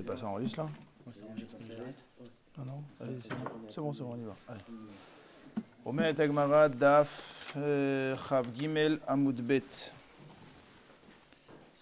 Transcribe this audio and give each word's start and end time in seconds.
C'est 0.00 0.02
pas 0.04 0.16
ça 0.16 0.26
enregistre 0.26 0.62
là 0.62 0.68
Non, 2.58 2.64
non, 2.64 2.82
allez, 3.00 3.18
c'est 3.22 3.30
bon, 3.30 3.44
c'est 3.68 3.80
bon, 3.80 3.92
c'est 3.92 4.02
bon, 4.02 4.12
on 4.12 4.18
y 4.18 4.24
va. 4.24 4.36
Allez. 4.48 4.60
אומרת 5.86 6.20
הגמרא 6.20 6.66
דף 6.66 7.52
כ"ג 8.16 8.68
עמוד 9.08 9.40
ב' 9.46 9.58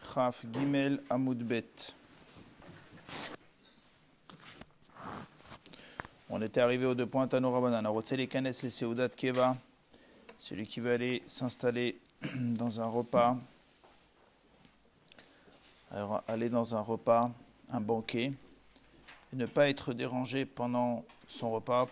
כ"ג 0.03 0.58
עמוד 1.11 1.42
ב' 1.49 1.60
On 6.31 6.42
était 6.42 6.60
arrivé 6.60 6.85
aux 6.85 6.96
deux 6.96 7.06
points 7.06 7.28
Tano 7.28 7.53
Rabanan. 7.53 7.87
Rotseli 7.87 8.26
Kanes 8.26 8.53
les 8.65 8.71
Seudat 8.71 9.10
Keva, 9.10 9.56
celui 10.37 10.67
qui 10.67 10.81
va 10.81 10.94
aller 10.94 11.22
s'installer 11.28 12.01
dans 12.35 12.81
un 12.81 12.87
repas, 12.87 13.37
alors, 15.92 16.24
aller 16.27 16.48
dans 16.48 16.74
un 16.74 16.80
repas, 16.80 17.30
un 17.69 17.81
banquet, 17.81 18.33
et 19.31 19.35
ne 19.35 19.45
pas 19.45 19.69
être 19.69 19.93
dérangé 19.93 20.45
pendant 20.45 21.05
son 21.27 21.51
repas 21.51 21.87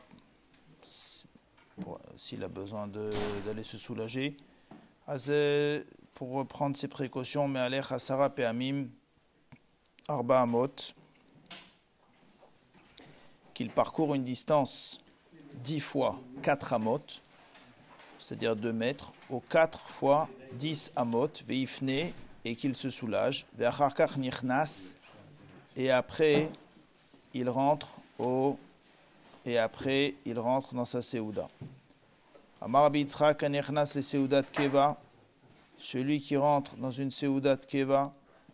s'il 0.82 2.44
a 2.44 2.48
besoin 2.48 2.88
d'aller 2.88 3.64
se 3.64 3.78
soulager. 3.78 4.36
Pour 6.14 6.32
reprendre 6.32 6.76
ses 6.76 6.88
précautions, 6.88 7.48
mais 7.48 7.60
aller 7.60 7.82
Hasara 7.88 8.32
Peamim, 8.32 8.88
Arba 10.08 10.42
Amot, 10.42 10.94
qu'il 13.54 13.70
parcourt 13.70 14.16
une 14.16 14.24
distance 14.24 15.00
10 15.64 15.80
fois 15.80 16.20
4 16.42 16.74
amot, 16.74 17.02
c'est-à-dire 18.18 18.56
2 18.56 18.74
mètres, 18.74 19.14
au 19.30 19.40
4 19.40 19.80
fois 19.80 20.28
10 20.54 20.94
amot, 20.96 21.30
veifne, 21.48 22.12
et 22.46 22.56
qu'il 22.56 22.76
se 22.76 22.90
soulage, 22.90 23.46
et 25.78 25.92
après 25.92 26.50
il 27.34 27.50
rentre 27.50 28.00
au 28.20 28.58
et 29.46 29.58
après 29.58 30.16
il 30.26 30.38
rentre 30.40 30.74
dans 30.74 30.84
sa 30.84 31.02
Seouda. 31.02 31.48
Celui 35.80 36.20
qui 36.20 36.36
rentre 36.36 36.76
dans 36.76 36.92
une 36.92 37.12
Keva, 37.68 38.12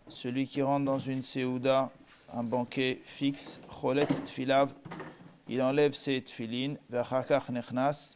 celui 0.09 0.45
qui 0.45 0.61
rentre 0.61 0.85
dans 0.85 0.99
une 0.99 1.21
Seouda 1.21 1.89
un 2.33 2.43
banquet 2.43 2.99
fixe, 3.05 3.61
il 5.49 5.61
enlève 5.61 5.93
ses 5.93 6.21
tfilin, 6.21 6.75
vachakach 6.89 7.49
nechnas, 7.49 8.15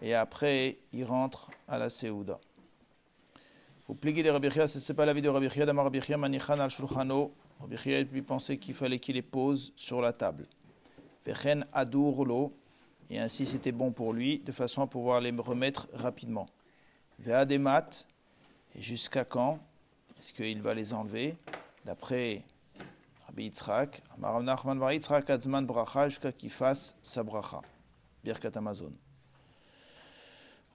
et 0.00 0.14
après 0.14 0.76
il 0.92 1.04
rentre 1.04 1.50
à 1.68 1.78
la 1.78 1.88
seouda. 1.88 2.38
Vous 3.86 3.94
pliez 3.94 4.22
de 4.22 4.30
Rabbi 4.30 4.50
ce 4.50 4.78
n'est 4.78 4.96
pas 4.96 5.06
la 5.06 5.12
vie 5.12 5.22
de 5.22 5.28
Rabbi 5.28 5.50
Chia, 5.50 5.66
d'Amar 5.66 5.90
manichan 6.18 6.58
al 6.58 6.70
shulchano, 6.70 7.32
Rabbi 7.62 8.04
lui 8.12 8.22
pensait 8.22 8.58
qu'il 8.58 8.74
fallait 8.74 8.98
qu'il 8.98 9.14
les 9.14 9.22
pose 9.22 9.72
sur 9.76 10.00
la 10.00 10.12
table. 10.12 10.46
Vechen 11.24 11.64
adur 11.72 12.50
et 13.08 13.18
ainsi 13.18 13.46
c'était 13.46 13.72
bon 13.72 13.92
pour 13.92 14.12
lui, 14.12 14.38
de 14.40 14.52
façon 14.52 14.82
à 14.82 14.86
pouvoir 14.86 15.20
les 15.20 15.30
remettre 15.30 15.88
rapidement. 15.94 16.48
Ve'ademat, 17.18 18.06
et 18.74 18.82
jusqu'à 18.82 19.24
quand 19.24 19.58
est-ce 20.18 20.32
qu'il 20.32 20.60
va 20.62 20.74
les 20.74 20.92
enlever 20.92 21.36
D'après 21.84 22.42
Rabbi 23.26 23.44
Yitzhak, 23.44 24.02
Nachman 24.18 24.78
Bar 24.78 24.92
Yitzhak 24.92 25.28
Adzman 25.30 25.66
Bracha 25.66 26.08
jusqu'à 26.08 26.32
qu'il 26.32 26.50
fasse 26.50 26.96
sa 27.02 27.22
bracha. 27.22 27.60
Birkat 28.24 28.52
Amazon. 28.54 28.92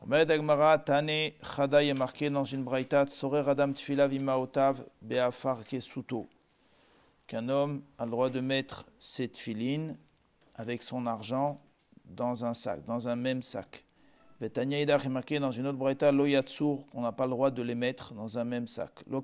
Omed 0.01 0.29
Agmara 0.29 0.77
Tane 0.77 1.31
Chada 1.41 1.83
est 1.83 1.93
marqué 1.93 2.29
dans 2.29 2.43
une 2.43 2.63
braïta 2.63 3.07
Sorer 3.07 3.49
Adam 3.49 3.71
Tfila 3.73 4.07
Vimaotav 4.07 4.83
Beafar 5.01 5.63
Kesuto. 5.63 6.27
Qu'un 7.27 7.49
homme 7.49 7.83
a 7.97 8.05
le 8.05 8.11
droit 8.11 8.29
de 8.29 8.39
mettre 8.39 8.85
ses 8.99 9.29
tfilines 9.29 9.97
avec 10.55 10.81
son 10.81 11.05
argent 11.05 11.61
dans 12.05 12.45
un 12.45 12.53
sac, 12.53 12.85
dans 12.85 13.07
un 13.07 13.15
même 13.15 13.41
sac. 13.41 13.83
Betania 14.39 14.79
est 14.79 14.85
dans 15.39 15.51
une 15.51 15.65
autre 15.65 15.77
braïta, 15.77 16.11
lo 16.11 16.25
yatsur, 16.27 16.85
qu'on 16.91 17.01
n'a 17.01 17.11
pas 17.11 17.25
le 17.25 17.31
droit 17.31 17.49
de 17.49 17.61
les 17.63 17.73
mettre 17.73 18.13
dans 18.13 18.37
un 18.37 18.43
même 18.43 18.67
sac. 18.67 18.91
La 19.07 19.19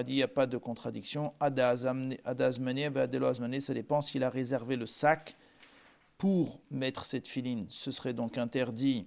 il 0.00 0.14
n'y 0.14 0.22
a 0.22 0.28
pas 0.28 0.46
de 0.46 0.58
contradiction. 0.58 1.32
Adazmane, 1.38 2.16
Adelo 2.24 3.32
ça 3.60 3.74
dépend 3.74 4.00
s'il 4.00 4.24
a 4.24 4.30
réservé 4.30 4.76
le 4.76 4.86
sac 4.86 5.36
pour 6.18 6.60
mettre 6.70 7.04
cette 7.04 7.28
filine. 7.28 7.66
Ce 7.68 7.92
serait 7.92 8.14
donc 8.14 8.36
interdit 8.36 9.06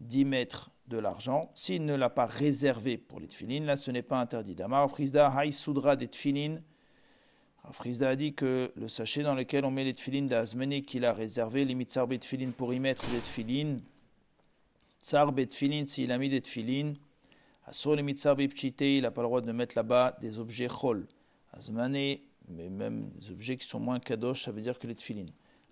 d'y 0.00 0.24
mettre 0.24 0.70
de 0.88 0.98
l'argent. 0.98 1.50
S'il 1.54 1.84
ne 1.84 1.94
l'a 1.94 2.10
pas 2.10 2.26
réservé 2.26 2.96
pour 2.96 3.20
les 3.20 3.28
tfilines, 3.28 3.66
là 3.66 3.76
ce 3.76 3.90
n'est 3.90 4.02
pas 4.02 4.18
interdit. 4.18 4.54
Damar 4.54 4.90
Frisda 4.90 5.28
Haï 5.28 5.52
Soudra 5.52 5.96
des 5.96 6.08
tfilines. 6.08 6.62
Frisda 7.72 8.10
a 8.10 8.16
dit 8.16 8.34
que 8.34 8.72
le 8.74 8.88
sachet 8.88 9.22
dans 9.22 9.34
lequel 9.34 9.64
on 9.64 9.70
met 9.70 9.84
les 9.84 9.94
tfilines 9.94 10.26
d'Azmane 10.26 10.82
qu'il 10.82 11.04
a 11.04 11.12
réservé, 11.12 11.64
les 11.64 11.74
mitzarbet 11.74 12.18
tfilines 12.18 12.52
pour 12.52 12.74
y 12.74 12.80
mettre 12.80 13.08
des 13.10 13.20
tfilines, 13.20 13.80
Tsar 15.00 15.32
betfilin, 15.32 15.86
s'il 15.86 16.12
a 16.12 16.18
mis 16.18 16.28
des 16.28 16.42
tfilin, 16.42 16.92
Asur 17.66 17.96
le 17.96 18.02
mitzar 18.02 18.36
il 18.38 19.02
n'a 19.02 19.10
pas 19.10 19.22
le 19.22 19.28
droit 19.28 19.40
de 19.40 19.52
mettre 19.52 19.76
là-bas 19.76 20.16
des 20.20 20.38
objets 20.38 20.68
chol. 20.68 21.06
Azmane, 21.52 22.18
mais 22.48 22.68
même 22.68 23.10
des 23.20 23.30
objets 23.30 23.56
qui 23.56 23.66
sont 23.66 23.80
moins 23.80 23.98
kadosh, 23.98 24.44
ça 24.44 24.52
veut 24.52 24.60
dire 24.60 24.78
que 24.78 24.86
les 24.86 24.94
tfilin. 24.94 25.26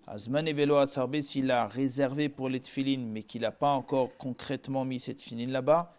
Azmane 0.07 0.51
velo 0.51 0.77
atzarbe, 0.77 1.21
s'il 1.21 1.51
a 1.51 1.67
réservé 1.67 2.27
pour 2.29 2.49
les 2.49 2.59
tfilin, 2.59 2.99
mais 3.05 3.21
qu'il 3.21 3.41
n'a 3.41 3.51
pas 3.51 3.69
encore 3.69 4.17
concrètement 4.17 4.83
mis 4.83 4.99
cette 4.99 5.17
tfilin 5.17 5.47
là-bas, 5.47 5.93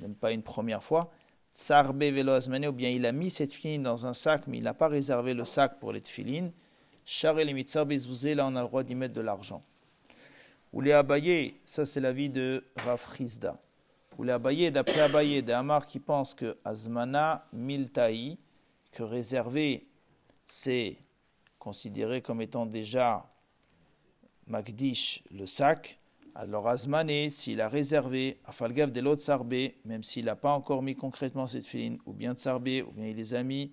même 0.00 0.14
pas 0.14 0.32
une 0.32 0.42
première 0.42 0.82
fois, 0.82 1.10
tsarbe 1.60 2.10
velo 2.10 2.32
azmane, 2.32 2.68
ou 2.68 2.72
bien 2.72 2.88
il 2.88 3.04
a 3.04 3.12
mis 3.12 3.28
cette 3.28 3.50
tfilin 3.50 3.82
dans 3.82 4.06
un 4.06 4.14
sac, 4.14 4.46
mais 4.46 4.58
il 4.58 4.64
n'a 4.64 4.72
pas 4.72 4.88
réservé 4.88 5.34
le 5.34 5.44
sac 5.44 5.78
pour 5.78 5.92
les 5.92 6.00
tfilin, 6.00 6.50
char 7.04 7.34
bezouzé, 7.84 8.34
là 8.34 8.46
on 8.46 8.56
a 8.56 8.62
le 8.62 8.66
droit 8.66 8.82
d'y 8.82 8.94
mettre 8.94 9.12
de 9.12 9.20
l'argent. 9.20 9.62
Ou 10.72 10.80
les 10.80 11.54
ça 11.64 11.84
c'est 11.84 12.00
l'avis 12.00 12.30
de 12.30 12.64
Rav 12.76 13.04
Rizda. 13.10 13.60
Ou 14.16 14.24
les 14.24 14.32
Abaye, 14.32 14.70
d'après 14.72 15.00
Abaye, 15.00 15.42
des 15.42 15.52
Amar 15.52 15.86
qui 15.86 16.00
pense 16.00 16.32
que 16.32 16.56
Azmana 16.64 17.46
Miltaï, 17.52 18.38
que 18.92 19.02
réservé, 19.02 19.86
c'est 20.46 20.96
considéré 21.58 22.22
comme 22.22 22.40
étant 22.40 22.64
déjà 22.64 23.26
Magdish, 24.46 25.22
le 25.30 25.44
sac. 25.44 25.99
Alors 26.34 26.68
Azmané, 26.68 27.28
s'il 27.28 27.60
a 27.60 27.68
réservé, 27.68 28.38
Afalgav 28.44 28.92
de 28.92 29.00
l'autre 29.00 29.20
Sarbé, 29.20 29.76
même 29.84 30.02
s'il 30.02 30.26
n'a 30.26 30.36
pas 30.36 30.52
encore 30.52 30.82
mis 30.82 30.94
concrètement 30.94 31.46
cette 31.46 31.66
filine, 31.66 31.98
ou 32.06 32.12
bien 32.12 32.34
Sarbé, 32.36 32.82
ou 32.82 32.92
bien 32.92 33.06
il 33.06 33.16
les 33.16 33.34
a 33.34 33.42
mis. 33.42 33.72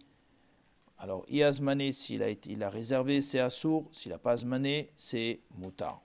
Alors 0.97 1.23
Iazmané, 1.29 1.91
s'il 1.91 2.23
a, 2.23 2.29
il 2.29 2.63
a 2.63 2.69
réservé, 2.69 3.21
c'est 3.21 3.39
Assour. 3.39 3.87
S'il 3.91 4.11
n'a 4.11 4.17
pas 4.17 4.31
Azmané, 4.31 4.89
c'est 4.95 5.39
Moutar. 5.57 6.01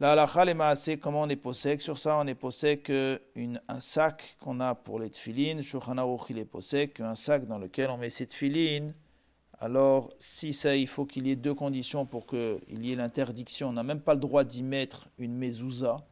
La 0.00 0.12
halakha, 0.12 0.44
les 0.44 0.54
maasé, 0.54 0.98
comment 0.98 1.22
on 1.22 1.28
est 1.28 1.36
possède 1.36 1.80
sur 1.80 1.98
ça? 1.98 2.16
On 2.18 2.26
est 2.26 2.34
possède 2.34 2.82
qu'un 2.82 3.80
sac 3.80 4.36
qu'on 4.40 4.60
a 4.60 4.74
pour 4.74 4.98
les 4.98 5.10
tfilines, 5.10 5.62
Shulchan 5.62 6.18
il 6.28 6.38
est 6.38 6.44
possède 6.44 6.92
qu'un 6.92 7.14
sac 7.14 7.46
dans 7.46 7.58
lequel 7.58 7.90
on 7.90 7.96
met 7.96 8.10
ces 8.10 8.26
tfilines, 8.26 8.94
alors 9.58 10.12
si 10.18 10.52
ça, 10.52 10.76
il 10.76 10.88
faut 10.88 11.06
qu'il 11.06 11.26
y 11.26 11.30
ait 11.30 11.36
deux 11.36 11.54
conditions 11.54 12.06
pour 12.06 12.26
qu'il 12.26 12.84
y 12.84 12.92
ait 12.92 12.96
l'interdiction. 12.96 13.68
On 13.68 13.72
n'a 13.72 13.82
même 13.82 14.00
pas 14.00 14.14
le 14.14 14.20
droit 14.20 14.44
d'y 14.44 14.62
mettre 14.62 15.08
une 15.18 15.36
mezouza. 15.36 16.04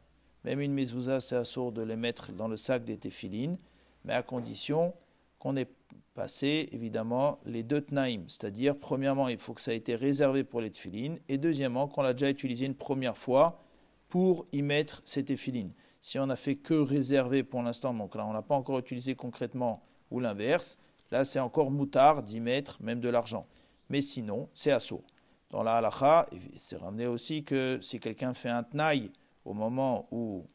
Même 0.45 0.61
une 0.61 0.73
mezouza, 0.73 1.21
c'est 1.21 1.37
assourd 1.37 1.73
de 1.73 1.83
les 1.83 1.97
mettre 1.97 2.33
dans 2.33 2.49
le 2.49 2.57
sac 2.57 2.85
des 2.85 2.99
tfilines, 2.99 3.57
mais 4.05 4.13
à 4.13 4.23
condition 4.23 4.95
qu'on 5.39 5.57
ait 5.57 5.69
passé 6.15 6.69
évidemment 6.73 7.41
les 7.45 7.63
deux 7.63 7.81
tnaïm, 7.81 8.25
c'est-à-dire 8.29 8.77
premièrement 8.77 9.29
il 9.29 9.39
faut 9.39 9.55
que 9.55 9.61
ça 9.61 9.73
ait 9.73 9.79
été 9.79 9.95
réservé 9.95 10.45
pour 10.45 10.61
les 10.61 10.71
tfilines 10.71 11.19
et 11.29 11.39
deuxièmement 11.39 11.89
qu'on 11.89 12.03
l'a 12.03 12.13
déjà 12.13 12.29
utilisé 12.29 12.67
une 12.67 12.75
première 12.75 13.17
fois 13.17 13.61
pour 14.09 14.47
y 14.53 14.63
mettre 14.63 15.01
cette 15.05 15.31
éphiline. 15.31 15.73
Si 16.01 16.19
on 16.19 16.27
n'a 16.27 16.37
fait 16.37 16.57
que 16.57 16.75
réserver 16.75 17.43
pour 17.43 17.63
l'instant, 17.63 17.95
donc 17.95 18.15
là 18.15 18.27
on 18.27 18.33
n'a 18.33 18.43
pas 18.43 18.55
encore 18.55 18.79
utilisé 18.79 19.15
concrètement, 19.15 19.83
ou 20.11 20.21
l'inverse, 20.21 20.79
là 21.13 21.25
c'est 21.25 21.39
encore 21.39 21.71
moutard 21.71 22.23
d'y 22.23 22.41
mettre 22.41 22.83
même 22.83 23.01
de 23.01 23.09
l'argent. 23.09 23.47
Mais 23.89 24.01
sinon, 24.01 24.49
c'est 24.53 24.73
assaut. 24.73 25.05
Dans 25.51 25.63
la 25.63 25.77
halakha, 25.77 26.27
c'est 26.57 26.79
ramené 26.79 27.07
aussi 27.07 27.45
que 27.45 27.79
si 27.83 28.01
quelqu'un 28.01 28.33
fait 28.33 28.49
un 28.49 28.63
tnaï 28.63 29.11
au 29.45 29.53
moment 29.53 30.09
où 30.11 30.47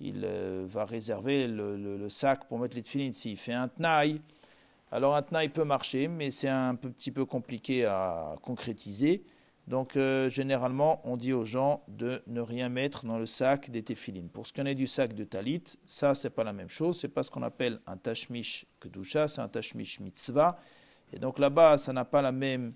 il 0.00 0.22
euh, 0.24 0.64
va 0.66 0.86
réserver 0.86 1.46
le, 1.46 2.08
sac 2.08 2.48
pour 2.48 2.58
mettre 2.58 2.74
les 2.74 2.82
tefilines, 2.82 3.12
s'il 3.12 3.36
fait 3.36 3.52
un 3.52 3.68
tnaï, 3.68 4.18
alors 4.90 5.14
un 5.14 5.22
tnaï 5.22 5.50
peut 5.50 5.64
marcher, 5.64 6.08
mais 6.08 6.30
c'est 6.30 6.48
un 6.48 6.74
petit 6.74 7.10
peu 7.10 7.26
compliqué 7.26 7.84
à 7.84 8.34
concrétiser. 8.42 9.24
Donc 9.66 9.96
euh, 9.96 10.28
généralement, 10.28 11.00
on 11.04 11.16
dit 11.16 11.32
aux 11.32 11.44
gens 11.44 11.82
de 11.88 12.22
ne 12.28 12.40
rien 12.40 12.68
mettre 12.68 13.04
dans 13.04 13.18
le 13.18 13.26
sac 13.26 13.70
des 13.70 13.82
téphilines. 13.82 14.28
Pour 14.28 14.46
ce 14.46 14.52
qu'on 14.52 14.66
est 14.66 14.76
du 14.76 14.86
sac 14.86 15.12
de 15.12 15.24
talit, 15.24 15.64
ça 15.86 16.14
c'est 16.14 16.30
pas 16.30 16.44
la 16.44 16.52
même 16.52 16.68
chose. 16.68 17.00
C'est 17.00 17.08
pas 17.08 17.24
ce 17.24 17.30
qu'on 17.30 17.42
appelle 17.42 17.80
un 17.86 17.96
tashmish 17.96 18.66
kedusha, 18.80 19.26
c'est 19.26 19.40
un 19.40 19.48
tashmish 19.48 19.98
mitzvah. 19.98 20.58
Et 21.12 21.18
donc 21.18 21.38
là-bas, 21.38 21.78
ça 21.78 21.92
n'a 21.92 22.04
pas 22.04 22.22
la 22.22 22.32
même 22.32 22.74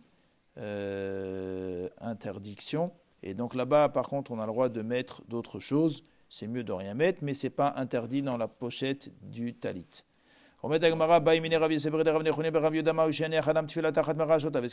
euh, 0.58 1.88
interdiction. 1.98 2.92
Et 3.22 3.34
donc 3.34 3.54
là-bas, 3.54 3.90
par 3.90 4.08
contre, 4.08 4.32
on 4.32 4.40
a 4.40 4.46
le 4.46 4.52
droit 4.52 4.68
de 4.68 4.82
mettre 4.82 5.22
d'autres 5.28 5.60
choses. 5.60 6.02
C'est 6.28 6.46
mieux 6.48 6.64
de 6.64 6.72
rien 6.72 6.94
mettre, 6.94 7.20
mais 7.22 7.34
c'est 7.34 7.50
pas 7.50 7.74
interdit 7.76 8.22
dans 8.22 8.36
la 8.36 8.48
pochette 8.48 9.10
du 9.22 9.54
talit. 9.54 10.04
Est-ce 10.62 10.78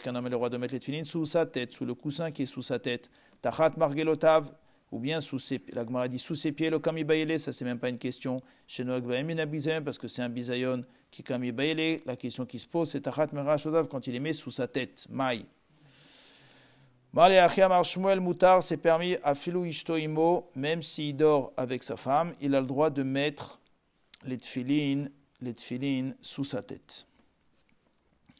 qu'un 0.01 0.15
homme 0.15 0.25
a 0.25 0.29
le 0.29 0.35
droit 0.35 0.49
de 0.49 0.57
mettre 0.57 0.73
les 0.73 0.79
tefilines 0.79 1.05
sous 1.05 1.25
sa 1.25 1.45
tête, 1.45 1.71
sous 1.71 1.85
le 1.85 1.93
coussin 1.93 2.31
qui 2.31 2.43
est 2.43 2.45
sous 2.45 2.61
sa 2.61 2.77
tête 2.77 3.09
Tachat 3.41 3.71
margelotav, 3.77 4.51
ou 4.91 4.99
bien 4.99 5.21
sous 5.21 5.39
ses 5.39 5.61
dit 6.09 6.19
sous 6.19 6.35
ses 6.35 6.51
pieds, 6.51 6.69
le 6.69 7.37
ça 7.37 7.53
c'est 7.53 7.63
même 7.63 7.79
pas 7.79 7.87
une 7.87 7.97
question. 7.97 8.41
Chez 8.67 8.83
nous, 8.83 9.01
parce 9.85 9.97
que 9.97 10.09
c'est 10.09 10.21
un 10.21 10.29
bisayon 10.29 10.83
qui 11.09 11.23
kamibayele. 11.23 12.01
La 12.05 12.17
question 12.17 12.45
qui 12.45 12.59
se 12.59 12.67
pose, 12.67 12.89
c'est 12.91 13.01
tachat 13.01 13.27
merashotav 13.31 13.87
quand 13.87 14.07
il 14.07 14.13
les 14.13 14.19
met 14.19 14.33
sous 14.33 14.51
sa 14.51 14.67
tête. 14.67 15.07
Maï. 15.09 15.45
Shmuel 17.83 18.19
Moutar, 18.19 18.61
c'est 18.61 18.77
permis 18.77 19.15
à 19.23 19.33
Filou 19.35 19.63
Ishtoimo, 19.65 20.51
même 20.55 20.81
s'il 20.81 21.15
dort 21.15 21.53
avec 21.55 21.81
sa 21.83 21.95
femme, 21.95 22.33
il 22.41 22.53
a 22.53 22.59
le 22.59 22.67
droit 22.67 22.89
de 22.89 23.03
mettre 23.03 23.61
les 24.25 24.37
tefilines 24.37 25.09
les 25.41 25.53
tfilines 25.53 26.15
sous 26.21 26.43
sa 26.43 26.61
tête. 26.61 27.05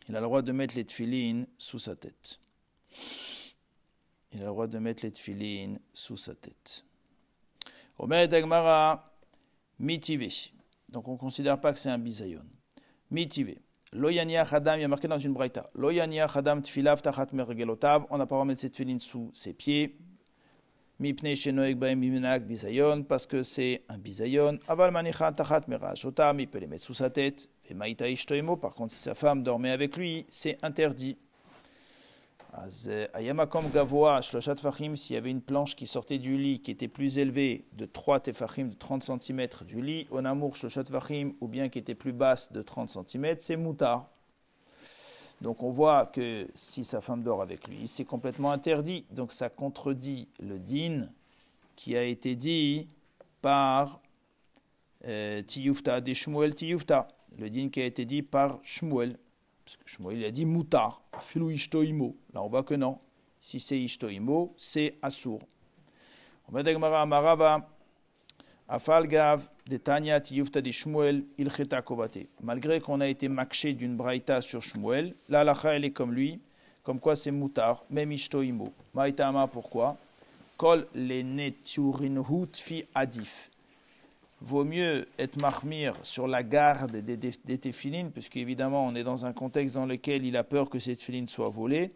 Il 0.08 0.16
a 0.16 0.20
le 0.20 0.26
droit 0.26 0.42
de 0.42 0.52
mettre 0.52 0.76
les 0.76 0.86
tfilines 0.86 1.48
sous 1.58 1.80
sa 1.80 1.96
tête. 1.96 2.40
Il 4.32 4.42
a 4.42 4.46
le 4.46 4.50
droit 4.50 4.68
de 4.68 4.80
mettre 4.80 5.04
les 5.04 5.12
tfilines 5.12 5.80
sous 5.94 6.18
sa 6.18 6.34
tête. 6.36 6.86
Omer 7.98 8.28
Dagmara, 8.28 9.04
mitivé. 9.80 10.30
Donc 10.90 11.08
on 11.08 11.14
ne 11.14 11.18
considère 11.18 11.60
pas 11.60 11.74
que 11.74 11.80
c'est 11.80 11.90
un 11.90 11.98
bisayon. 11.98 12.44
Mitivé. 13.12 13.60
Loyania 13.94 14.46
Khadam, 14.46 14.78
il 14.78 14.82
y 14.82 14.86
a 14.86 14.88
marqué 14.88 15.08
dans 15.08 15.20
une 15.20 15.34
braïta. 15.34 15.70
Loyania 15.74 16.28
Khadam 16.28 16.62
tfilav 16.62 17.02
tachat 17.02 17.28
mergelotav. 17.34 18.06
On 18.10 18.18
n'a 18.18 18.26
pas 18.26 18.36
le 18.36 18.38
droit 18.38 18.44
de 18.44 18.48
mettre 18.48 18.62
cette 18.62 19.00
sous 19.02 19.32
ses 19.34 19.54
pieds 19.54 19.98
parce 23.08 23.28
que 23.28 23.44
c'est 23.44 23.84
un 23.90 23.98
bisayon. 23.98 24.58
Aval 24.68 24.92
manichan 24.92 25.32
tachat 25.32 25.62
merashotam, 25.68 26.40
il 26.40 26.48
peut 26.48 26.58
les 26.58 26.68
mettre 26.68 26.84
sous 26.84 26.96
sa 26.96 27.10
tête. 27.10 27.48
Et 27.70 27.74
maïta 27.74 28.10
ishtoimo, 28.10 28.58
par 28.58 28.74
contre, 28.74 28.94
si 28.94 29.02
sa 29.02 29.14
femme 29.14 29.44
dormait 29.44 29.72
avec 29.72 29.96
lui, 29.96 30.26
c'est 30.28 30.58
interdit. 30.64 31.18
Ayamakom 33.14 33.70
gavoa, 33.70 34.22
shloshat 34.22 34.56
fachim, 34.56 34.96
s'il 34.96 35.14
y 35.14 35.18
avait 35.18 35.30
une 35.30 35.42
planche 35.42 35.76
qui 35.76 35.86
sortait 35.86 36.18
du 36.18 36.38
lit, 36.38 36.60
qui 36.62 36.72
était 36.72 36.88
plus 36.88 37.20
élevée 37.20 37.68
de 37.74 37.86
3 37.86 38.22
tefachim, 38.22 38.70
de 38.70 38.76
30 38.76 39.04
cm 39.04 39.48
du 39.68 39.82
lit, 39.82 40.08
onamour 40.10 40.56
shloshat 40.56 40.86
fachim, 40.86 41.34
ou 41.42 41.48
bien 41.48 41.70
qui 41.70 41.78
était 41.78 41.94
plus 41.94 42.14
basse 42.14 42.52
de 42.52 42.64
30 42.64 42.90
cm, 42.90 43.38
c'est 43.42 43.58
moutar. 43.58 44.10
Donc 45.42 45.62
on 45.64 45.72
voit 45.72 46.08
que 46.08 46.48
si 46.54 46.84
sa 46.84 47.02
femme 47.02 47.24
dort 47.24 47.42
avec 47.42 47.68
lui, 47.68 47.88
c'est 47.88 48.06
complètement 48.06 48.52
interdit. 48.52 49.06
Donc 49.12 49.32
ça 49.32 49.50
contredit 49.50 50.28
le 50.40 50.60
din 50.60 51.08
qui 51.76 51.96
a 51.96 52.04
été 52.04 52.36
dit 52.36 52.88
par 53.42 54.00
euh, 55.06 55.42
Tiyufta, 55.44 56.02
des 56.02 56.16
Shmuel 56.16 56.56
Tiyufta. 56.56 57.08
Le 57.38 57.50
din 57.50 57.70
qui 57.70 57.82
a 57.82 57.86
été 57.86 58.06
dit 58.06 58.24
par 58.24 58.60
Shmuel. 58.64 59.18
Parce 59.64 59.78
que 59.78 59.88
Shmuel 59.88 60.18
il 60.18 60.26
a 60.26 60.32
dit 60.32 60.46
moutar, 60.46 61.04
afilou 61.12 61.52
ishtoimo. 61.52 62.16
Là 62.34 62.42
on 62.42 62.50
voit 62.50 62.64
que 62.64 62.74
non. 62.74 63.00
Si 63.40 63.60
c'est 63.60 63.80
ishtoimo, 63.80 64.54
c'est 64.58 64.98
assour. 65.02 65.42
On 66.50 66.54
va 66.54 66.64
de 69.68 69.78
Tanya 69.78 70.22
Tiyufta 70.22 70.62
Shmuel, 70.64 71.24
Ilcheta 71.38 71.82
Kovate. 71.82 72.28
Malgré 72.42 72.80
qu'on 72.80 73.02
a 73.02 73.08
été 73.08 73.28
makché 73.28 73.74
d'une 73.74 73.98
braïta 73.98 74.42
sur 74.42 74.64
Shmuel, 74.64 75.14
la 75.30 75.44
lacha 75.44 75.74
elle 75.74 75.86
est 75.86 75.92
comme 75.92 76.14
lui, 76.14 76.40
comme 76.84 77.00
quoi 77.00 77.16
c'est 77.16 77.32
moutar, 77.32 77.84
même 77.90 78.12
ishtoimo. 78.12 78.74
Maïtama 78.94 79.48
pourquoi? 79.48 79.98
Kol 80.56 80.88
le 80.96 81.22
neturinhut 81.22 82.56
fi 82.56 82.86
adif. 82.96 83.52
Vaut 84.40 84.64
mieux 84.64 85.08
être 85.18 85.38
mahmir 85.42 85.96
sur 86.04 86.28
la 86.28 86.44
garde 86.44 86.98
des, 86.98 87.18
des, 87.18 87.32
des 87.44 87.58
téfilines, 87.58 88.12
puisqu'évidemment 88.12 88.86
on 88.86 88.96
est 88.96 89.04
dans 89.04 89.26
un 89.26 89.34
contexte 89.34 89.76
dans 89.76 89.86
lequel 89.86 90.26
il 90.26 90.38
a 90.38 90.44
peur 90.44 90.70
que 90.70 90.80
ces 90.80 90.96
téfilines 90.96 91.28
soient 91.28 91.50
volées. 91.50 91.92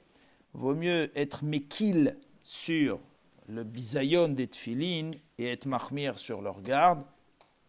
Vaut 0.54 0.76
mieux 0.76 1.12
être 1.16 1.44
mekil 1.46 2.18
sur 2.44 3.00
le 3.48 3.64
bisayon 3.64 4.30
des 4.30 4.48
tfilin 4.48 5.12
et 5.38 5.48
être 5.48 5.66
mahmir 5.66 6.18
sur 6.20 6.42
leur 6.42 6.62
garde, 6.62 7.04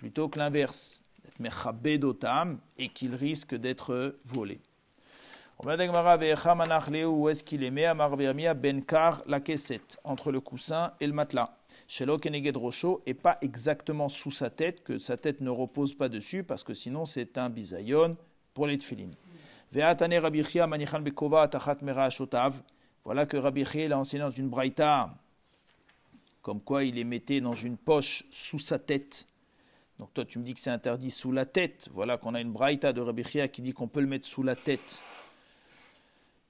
plutôt 0.03 0.29
que 0.29 0.37
l'inverse, 0.37 1.01
d'être 1.23 1.39
mechabedotam 1.39 2.59
et 2.77 2.89
qu'ils 2.89 3.15
risquent 3.15 3.55
d'être 3.55 4.17
volés. 4.25 4.61
Où 5.61 5.69
est-ce 7.29 7.45
qu'il 7.45 7.63
est 7.63 7.85
Amar 7.85 8.17
Benkar 8.17 9.23
la 9.29 9.39
caissette, 9.39 10.01
entre 10.03 10.33
le 10.33 10.41
coussin 10.41 10.93
et 10.99 11.07
le 11.07 11.13
matelas. 11.13 11.57
Shelo 11.87 12.19
Keneged 12.19 12.57
Rocho, 12.57 13.01
et 13.07 13.15
pas 13.15 13.39
exactement 13.43 14.09
sous 14.09 14.33
sa 14.33 14.51
tête, 14.51 14.83
que 14.83 14.99
sa 14.99 15.17
tête 15.17 15.41
ne 15.41 15.51
repose 15.51 15.95
pas 15.95 16.09
dessus, 16.09 16.43
parce 16.43 16.65
que 16.65 16.75
sinon 16.75 17.05
c'est 17.05 17.39
un 17.39 17.49
bisayon 17.49 18.17
pour 18.55 18.67
les 18.67 18.79
tfilin. 18.79 19.13
Ve'atane 19.71 20.19
Rabichia 20.19 20.67
manichan 20.67 20.99
bekova 20.99 21.43
atachat 21.43 21.77
mera 21.81 22.09
Voilà 23.05 23.25
que 23.27 23.37
Rabichia 23.37 23.87
l'a 23.87 24.01
enseigné 24.01 24.25
dans 24.25 24.33
une 24.33 24.49
braïta 24.49 25.11
comme 26.41 26.61
quoi 26.61 26.83
il 26.83 26.97
les 26.97 27.05
mettait 27.05 27.41
dans 27.41 27.55
une 27.55 27.77
poche 27.77 28.25
sous 28.33 28.59
sa 28.59 28.81
tête. 28.81 29.29
Donc 29.99 30.13
toi 30.15 30.25
tu 30.25 30.39
me 30.39 30.45
dis 30.45 30.55
que 30.55 30.61
c'est 30.61 30.71
interdit 30.71 31.11
sous 31.11 31.33
la 31.33 31.47
tête. 31.47 31.89
Voilà 31.93 32.17
qu'on 32.17 32.35
a 32.35 32.41
une 32.41 32.53
braïta 32.53 32.93
de 32.93 33.01
Rabbi 33.01 33.25
qui 33.53 33.63
dit 33.63 33.73
qu'on 33.73 33.89
peut 33.89 34.01
le 34.01 34.07
mettre 34.07 34.27
sous 34.27 34.43
la 34.43 34.57
tête. 34.57 35.03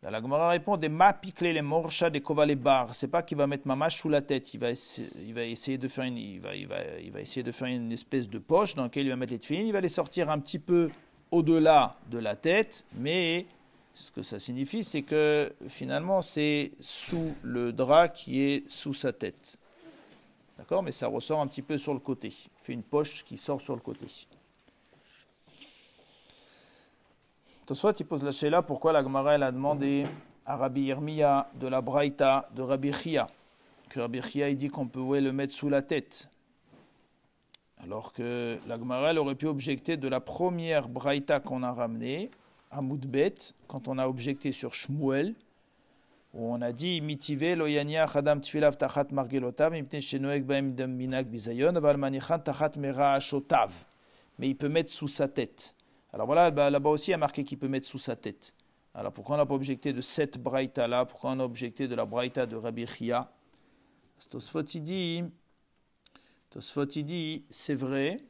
la 0.02 0.20
Gemara 0.20 0.50
répond 0.50 0.76
des 0.76 0.88
ma 0.88 1.18
les 1.40 1.62
morcha 1.62 2.10
des 2.10 2.20
kova 2.20 2.46
bar. 2.54 2.94
C'est 2.94 3.08
pas 3.08 3.22
qu'il 3.22 3.36
va 3.36 3.46
mettre 3.46 3.66
ma 3.66 3.76
mâche 3.76 4.00
sous 4.00 4.08
la 4.08 4.22
tête. 4.22 4.54
Il 4.54 4.60
va, 4.60 4.70
il 4.70 5.34
va 5.34 5.44
essayer 5.44 5.78
de 5.78 5.88
faire 5.88 6.04
une, 6.04 6.16
il 6.16 6.40
va, 6.40 6.54
il 6.54 6.66
va, 6.66 6.78
il 7.00 7.10
va 7.10 7.20
essayer 7.20 7.42
de 7.42 7.52
faire 7.52 7.68
une 7.68 7.92
espèce 7.92 8.28
de 8.28 8.38
poche 8.38 8.74
dans 8.74 8.84
laquelle 8.84 9.06
il 9.06 9.10
va 9.10 9.16
mettre 9.16 9.32
les 9.32 9.38
tefilines. 9.38 9.66
Il 9.66 9.72
va 9.72 9.80
les 9.80 9.88
sortir 9.88 10.30
un 10.30 10.38
petit 10.38 10.58
peu 10.58 10.90
au-delà 11.30 11.96
de 12.10 12.18
la 12.18 12.36
tête, 12.36 12.84
mais 12.94 13.46
ce 13.94 14.10
que 14.10 14.22
ça 14.22 14.38
signifie, 14.38 14.84
c'est 14.84 15.02
que 15.02 15.52
finalement 15.68 16.22
c'est 16.22 16.72
sous 16.80 17.34
le 17.42 17.72
drap 17.72 18.08
qui 18.08 18.42
est 18.42 18.70
sous 18.70 18.94
sa 18.94 19.12
tête. 19.12 19.58
D'accord? 20.62 20.84
Mais 20.84 20.92
ça 20.92 21.08
ressort 21.08 21.40
un 21.40 21.48
petit 21.48 21.60
peu 21.60 21.76
sur 21.76 21.92
le 21.92 21.98
côté. 21.98 22.28
Il 22.28 22.62
fait 22.62 22.72
une 22.72 22.84
poche 22.84 23.24
qui 23.24 23.36
sort 23.36 23.60
sur 23.60 23.74
le 23.74 23.80
côté. 23.80 24.06
Tosfot, 27.66 27.90
il 27.90 28.06
pose 28.06 28.22
la 28.22 28.48
là 28.48 28.62
pourquoi 28.62 28.92
la 28.92 29.02
Gemara 29.02 29.32
a 29.32 29.50
demandé 29.50 30.06
à 30.46 30.54
Rabbi 30.54 30.82
Irmiya 30.82 31.50
de 31.56 31.66
la 31.66 31.80
Braïta 31.80 32.48
de 32.54 32.62
Rabbi 32.62 32.92
Chia. 32.92 33.28
Que 33.88 33.98
Rabbi 33.98 34.22
Chia 34.22 34.50
il 34.50 34.56
dit 34.56 34.68
qu'on 34.68 34.86
peut 34.86 35.18
le 35.18 35.32
mettre 35.32 35.52
sous 35.52 35.68
la 35.68 35.82
tête. 35.82 36.30
Alors 37.82 38.12
que 38.12 38.56
la 38.68 38.78
Gemara 38.78 39.12
aurait 39.14 39.34
pu 39.34 39.48
objecter 39.48 39.96
de 39.96 40.06
la 40.06 40.20
première 40.20 40.88
Braïta 40.88 41.40
qu'on 41.40 41.64
a 41.64 41.72
ramenée, 41.72 42.30
à 42.70 42.82
Moudbet, 42.82 43.34
quand 43.66 43.88
on 43.88 43.98
a 43.98 44.06
objecté 44.06 44.52
sur 44.52 44.74
Shmuel, 44.74 45.34
on 46.34 46.62
a 46.62 46.72
dit 46.72 47.00
mitivé 47.00 47.54
loyania 47.54 48.06
chadam 48.06 48.40
tfilav 48.40 48.76
tachat 48.76 49.08
margelotav 49.12 49.72
mipne 49.72 50.00
shenoek 50.00 50.44
baem 50.44 50.74
minak 50.96 51.26
bizayon 51.26 51.76
aval 51.76 51.98
tachat 52.42 52.76
mera. 52.76 53.18
Mais 54.38 54.48
il 54.48 54.56
peut 54.56 54.68
mettre 54.68 54.90
sous 54.90 55.08
sa 55.08 55.28
tête. 55.28 55.74
Alors 56.12 56.26
voilà, 56.26 56.50
là-bas 56.70 56.90
aussi 56.90 57.10
il 57.10 57.12
y 57.12 57.14
a 57.14 57.18
marqué 57.18 57.44
qu'il 57.44 57.58
peut 57.58 57.68
mettre 57.68 57.86
sous 57.86 57.98
sa 57.98 58.16
tête. 58.16 58.54
Alors 58.94 59.12
pourquoi 59.12 59.36
on 59.36 59.38
n'a 59.38 59.46
pas 59.46 59.54
objecté 59.54 59.92
de 59.92 60.00
cette 60.00 60.38
braïta 60.38 60.88
là? 60.88 61.04
Pourquoi 61.04 61.30
on 61.32 61.40
a 61.40 61.44
objecté 61.44 61.88
de 61.88 61.94
la 61.94 62.04
braïta 62.04 62.46
de 62.46 62.56
Rabbi 62.56 62.86
Chia? 62.86 63.30
Tosfot 64.30 64.62
dit, 64.62 65.24
Tosfot 66.50 66.84
dit, 66.84 67.44
c'est 67.50 67.74
vrai, 67.74 68.20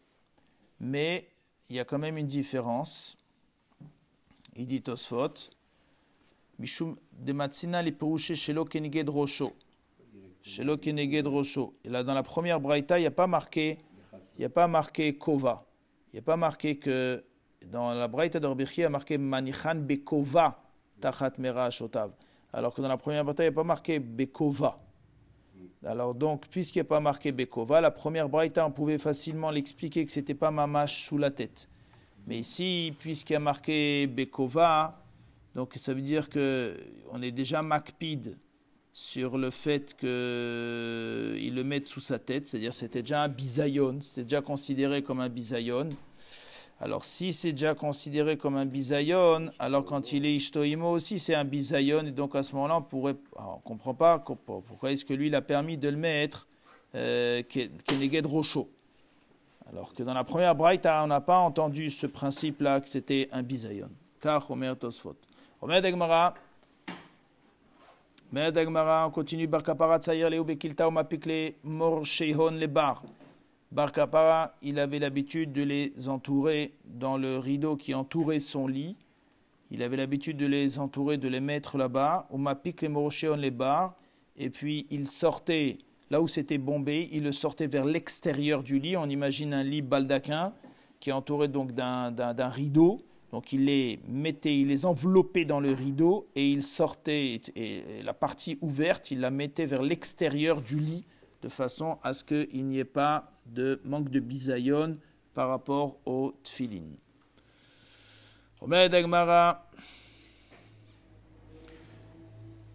mais 0.80 1.28
il 1.68 1.76
y 1.76 1.80
a 1.80 1.84
quand 1.84 1.98
même 1.98 2.16
une 2.16 2.26
différence. 2.26 3.16
Il 4.56 4.66
dit 4.66 4.80
Tosfot, 4.80 5.34
Mishum 6.62 6.96
de 7.18 7.32
Matsina 7.32 7.82
les 7.82 7.90
Perouché 7.90 8.36
Shelo 8.36 8.64
Keneged 8.64 9.08
Rosho. 9.08 9.52
Shelo 10.42 10.78
Keneged 10.78 11.26
Rosho. 11.26 11.74
Et 11.84 11.88
là, 11.88 12.04
dans 12.04 12.14
la 12.14 12.22
première 12.22 12.60
Braïta, 12.60 13.00
il 13.00 13.02
n'y 13.02 13.08
a 13.08 13.10
pas 13.10 13.26
marqué, 13.26 13.78
il 14.38 14.44
a 14.44 14.48
pas 14.48 14.68
marqué 14.68 15.18
Kova. 15.18 15.66
Il 16.12 16.16
n'y 16.16 16.18
a 16.20 16.22
pas 16.22 16.36
marqué 16.36 16.76
que, 16.78 17.24
dans 17.66 17.92
la 17.92 18.06
Braïta 18.06 18.38
Rabbi 18.38 18.62
il 18.76 18.80
y 18.80 18.84
a 18.84 18.88
marqué 18.88 19.18
Manichan 19.18 19.74
Bekova 19.74 20.62
Tachat 21.00 21.32
Mera 21.38 21.68
Shotav. 21.70 22.12
Alors 22.52 22.72
que 22.72 22.80
dans 22.80 22.86
la 22.86 22.96
première 22.96 23.24
Braïta, 23.24 23.42
il 23.42 23.46
n'y 23.46 23.54
a 23.54 23.56
pas 23.56 23.64
marqué 23.64 23.98
Bekova. 23.98 24.78
Alors 25.84 26.14
donc, 26.14 26.46
puisqu'il 26.46 26.78
n'y 26.78 26.82
a 26.82 26.84
pas 26.84 27.00
marqué 27.00 27.32
Bekova, 27.32 27.80
la 27.80 27.90
première 27.90 28.28
Braïta, 28.28 28.64
on 28.64 28.70
pouvait 28.70 28.98
facilement 28.98 29.50
l'expliquer 29.50 30.06
que 30.06 30.12
ce 30.12 30.20
n'était 30.20 30.34
pas 30.34 30.52
Mamash 30.52 31.06
sous 31.06 31.18
la 31.18 31.32
tête. 31.32 31.68
Mais 32.28 32.38
ici, 32.38 32.94
puisqu'il 33.00 33.32
y 33.32 33.36
a 33.36 33.40
marqué 33.40 34.06
Bekova, 34.06 35.01
donc 35.54 35.74
ça 35.76 35.94
veut 35.94 36.02
dire 36.02 36.30
qu'on 36.30 37.22
est 37.22 37.32
déjà 37.32 37.62
macpide 37.62 38.36
sur 38.92 39.38
le 39.38 39.50
fait 39.50 39.94
qu'il 39.96 40.08
le 40.08 41.62
mette 41.64 41.86
sous 41.86 42.00
sa 42.00 42.18
tête, 42.18 42.48
c'est-à-dire 42.48 42.74
c'était 42.74 43.02
déjà 43.02 43.22
un 43.22 43.28
bisayon, 43.28 44.00
c'était 44.00 44.24
déjà 44.24 44.42
considéré 44.42 45.02
comme 45.02 45.20
un 45.20 45.28
bisayon. 45.28 45.90
Alors 46.80 47.04
si 47.04 47.32
c'est 47.32 47.52
déjà 47.52 47.74
considéré 47.74 48.36
comme 48.36 48.56
un 48.56 48.66
bisayon, 48.66 49.50
alors 49.58 49.84
quand 49.84 50.12
il 50.12 50.26
est 50.26 50.34
ishtoimo 50.34 50.90
aussi 50.90 51.18
c'est 51.18 51.34
un 51.34 51.44
bisayon, 51.44 52.06
et 52.06 52.10
donc 52.10 52.34
à 52.34 52.42
ce 52.42 52.54
moment-là 52.54 52.78
on 52.78 52.82
pourrait, 52.82 53.16
on 53.36 53.56
ne 53.56 53.62
comprend 53.62 53.94
pas 53.94 54.18
pourquoi 54.18 54.90
est-ce 54.90 55.04
que 55.04 55.14
lui 55.14 55.28
il 55.28 55.34
a 55.34 55.42
permis 55.42 55.78
de 55.78 55.88
le 55.88 55.96
mettre 55.96 56.48
euh, 56.94 57.42
keneged 57.42 58.26
rocho. 58.26 58.68
Alors 59.70 59.94
que 59.94 60.02
dans 60.02 60.12
la 60.12 60.24
première 60.24 60.54
braïta, 60.54 61.02
on 61.02 61.06
n'a 61.06 61.20
pas 61.20 61.38
entendu 61.38 61.88
ce 61.88 62.06
principe-là, 62.06 62.80
que 62.80 62.88
c'était 62.88 63.28
un 63.32 63.42
bisayon. 63.42 63.88
Car 64.20 64.50
Omer 64.50 64.76
Tosfot. 64.78 65.16
Omer 65.64 65.80
Degmara. 65.80 66.34
Omer 68.32 68.50
Degmara, 68.50 69.06
on 69.06 69.12
continue. 69.12 69.46
Barkapara 69.46 70.00
Tsayir 70.00 70.28
Leo 70.28 70.42
Bekilta 70.42 70.88
Omapikle 70.88 71.54
Mor 71.62 72.04
Sheihon 72.04 72.50
Le 72.58 72.66
Bar. 72.66 73.04
Il 74.60 74.80
avait 74.80 74.98
l'habitude 74.98 75.52
de 75.52 75.62
les 75.62 76.08
entourer 76.08 76.72
dans 76.84 77.16
le 77.16 77.38
rideau 77.38 77.76
qui 77.76 77.94
entourait 77.94 78.40
son 78.40 78.66
lit. 78.66 78.96
Il 79.70 79.84
avait 79.84 79.96
l'habitude 79.96 80.36
de 80.36 80.46
les 80.46 80.80
entourer, 80.80 81.16
de 81.16 81.28
les 81.28 81.38
mettre 81.38 81.78
là-bas. 81.78 82.26
Omapikle 82.32 82.88
Mor 82.88 83.12
Sheihon 83.12 83.36
Le 83.36 83.50
Bar. 83.50 83.94
Et 84.36 84.50
puis 84.50 84.88
il 84.90 85.06
sortait 85.06 85.78
là 86.10 86.20
où 86.20 86.26
c'était 86.26 86.58
bombé, 86.58 87.08
il 87.12 87.22
le 87.22 87.30
sortait 87.30 87.68
vers 87.68 87.84
l'extérieur 87.84 88.64
du 88.64 88.80
lit. 88.80 88.96
On 88.96 89.08
imagine 89.08 89.54
un 89.54 89.62
lit 89.62 89.80
baldaquin 89.80 90.54
qui 90.98 91.10
est 91.10 91.12
entouré 91.12 91.46
donc 91.46 91.70
d'un 91.70 92.48
rideau. 92.48 93.00
Donc 93.32 93.54
il 93.54 93.64
les 93.64 93.98
mettait, 94.06 94.58
il 94.58 94.68
les 94.68 94.84
enveloppait 94.84 95.46
dans 95.46 95.58
le 95.58 95.72
rideau 95.72 96.28
et 96.34 96.50
il 96.50 96.62
sortait, 96.62 97.40
la 98.04 98.12
partie 98.12 98.58
ouverte, 98.60 99.10
il 99.10 99.20
la 99.20 99.30
mettait 99.30 99.64
vers 99.64 99.82
l'extérieur 99.82 100.60
du 100.60 100.78
lit 100.78 101.06
de 101.40 101.48
façon 101.48 101.98
à 102.02 102.12
ce 102.12 102.24
qu'il 102.24 102.66
n'y 102.66 102.78
ait 102.78 102.84
pas 102.84 103.30
de 103.46 103.80
manque 103.84 104.10
de 104.10 104.20
bisayon 104.20 104.98
par 105.32 105.48
rapport 105.48 105.96
au 106.04 106.34
tfilin. 106.44 106.84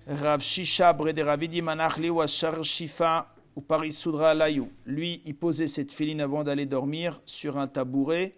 Rav 0.07 0.41
Shisha 0.41 0.91
Brede 0.93 1.19
Ravidi 1.19 1.61
Manachli 1.61 2.09
ou 2.09 2.25
Shifa 2.25 3.27
ou 3.55 3.61
Parisudra 3.61 4.33
Layou. 4.33 4.71
Lui, 4.85 5.21
il 5.25 5.35
posait 5.35 5.67
cette 5.67 5.91
filine 5.91 6.21
avant 6.21 6.43
d'aller 6.43 6.65
dormir 6.65 7.21
sur 7.25 7.57
un 7.57 7.67
tabouret 7.67 8.37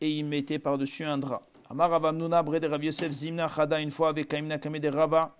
et 0.00 0.10
il 0.10 0.24
mettait 0.24 0.58
par-dessus 0.58 1.04
un 1.04 1.16
drap. 1.16 1.53
Amar 1.70 1.90
Ravamnuna 1.90 2.42
Brede 2.42 2.66
Rav 2.66 2.84
Yosef 2.84 3.10
Zimna 3.10 3.48
Chada 3.48 3.80
une 3.80 3.90
fois 3.90 4.10
avec 4.10 4.28
Kaimna 4.28 4.58
de 4.58 4.88
Rava. 4.88 5.34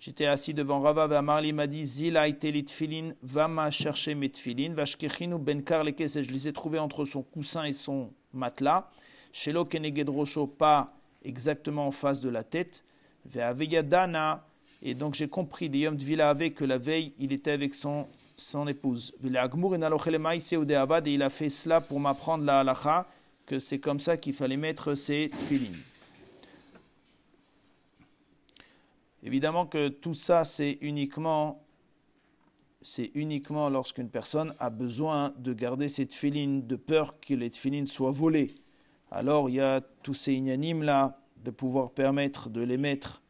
J'étais 0.00 0.26
assis 0.26 0.52
devant 0.52 0.80
Rava 0.80 1.06
et 1.08 1.14
Amarli 1.14 1.52
m'a 1.52 1.68
dit 1.68 1.86
Zila 1.86 2.26
itelit 2.26 2.66
filin, 2.68 3.12
va 3.22 3.46
m'a 3.46 3.70
chercher 3.70 4.16
mes 4.16 4.30
tfilin, 4.30 4.74
vashkechinu 4.74 5.38
ben 5.38 5.60
et 5.60 6.08
je 6.08 6.32
les 6.32 6.48
ai 6.48 6.52
trouvés 6.52 6.80
entre 6.80 7.04
son 7.04 7.22
coussin 7.22 7.64
et 7.64 7.72
son 7.72 8.10
matelas. 8.32 8.88
Shelo 9.32 9.64
keneged 9.64 10.10
pas 10.58 10.92
exactement 11.24 11.86
en 11.86 11.92
face 11.92 12.20
de 12.20 12.30
la 12.30 12.42
tête. 12.42 12.82
Ve'aveyadana 13.26 14.44
et 14.82 14.94
donc 14.94 15.14
j'ai 15.14 15.28
compris 15.28 15.68
de 15.68 15.76
Yom 15.78 15.96
avec 16.20 16.54
que 16.54 16.64
la 16.64 16.78
veille, 16.78 17.12
il 17.18 17.32
était 17.32 17.52
avec 17.52 17.74
son, 17.74 18.06
son 18.36 18.66
épouse. 18.66 19.14
Et 19.22 19.28
il 19.28 21.22
a 21.22 21.30
fait 21.30 21.50
cela 21.50 21.80
pour 21.80 22.00
m'apprendre 22.00 22.44
la 22.44 22.60
halacha, 22.60 23.06
que 23.50 23.58
c'est 23.58 23.80
comme 23.80 23.98
ça 23.98 24.16
qu'il 24.16 24.32
fallait 24.32 24.56
mettre 24.56 24.94
ses 24.94 25.28
filines. 25.28 25.82
Évidemment 29.24 29.66
que 29.66 29.88
tout 29.88 30.14
ça, 30.14 30.44
c'est 30.44 30.78
uniquement, 30.82 31.60
c'est 32.80 33.10
uniquement 33.14 33.68
lorsqu'une 33.68 34.08
personne 34.08 34.54
a 34.60 34.70
besoin 34.70 35.34
de 35.36 35.52
garder 35.52 35.88
ses 35.88 36.06
tfilines, 36.06 36.64
de 36.68 36.76
peur 36.76 37.18
que 37.18 37.34
les 37.34 37.50
tfilines 37.50 37.88
soient 37.88 38.12
volées. 38.12 38.54
Alors 39.10 39.50
il 39.50 39.56
y 39.56 39.60
a 39.60 39.80
tous 40.04 40.14
ces 40.14 40.34
ignanimes 40.34 40.84
là, 40.84 41.18
de 41.44 41.50
pouvoir 41.50 41.90
permettre 41.90 42.50
de 42.50 42.60
les 42.60 42.78
mettre 42.78 43.20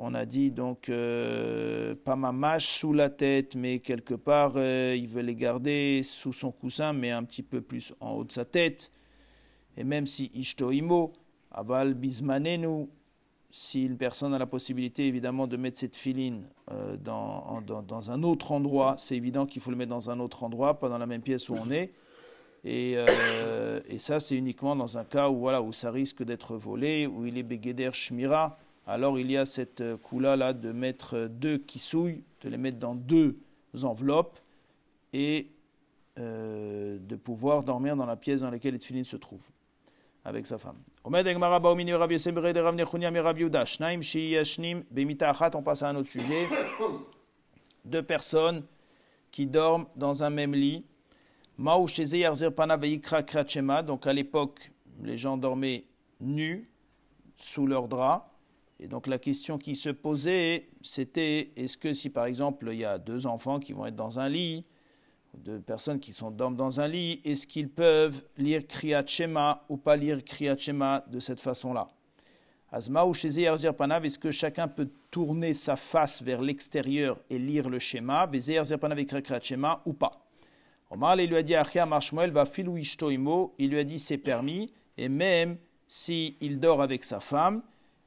on 0.00 0.14
a 0.14 0.24
dit 0.24 0.52
donc 0.52 0.88
euh, 0.88 1.96
pas 2.04 2.14
ma 2.14 2.30
mâche 2.30 2.68
sous 2.68 2.92
la 2.92 3.10
tête, 3.10 3.56
mais 3.56 3.80
quelque 3.80 4.14
part 4.14 4.52
euh, 4.54 4.94
il 4.96 5.08
veut 5.08 5.22
les 5.22 5.34
garder 5.34 6.02
sous 6.04 6.32
son 6.32 6.52
coussin, 6.52 6.92
mais 6.92 7.10
un 7.10 7.24
petit 7.24 7.42
peu 7.42 7.60
plus 7.60 7.92
en 7.98 8.12
haut 8.12 8.22
de 8.22 8.30
sa 8.30 8.44
tête. 8.44 8.92
Et 9.78 9.84
même 9.84 10.06
si 10.06 10.30
Ishtoimo, 10.34 11.14
Aval 11.50 11.94
Bismanenu, 11.94 12.88
si 13.50 13.86
une 13.86 13.96
personne 13.96 14.34
a 14.34 14.38
la 14.38 14.44
possibilité 14.44 15.06
évidemment 15.06 15.46
de 15.46 15.56
mettre 15.56 15.78
cette 15.78 15.96
filine 15.96 16.42
euh, 16.70 16.98
dans, 16.98 18.10
un 18.10 18.22
autre 18.22 18.52
endroit, 18.52 18.96
c'est 18.98 19.16
évident 19.16 19.46
qu'il 19.46 19.62
faut 19.62 19.70
le 19.70 19.76
mettre 19.76 19.90
dans 19.90 20.10
un 20.10 20.20
autre 20.20 20.44
endroit, 20.44 20.78
pas 20.78 20.90
dans 20.90 20.98
la 20.98 21.06
même 21.06 21.22
pièce 21.22 21.48
où 21.48 21.54
on 21.54 21.70
est. 21.70 21.92
Et, 22.64 22.96
et 23.88 23.98
ça, 23.98 24.20
c'est 24.20 24.36
uniquement 24.36 24.76
dans 24.76 24.98
un 24.98 25.04
cas 25.04 25.30
où, 25.30 25.38
voilà, 25.38 25.62
où 25.62 25.72
ça 25.72 25.90
risque 25.90 26.22
d'être 26.24 26.56
volé, 26.56 27.06
où 27.06 27.24
il 27.24 27.38
est 27.38 27.42
Begeder 27.42 27.90
Shmira 27.92 28.58
alors 28.88 29.18
il 29.18 29.30
y 29.30 29.36
a 29.36 29.44
cette 29.44 29.82
euh, 29.82 29.98
coula-là 29.98 30.54
de 30.54 30.72
mettre 30.72 31.14
euh, 31.14 31.28
deux 31.28 31.58
kissouilles, 31.58 32.24
de 32.40 32.48
les 32.48 32.56
mettre 32.56 32.78
dans 32.78 32.94
deux 32.94 33.38
enveloppes 33.82 34.38
et 35.12 35.50
euh, 36.18 36.98
de 36.98 37.16
pouvoir 37.16 37.62
dormir 37.62 37.96
dans 37.96 38.06
la 38.06 38.16
pièce 38.16 38.40
dans 38.40 38.50
laquelle 38.50 38.74
Etfilin 38.74 39.04
se 39.04 39.18
trouve 39.18 39.42
avec 40.28 40.46
sa 40.46 40.58
femme. 40.58 40.76
On 45.56 45.62
passe 45.62 45.82
à 45.82 45.88
un 45.88 45.96
autre 45.96 46.10
sujet. 46.10 46.46
Deux 47.84 48.02
personnes 48.02 48.64
qui 49.30 49.46
dorment 49.46 49.86
dans 49.96 50.24
un 50.24 50.30
même 50.30 50.54
lit. 50.54 50.84
Donc 51.58 51.90
à 54.06 54.12
l'époque, 54.12 54.72
les 55.02 55.16
gens 55.16 55.36
dormaient 55.36 55.84
nus 56.20 56.70
sous 57.36 57.66
leurs 57.66 57.88
draps. 57.88 58.24
Et 58.80 58.86
donc 58.86 59.08
la 59.08 59.18
question 59.18 59.58
qui 59.58 59.74
se 59.74 59.90
posait, 59.90 60.68
c'était 60.82 61.50
est-ce 61.56 61.76
que 61.76 61.92
si 61.92 62.10
par 62.10 62.26
exemple 62.26 62.68
il 62.70 62.78
y 62.78 62.84
a 62.84 62.98
deux 62.98 63.26
enfants 63.26 63.58
qui 63.58 63.72
vont 63.72 63.86
être 63.86 63.96
dans 63.96 64.20
un 64.20 64.28
lit, 64.28 64.64
deux 65.38 65.60
personnes 65.60 66.00
qui 66.00 66.12
sont 66.12 66.30
dorment 66.30 66.56
dans 66.56 66.80
un 66.80 66.88
lit, 66.88 67.20
est-ce 67.24 67.46
qu'ils 67.46 67.70
peuvent 67.70 68.22
lire 68.36 68.66
Kriyat 68.66 69.06
Shema 69.06 69.64
ou 69.68 69.76
pas 69.76 69.96
lire 69.96 70.22
Kriyat 70.24 70.58
Shema 70.58 71.04
de 71.10 71.20
cette 71.20 71.40
façon-là? 71.40 71.88
Azma 72.70 73.06
ou 73.06 73.12
Panav, 73.76 74.04
est-ce 74.04 74.18
que 74.18 74.30
chacun 74.30 74.68
peut 74.68 74.90
tourner 75.10 75.54
sa 75.54 75.76
face 75.76 76.20
vers 76.22 76.42
l'extérieur 76.42 77.18
et 77.30 77.38
lire 77.38 77.70
le 77.70 77.78
schéma, 77.78 78.28
Panav 78.80 78.98
et 78.98 79.06
Kriyat 79.06 79.40
Shema 79.40 79.82
ou 79.86 79.94
pas? 79.94 80.28
Omar 80.90 81.20
il 81.20 81.28
lui 81.28 81.36
a 81.36 81.42
dit 81.42 81.54
Achia 81.54 81.86
Marshmuel 81.86 82.30
va 82.30 82.46
filou 82.46 82.78
il 82.78 83.70
lui 83.70 83.78
a 83.78 83.84
dit 83.84 83.98
c'est 83.98 84.18
permis, 84.18 84.72
et 84.96 85.08
même 85.08 85.58
s'il 85.86 86.60
dort 86.60 86.82
avec 86.82 87.04
sa 87.04 87.20
femme, 87.20 87.62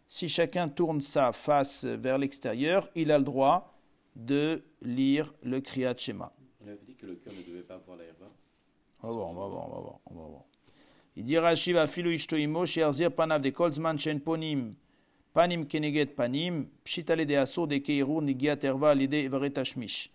si 0.08 0.28
chacun 0.28 0.68
tourne 0.68 1.00
sa 1.00 1.32
face 1.32 1.86
vers 1.86 2.18
l'extérieur, 2.18 2.90
il 2.96 3.12
a 3.12 3.18
le 3.18 3.24
droit 3.24 3.74
de 4.16 4.64
lire 4.82 5.34
le 5.44 5.62
Kriyat 5.62 5.96
Shema. 5.98 6.34
On 7.02 7.08
que 7.08 7.12
le 7.12 7.16
cœur 7.16 7.34
ne 7.34 7.52
devait 7.52 7.64
pas 7.64 7.78
voir 7.86 7.98
la 7.98 8.04
On 9.04 9.08
va 9.08 9.14
voir, 9.14 9.30
on 9.30 9.34
va 9.34 9.48
voir, 9.48 9.68
on 9.68 9.74
va 9.74 9.82
voir. 9.82 10.00
On 10.06 10.14
va 10.14 10.28
voir. 10.28 10.44
Il 11.16 11.24
dit 11.24 11.38
Rashi 11.38 11.74
va 11.74 11.88
filu 11.88 12.16
ishtoimo 12.16 12.66
sherzir 12.66 13.12
panav 13.12 13.42
de 13.42 13.50
kolzman 13.50 13.98
shen 13.98 14.20
ponim 14.22 14.76
panim 15.34 15.66
keneget 15.66 16.16
panim 16.16 16.68
pshitale 16.86 17.26
de 17.26 17.36
aso 17.36 17.68
de 17.68 17.80
keirur 17.80 18.22
nigiat 18.22 18.64
erva 18.64 18.94
lide 18.96 19.26
everet 19.26 19.58
ashmish. 19.58 20.10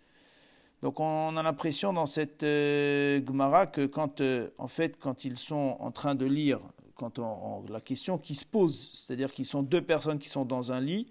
Donc 0.83 1.01
on 1.01 1.37
a 1.37 1.43
l'impression 1.43 1.93
dans 1.93 2.07
cette 2.07 2.43
euh, 2.45 3.21
Gemara 3.27 3.67
que 3.67 3.87
quand, 3.87 4.21
euh, 4.21 4.49
en 4.59 4.69
fait, 4.69 4.99
quand 4.99 5.25
ils 5.25 5.37
sont 5.37 5.77
en 5.81 5.91
train 5.91 6.15
de 6.15 6.27
lire 6.27 6.61
quand 6.95 7.19
on, 7.19 7.65
la 7.69 7.81
question 7.81 8.17
qui 8.17 8.35
se 8.35 8.47
pose, 8.47 8.91
c'est-à-dire 8.95 9.33
qu'ils 9.33 9.45
sont 9.45 9.63
deux 9.63 9.83
personnes 9.83 10.19
qui 10.19 10.29
sont 10.29 10.45
dans 10.45 10.73
un 10.73 10.81
lit 10.81 11.07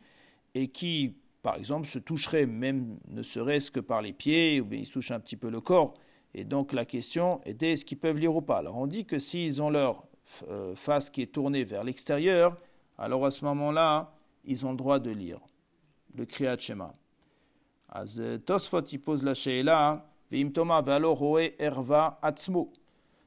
et 0.55 0.67
qui, 0.67 1.15
par 1.45 1.57
exemple, 1.57 1.85
se 1.85 1.99
toucheraient 1.99 2.47
même 2.47 2.97
ne 3.07 3.21
serait-ce 3.21 3.69
que 3.69 3.79
par 3.79 4.01
les 4.01 4.13
pieds 4.13 4.59
ou 4.59 4.65
bien 4.65 4.79
ils 4.79 4.87
se 4.87 4.91
touchent 4.91 5.11
un 5.11 5.19
petit 5.19 5.37
peu 5.37 5.51
le 5.51 5.61
corps. 5.61 5.93
Et 6.33 6.43
donc 6.43 6.73
la 6.73 6.85
question 6.85 7.39
était 7.45 7.73
est-ce 7.73 7.85
qu'ils 7.85 7.99
peuvent 7.99 8.17
lire 8.17 8.35
ou 8.35 8.41
pas? 8.41 8.57
Alors 8.57 8.77
on 8.77 8.87
dit 8.87 9.05
que 9.05 9.19
s'ils 9.19 9.61
ont 9.61 9.69
leur 9.69 10.07
euh, 10.49 10.73
face 10.73 11.11
qui 11.11 11.21
est 11.21 11.31
tournée 11.31 11.63
vers 11.63 11.83
l'extérieur, 11.83 12.57
alors 12.97 13.23
à 13.27 13.29
ce 13.29 13.45
moment-là, 13.45 14.15
ils 14.43 14.65
ont 14.65 14.71
le 14.71 14.77
droit 14.77 14.97
de 14.97 15.11
lire 15.11 15.39
le 16.15 16.25
Kriyat 16.25 16.57
Shema. 16.57 16.91
Tosfot, 18.47 18.81
pose 19.05 19.23
la 19.23 19.35
Sheila, 19.35 20.03
erva 21.59 22.19
atzmo 22.23 22.73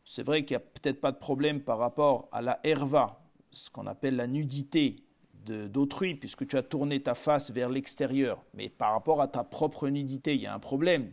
c'est 0.04 0.24
vrai 0.24 0.44
qu'il 0.44 0.56
n'y 0.56 0.62
a 0.64 0.66
peut-être 0.66 1.00
pas 1.00 1.12
de 1.12 1.18
problème 1.18 1.60
par 1.60 1.78
rapport 1.78 2.28
à 2.32 2.42
la 2.42 2.58
herva, 2.64 3.20
ce 3.52 3.70
qu'on 3.70 3.86
appelle 3.86 4.16
la 4.16 4.26
nudité 4.26 5.04
d'autrui, 5.50 6.14
puisque 6.14 6.46
tu 6.46 6.56
as 6.56 6.62
tourné 6.62 7.00
ta 7.00 7.14
face 7.14 7.50
vers 7.50 7.68
l'extérieur. 7.68 8.42
Mais 8.54 8.68
par 8.68 8.92
rapport 8.92 9.20
à 9.20 9.28
ta 9.28 9.44
propre 9.44 9.88
nudité, 9.88 10.34
il 10.34 10.42
y 10.42 10.46
a 10.46 10.54
un 10.54 10.58
problème. 10.58 11.12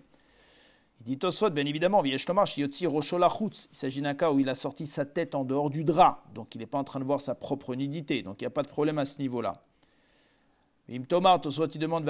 Il 0.99 1.05
dit 1.05 1.17
Tosfot, 1.17 1.49
bien 1.49 1.65
évidemment, 1.65 2.03
il 2.03 2.17
s'agit 3.71 4.01
d'un 4.01 4.13
cas 4.13 4.31
où 4.31 4.39
il 4.39 4.49
a 4.49 4.55
sorti 4.55 4.87
sa 4.87 5.05
tête 5.05 5.35
en 5.35 5.43
dehors 5.43 5.69
du 5.69 5.83
drap, 5.83 6.23
donc 6.33 6.55
il 6.55 6.59
n'est 6.59 6.65
pas 6.65 6.77
en 6.77 6.83
train 6.83 6.99
de 6.99 7.05
voir 7.05 7.19
sa 7.19 7.35
propre 7.35 7.75
nudité, 7.75 8.23
donc 8.23 8.41
il 8.41 8.43
n'y 8.43 8.47
a 8.47 8.51
pas 8.51 8.63
de 8.63 8.69
problème 8.69 8.97
à 8.97 9.05
ce 9.05 9.19
niveau-là. 9.19 9.61
Tosfot, 11.07 11.67
il 11.67 11.79
demande 11.79 12.05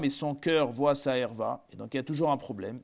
mais 0.00 0.10
son 0.10 0.34
cœur 0.34 0.70
voit 0.70 0.94
sa 0.94 1.16
herva, 1.16 1.64
et 1.72 1.76
donc 1.76 1.94
il 1.94 1.98
y 1.98 2.00
a 2.00 2.04
toujours 2.04 2.30
un 2.30 2.36
problème. 2.36 2.80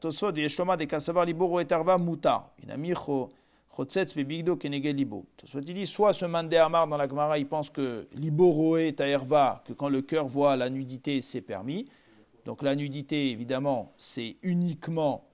Tosfot, 0.00 0.32
Yeshloma 0.32 0.76
de 0.76 0.84
Kasavar 0.84 1.24
Liboro 1.24 1.58
et 1.60 1.72
Arva 1.72 1.98
Muta. 1.98 2.52
Mis 2.76 2.94
Chotzetz 3.74 4.14
Bebigdo 4.14 4.56
Kenegel 4.56 4.96
Libo. 4.96 5.26
Tosfot, 5.36 5.60
il 5.60 5.74
dit 5.74 5.86
soit 5.86 6.12
ce 6.12 6.24
Mandé 6.24 6.56
Amar 6.56 6.88
dans 6.88 6.96
la 6.96 7.08
Gemara, 7.08 7.38
il 7.38 7.46
pense 7.46 7.70
que 7.70 8.08
Liboro 8.14 8.76
et 8.76 8.92
Taerva, 8.92 9.62
que 9.66 9.72
quand 9.72 9.88
le 9.88 10.02
cœur 10.02 10.26
voit 10.26 10.56
la 10.56 10.68
nudité, 10.68 11.20
c'est 11.20 11.40
permis. 11.40 11.86
Donc 12.44 12.62
la 12.62 12.74
nudité, 12.74 13.30
évidemment, 13.30 13.92
c'est 13.96 14.36
uniquement 14.42 15.24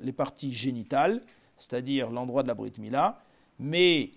les 0.00 0.12
parties 0.12 0.52
génitales. 0.52 1.22
c'est-à-dire 1.62 2.10
l'endroit 2.10 2.42
de 2.42 2.48
la 2.48 2.54
Brit 2.54 2.72
Mila, 2.78 3.20
mais, 3.58 4.10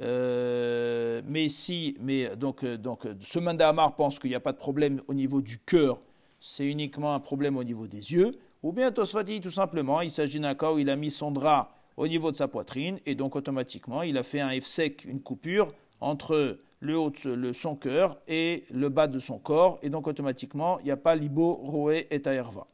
euh, 0.00 1.20
mais 1.26 1.48
si, 1.50 1.96
mais 2.00 2.34
donc, 2.34 2.64
euh, 2.64 2.78
donc 2.78 3.06
ce 3.20 3.38
Mandamar 3.38 3.94
pense 3.94 4.18
qu'il 4.18 4.30
n'y 4.30 4.36
a 4.36 4.40
pas 4.40 4.52
de 4.52 4.58
problème 4.58 5.02
au 5.06 5.14
niveau 5.14 5.42
du 5.42 5.58
cœur, 5.58 6.00
c'est 6.40 6.66
uniquement 6.66 7.14
un 7.14 7.20
problème 7.20 7.56
au 7.56 7.64
niveau 7.64 7.86
des 7.86 8.12
yeux, 8.12 8.38
ou 8.62 8.72
bien 8.72 8.90
Tosfati, 8.90 9.40
tout 9.40 9.50
simplement, 9.50 10.00
il 10.00 10.10
s'agit 10.10 10.40
d'un 10.40 10.54
cas 10.54 10.72
où 10.72 10.78
il 10.78 10.88
a 10.88 10.96
mis 10.96 11.10
son 11.10 11.30
drap 11.30 11.77
au 11.98 12.06
niveau 12.06 12.30
de 12.30 12.36
sa 12.36 12.46
poitrine, 12.46 13.00
et 13.04 13.16
donc 13.16 13.34
automatiquement, 13.34 14.02
il 14.02 14.16
a 14.16 14.22
fait 14.22 14.40
un 14.40 14.58
F 14.60 14.64
sec, 14.64 15.04
une 15.04 15.20
coupure, 15.20 15.74
entre 16.00 16.58
le 16.78 16.96
haut 16.96 17.10
de 17.10 17.52
son 17.52 17.74
cœur 17.74 18.16
et 18.28 18.62
le 18.70 18.88
bas 18.88 19.08
de 19.08 19.18
son 19.18 19.38
corps, 19.38 19.80
et 19.82 19.90
donc 19.90 20.06
automatiquement, 20.06 20.78
il 20.78 20.84
n'y 20.84 20.90
a 20.92 20.96
pas 20.96 21.16
libo, 21.16 21.54
roé 21.54 22.06
et 22.10 22.22
taerva. 22.22 22.68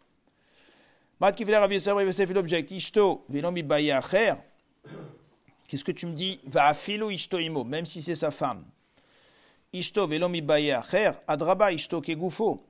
Qu'est-ce 5.66 5.84
que 5.84 5.92
tu 5.92 6.06
me 6.06 6.12
dis? 6.12 6.38
Va 6.44 6.66
afilo 6.66 7.10
ishto 7.10 7.38
imo, 7.38 7.64
même 7.64 7.86
si 7.86 8.02
c'est 8.02 8.14
sa 8.14 8.30
femme. 8.30 8.64
Ishto 9.72 10.06
velomi 10.06 10.44
adraba 11.26 11.72
ishto 11.72 12.02
kegufo. 12.02 12.62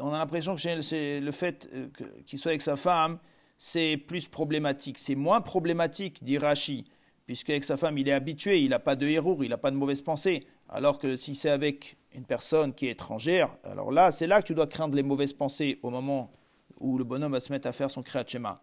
On 0.00 0.12
a 0.12 0.18
l'impression 0.18 0.54
que 0.54 0.80
c'est 0.80 1.18
le 1.18 1.32
fait 1.32 1.68
euh, 1.74 1.88
qu'il 2.24 2.38
soit 2.38 2.52
avec 2.52 2.62
sa 2.62 2.76
femme, 2.76 3.18
c'est 3.58 3.96
plus 3.96 4.28
problématique. 4.28 4.98
C'est 4.98 5.16
moins 5.16 5.40
problématique, 5.40 6.22
dit 6.22 6.38
Rashi, 6.38 6.86
puisqu'avec 7.26 7.64
sa 7.64 7.76
femme, 7.76 7.98
il 7.98 8.08
est 8.08 8.12
habitué, 8.12 8.60
il 8.60 8.70
n'a 8.70 8.78
pas 8.78 8.96
de 8.96 9.06
hérour, 9.06 9.44
il 9.44 9.50
n'a 9.50 9.58
pas 9.58 9.72
de 9.72 9.76
mauvaise 9.76 10.00
pensée. 10.00 10.46
Alors 10.68 10.98
que 10.98 11.16
si 11.16 11.34
c'est 11.34 11.50
avec 11.50 11.96
une 12.14 12.24
personne 12.24 12.72
qui 12.72 12.86
est 12.86 12.92
étrangère, 12.92 13.50
alors 13.64 13.90
là, 13.90 14.12
c'est 14.12 14.26
là 14.26 14.40
que 14.40 14.46
tu 14.46 14.54
dois 14.54 14.66
craindre 14.66 14.94
les 14.94 15.02
mauvaises 15.02 15.32
pensées 15.32 15.78
au 15.82 15.90
moment 15.90 16.30
où 16.78 16.96
le 16.96 17.04
bonhomme 17.04 17.32
va 17.32 17.40
se 17.40 17.52
mettre 17.52 17.66
à 17.66 17.72
faire 17.72 17.90
son 17.90 18.02
kriyat 18.02 18.24
shema. 18.26 18.62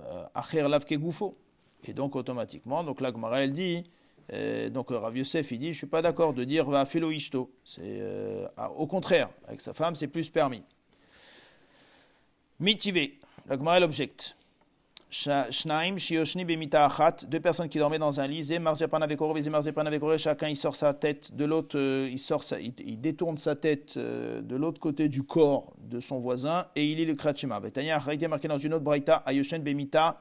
Euh, 0.00 0.24
Acher 0.34 0.66
lav 0.68 0.84
gufo. 0.84 1.36
Et 1.84 1.92
donc 1.92 2.16
automatiquement, 2.16 2.82
donc 2.82 3.00
là, 3.00 3.12
Gemara 3.12 3.42
elle 3.42 3.52
dit, 3.52 3.84
euh, 4.32 4.68
donc 4.68 4.90
Rav 4.90 5.16
Yosef 5.16 5.52
il 5.52 5.58
dit, 5.58 5.72
je 5.72 5.78
suis 5.78 5.86
pas 5.86 6.02
d'accord 6.02 6.34
de 6.34 6.42
dire 6.42 6.68
va 6.68 6.84
filo 6.84 7.12
ishto. 7.12 7.52
Euh, 7.78 8.48
au 8.76 8.88
contraire, 8.88 9.30
avec 9.46 9.60
sa 9.60 9.72
femme 9.72 9.94
c'est 9.94 10.08
plus 10.08 10.28
permis. 10.28 10.64
Mitivé, 12.58 13.20
la 13.48 13.56
Gemara 13.56 13.78
elle 13.78 13.84
objecte. 13.84 14.36
Shnaim, 15.10 15.96
Shioshni, 15.96 16.44
Bemita 16.44 16.86
deux 17.26 17.40
personnes 17.40 17.70
qui 17.70 17.78
dormaient 17.78 17.98
dans 17.98 18.20
un 18.20 18.26
lit, 18.26 18.44
chacun 20.18 20.48
il 20.48 20.56
sort 20.56 20.76
sa 20.76 20.92
tête 20.92 21.34
de 21.34 21.46
l'autre, 21.46 21.78
euh, 21.78 22.10
il, 22.10 22.18
sort 22.18 22.42
sa, 22.42 22.60
il, 22.60 22.74
il, 22.84 23.00
détourne 23.00 23.38
sa 23.38 23.56
tête 23.56 23.94
euh, 23.96 24.42
de 24.42 24.54
l'autre 24.54 24.78
côté 24.78 25.08
du 25.08 25.22
corps 25.22 25.72
de 25.80 25.98
son 25.98 26.18
voisin 26.18 26.66
et 26.76 26.84
il 26.84 26.98
lit 26.98 27.06
le 27.06 27.14
Kratchima. 27.14 27.58
Betania, 27.58 27.98
Haïdé 28.06 28.28
marqué 28.28 28.48
dans 28.48 28.58
une 28.58 28.74
autre 28.74 28.84
Braïta, 28.84 29.22
Ayoshen 29.24 29.62
Bemita, 29.62 30.20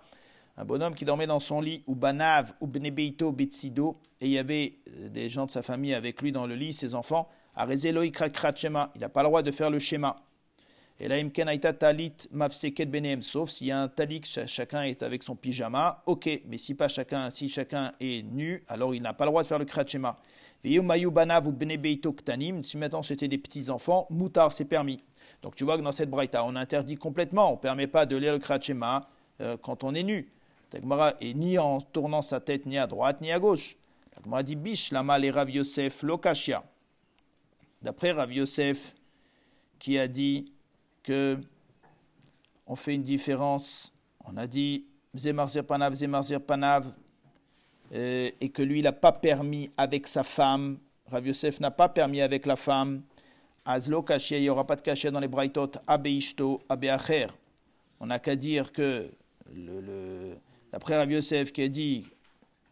un 0.56 0.64
bonhomme 0.64 0.96
qui 0.96 1.04
dormait 1.04 1.28
dans 1.28 1.42
son 1.42 1.60
lit, 1.60 1.84
ou 1.86 1.94
Banav, 1.94 2.54
ou 2.62 2.68
Bnebeito, 2.68 3.34
Betsido, 3.34 4.00
et 4.22 4.28
il 4.28 4.32
y 4.32 4.38
avait 4.38 4.76
euh, 4.88 5.10
des 5.10 5.30
gens 5.30 5.46
de 5.46 5.52
sa 5.52 5.64
famille 5.64 5.94
avec 5.94 6.22
lui 6.22 6.32
dans 6.32 6.48
le 6.48 6.56
lit, 6.56 6.72
ses 6.72 6.96
enfants, 6.96 7.28
Arezé 7.58 7.92
Loïkra 7.92 8.30
Kratchema, 8.30 8.92
il 8.96 9.02
n'a 9.02 9.10
pas 9.10 9.22
le 9.22 9.28
droit 9.28 9.42
de 9.42 9.52
faire 9.52 9.70
le 9.70 9.80
schéma. 9.80 10.16
Et 11.00 11.08
là, 11.08 11.74
talit 11.74 12.28
mafseket 12.32 12.88
benem, 12.88 13.22
sauf 13.22 13.52
s'il 13.52 13.68
y 13.68 13.72
a 13.72 13.80
un 13.80 13.88
talik, 13.88 14.26
chacun 14.48 14.82
est 14.84 15.04
avec 15.04 15.22
son 15.22 15.36
pyjama, 15.36 16.02
ok, 16.08 16.42
mais 16.48 16.58
si 16.58 16.74
pas 16.74 16.88
chacun, 16.88 17.30
si 17.30 17.50
chacun 17.50 17.94
est 18.00 18.24
nu, 18.24 18.64
alors 18.68 18.96
il 18.96 19.04
n'a 19.04 19.14
pas 19.14 19.26
le 19.26 19.30
droit 19.30 19.44
de 19.44 19.48
faire 19.48 19.60
le 19.60 19.66
kratchema. 19.66 20.18
Si 20.64 20.80
maintenant 22.78 23.04
c'était 23.04 23.28
des 23.28 23.38
petits 23.38 23.70
enfants, 23.70 24.08
moutar 24.10 24.52
c'est 24.52 24.66
permis. 24.66 24.98
Donc 25.44 25.56
tu 25.56 25.64
vois 25.64 25.78
que 25.78 25.84
dans 25.84 25.92
cette 25.92 26.10
braïta, 26.10 26.44
on 26.44 26.56
interdit 26.56 26.98
complètement, 26.98 27.52
on 27.52 27.58
ne 27.58 27.62
permet 27.62 27.86
pas 27.86 28.08
de 28.08 28.16
lire 28.16 28.34
le 28.34 28.40
kratchema 28.40 29.08
euh, 29.40 29.56
quand 29.56 29.84
on 29.84 29.94
est 29.94 30.04
nu. 30.04 30.32
et 31.22 31.34
ni 31.36 31.60
en 31.60 31.80
tournant 31.80 32.24
sa 32.24 32.40
tête 32.40 32.66
ni 32.66 32.80
à 32.80 32.88
droite 32.88 33.22
ni 33.22 33.32
à 33.32 33.38
gauche. 33.38 33.78
La 34.30 34.42
dit 34.42 34.56
bish 34.56 34.92
lama 34.92 35.20
le 35.20 35.30
Rav 35.30 35.50
Yosef 35.50 36.02
lokashia. 36.02 36.64
D'après 37.84 38.12
Rav 38.12 38.34
Yosef, 38.34 38.96
qui 39.78 40.00
a 40.00 40.08
dit 40.08 40.52
que 41.08 41.38
on 42.66 42.76
fait 42.76 42.94
une 42.94 43.04
différence. 43.04 43.94
On 44.26 44.36
a 44.36 44.46
dit 44.46 44.86
Zemarzir 45.16 45.64
Panav, 45.66 46.94
euh, 47.94 48.30
et 48.42 48.50
que 48.50 48.62
lui, 48.62 48.80
il 48.80 48.84
n'a 48.84 48.92
pas 48.92 49.14
permis 49.14 49.72
avec 49.78 50.06
sa 50.06 50.24
femme. 50.24 50.78
Rav 51.10 51.26
Yosef 51.26 51.62
n'a 51.62 51.72
pas 51.72 51.88
permis 51.88 52.20
avec 52.20 52.46
la 52.46 52.58
femme. 52.58 53.04
Azlo 53.66 54.06
il 54.32 54.42
n'y 54.42 54.50
aura 54.50 54.68
pas 54.68 54.76
de 54.76 54.82
cachet 54.82 55.10
dans 55.10 55.22
les 55.22 55.30
braïtot, 55.30 55.72
Abeishto, 55.88 56.62
Abeacher. 56.68 57.28
On 58.02 58.08
n'a 58.08 58.20
qu'à 58.20 58.36
dire 58.36 58.74
que, 58.74 59.10
le, 59.56 60.36
d'après 60.74 60.98
Rav 60.98 61.10
Yosef 61.10 61.54
qui 61.54 61.62
a 61.64 61.70
dit 61.70 62.06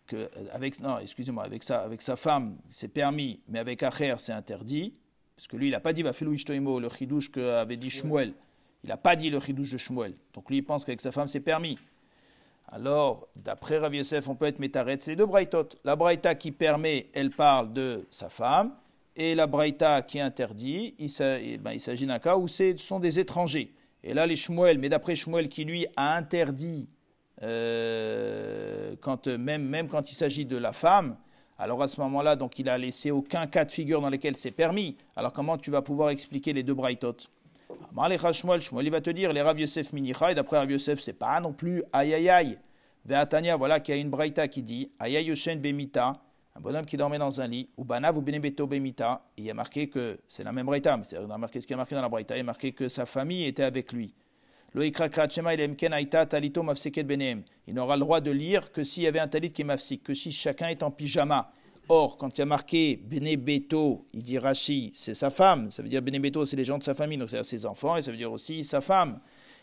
que, 0.08 0.30
avec, 0.52 0.80
non, 0.82 1.00
excusez-moi, 1.00 1.46
avec 1.46 1.64
sa, 1.64 1.82
avec 1.82 2.02
sa 2.02 2.18
femme, 2.18 2.58
c'est 2.70 2.90
permis, 2.90 3.40
mais 3.48 3.60
avec 3.60 3.82
Acher, 3.82 4.16
c'est 4.18 4.34
interdit. 4.34 4.94
Parce 5.36 5.48
que 5.48 5.58
lui, 5.58 5.68
il 5.68 5.72
n'a 5.72 5.80
pas 5.80 5.94
dit 5.94 6.04
le 6.04 6.12
chidouche 6.90 7.32
qu'avait 7.32 7.78
dit 7.78 7.90
Shmuel. 7.90 8.34
Il 8.84 8.90
n'a 8.90 8.98
pas 8.98 9.16
dit 9.16 9.30
le 9.30 9.40
chidouche 9.40 9.72
de 9.72 9.78
Shmuel. 9.78 10.14
Donc 10.34 10.50
lui, 10.50 10.58
il 10.58 10.62
pense 10.62 10.86
qu'avec 10.86 11.02
sa 11.02 11.12
femme, 11.12 11.28
c'est 11.28 11.40
permis. 11.40 11.78
Alors, 12.68 13.28
d'après 13.36 13.78
Rav 13.78 13.94
Yosef, 13.94 14.28
on 14.28 14.36
peut 14.36 14.46
être 14.46 14.60
métaret, 14.60 14.98
c'est 15.00 15.12
les 15.12 15.18
deux 15.18 15.26
braïtot. 15.26 15.70
La 15.84 15.96
braïta 15.96 16.36
qui 16.36 16.52
permet, 16.52 17.08
elle 17.14 17.30
parle 17.30 17.74
de 17.74 18.06
sa 18.10 18.30
femme, 18.30 18.74
et 19.16 19.36
la 19.36 19.48
braïta 19.48 20.02
qui 20.02 20.20
interdit, 20.20 20.94
il 20.98 21.60
ben, 21.60 21.78
s'agit 21.80 22.06
d'un 22.06 22.20
cas 22.20 22.38
où 22.38 22.48
ce 22.48 22.76
sont 22.78 23.00
des 23.00 23.20
étrangers. 23.20 23.72
Et 24.04 24.14
là, 24.14 24.26
les 24.26 24.36
Shmuel, 24.36 24.78
mais 24.78 24.90
d'après 24.90 25.16
Shmuel 25.16 25.48
qui 25.48 25.64
lui 25.64 25.86
a 25.96 26.16
interdit, 26.16 26.90
euh, 27.44 28.96
quand, 29.02 29.28
même 29.28 29.88
quand 29.90 30.12
il 30.12 30.16
s'agit 30.16 30.46
de 30.46 30.58
la 30.58 30.72
femme, 30.72 31.18
alors 31.58 31.82
à 31.82 31.88
ce 31.88 32.02
moment-là, 32.02 32.36
donc 32.36 32.60
il 32.60 32.68
a 32.70 32.78
laissé 32.78 33.12
aucun 33.12 33.48
cas 33.48 33.66
de 33.66 33.72
figure 33.72 34.02
dans 34.02 34.10
lesquels 34.10 34.36
c'est 34.36 34.52
permis. 34.52 34.98
Alors 35.16 35.32
comment 35.32 35.58
tu 35.58 35.72
vas 35.72 35.82
pouvoir 35.82 36.10
expliquer 36.10 36.54
les 36.54 36.64
deux 36.64 36.74
braïtot 36.74 37.16
il 37.98 38.92
va 38.92 39.02
te 39.02 39.10
dire 39.10 39.34
les 39.34 39.42
Rav 39.42 39.60
Yosef 39.60 39.94
d'après 40.36 40.58
Rav 40.58 40.70
Yosef, 40.70 41.00
c'est 41.00 41.14
pas 41.14 41.40
non 41.40 41.54
plus 41.54 41.84
aïe 41.94 42.14
aïe 42.14 42.30
aïe. 42.30 42.60
Ve'atania, 43.06 43.56
voilà 43.56 43.80
qu'il 43.80 43.96
y 43.96 43.98
a 43.98 44.02
une 44.02 44.10
braïta 44.10 44.48
qui 44.48 44.64
dit 44.64 44.92
aïe 45.00 45.24
Yoshen 45.24 45.60
Bemita, 45.60 46.14
un 46.56 46.60
bonhomme 46.60 46.86
qui 46.86 46.98
dormait 46.98 47.18
dans 47.18 47.40
un 47.42 47.48
lit, 47.48 47.70
ou 47.78 47.84
ou 47.84 48.22
Benebeto 48.22 48.68
Bemita, 48.68 49.22
il 49.38 49.46
y 49.46 49.52
a 49.52 49.54
marqué 49.54 49.88
que 49.88 50.20
c'est 50.28 50.44
la 50.44 50.52
même 50.52 50.66
braïta, 50.66 50.98
mais 50.98 51.04
c'est 51.08 51.20
marqué 51.26 51.62
ce 51.62 51.68
qui 51.68 51.74
est 51.74 51.78
marqué 51.78 51.96
dans 51.96 52.02
la 52.02 52.10
braïta, 52.10 52.36
il 52.36 52.40
y 52.40 52.42
a 52.42 52.44
marqué 52.44 52.74
que 52.74 52.88
sa 52.88 53.06
famille 53.06 53.46
était 53.46 53.64
avec 53.64 53.94
lui. 53.94 54.14
Il 54.78 54.92
n'aura 57.74 57.96
le 57.96 58.00
droit 58.02 58.20
de 58.20 58.32
lire 58.32 58.72
que 58.74 58.84
s'il 58.84 59.04
y 59.04 59.08
avait 59.08 59.20
un 59.20 59.28
talit 59.30 59.52
qui 59.52 59.62
est 59.62 59.66
mafsik, 59.66 60.04
que 60.04 60.14
si 60.14 60.34
chacun 60.34 60.68
est 60.68 60.84
en 60.84 60.92
pyjama. 60.92 61.54
Or, 61.88 62.18
quand 62.18 62.38
il 62.38 62.40
y 62.40 62.42
a 62.42 62.46
marqué 62.46 62.98
Benebeto, 62.98 64.06
il 64.12 64.24
dit 64.24 64.38
Rashi, 64.38 64.92
c'est 64.94 65.14
sa 65.14 65.30
femme. 65.30 65.70
Ça 65.70 65.82
veut 65.82 65.88
dire 65.88 66.02
Benebeto, 66.02 66.44
c'est 66.44 66.58
les 66.58 66.66
gens 66.66 66.78
de 66.78 66.84
sa 66.84 66.94
famille, 66.94 67.18
donc 67.18 67.30
c'est 67.30 67.42
ses 67.44 67.66
enfants, 67.66 67.96
et 67.96 68.02
ça 68.02 68.12
veut 68.12 68.18
dire 68.18 68.32
aussi 68.32 68.66
sa 68.66 68.82
femme. 68.82 69.20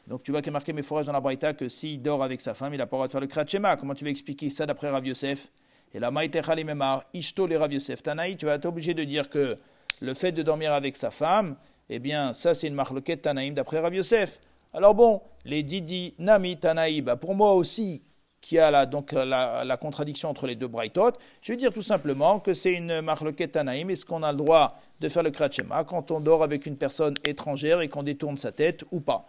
Donc 0.06 0.22
tu 0.22 0.30
vois 0.30 0.40
qu'il 0.40 0.50
a 0.50 0.52
marqué 0.52 0.72
mes 0.72 0.82
forages 0.82 1.04
dans 1.04 1.12
la 1.12 1.20
Braïta 1.20 1.52
que 1.52 1.68
s'il 1.68 2.00
dort 2.00 2.22
avec 2.22 2.40
sa 2.40 2.54
femme, 2.54 2.72
il 2.72 2.78
n'a 2.78 2.86
pas 2.86 2.96
le 2.96 3.00
droit 3.00 3.06
de 3.06 3.12
faire 3.12 3.20
le 3.20 3.26
Kratchema. 3.26 3.76
Comment 3.76 3.94
tu 3.94 4.04
vas 4.04 4.10
expliquer 4.10 4.48
ça 4.48 4.64
d'après 4.64 4.88
Rav 4.88 5.06
Yosef? 5.06 5.50
Et 5.92 6.00
la 6.00 6.10
Memar, 6.10 7.04
Ishto 7.12 7.46
le 7.46 7.58
Rav 7.58 7.70
Yosef 7.70 8.02
Tanaï, 8.02 8.36
tu 8.38 8.46
vas 8.46 8.54
être 8.54 8.64
obligé 8.64 8.94
de 8.94 9.04
dire 9.04 9.28
que 9.28 9.58
le 10.00 10.14
fait 10.14 10.32
de 10.32 10.42
dormir 10.42 10.72
avec 10.72 10.96
sa 10.96 11.10
femme, 11.10 11.56
eh 11.90 11.98
bien, 11.98 12.32
ça 12.32 12.54
c'est 12.54 12.66
une 12.66 12.74
marloquette 12.74 13.22
Tanaïm 13.22 13.52
d'après 13.52 13.78
Rav 13.78 13.94
Yosef. 13.94 14.40
Alors 14.74 14.94
bon, 14.94 15.20
les 15.44 15.62
Didi, 15.62 16.14
Nami, 16.18 16.56
Tanaï, 16.56 17.02
bah, 17.02 17.16
pour 17.16 17.34
moi 17.34 17.52
aussi, 17.52 18.02
qui 18.40 18.58
a 18.58 18.70
la, 18.70 18.86
donc 18.86 19.12
la, 19.12 19.76
contradiction 19.80 20.28
entre 20.28 20.46
les 20.46 20.56
deux 20.56 20.66
Braithot, 20.66 21.12
je 21.40 21.52
vais 21.52 21.56
dire 21.56 21.72
tout 21.72 21.82
simplement 21.82 22.40
que 22.40 22.54
c'est 22.54 22.72
une 22.72 23.00
marloquette 23.00 23.52
Tanaïm. 23.52 23.88
Est-ce 23.90 24.04
qu'on 24.04 24.22
a 24.22 24.32
le 24.32 24.38
droit 24.38 24.80
de 25.00 25.08
faire 25.08 25.22
le 25.22 25.30
Kratchema 25.30 25.84
quand 25.84 26.10
on 26.10 26.20
dort 26.20 26.42
avec 26.42 26.66
une 26.66 26.76
personne 26.76 27.14
étrangère 27.24 27.80
et 27.82 27.88
qu'on 27.88 28.02
détourne 28.02 28.36
sa 28.36 28.50
tête 28.50 28.84
ou 28.90 29.00
pas? 29.00 29.26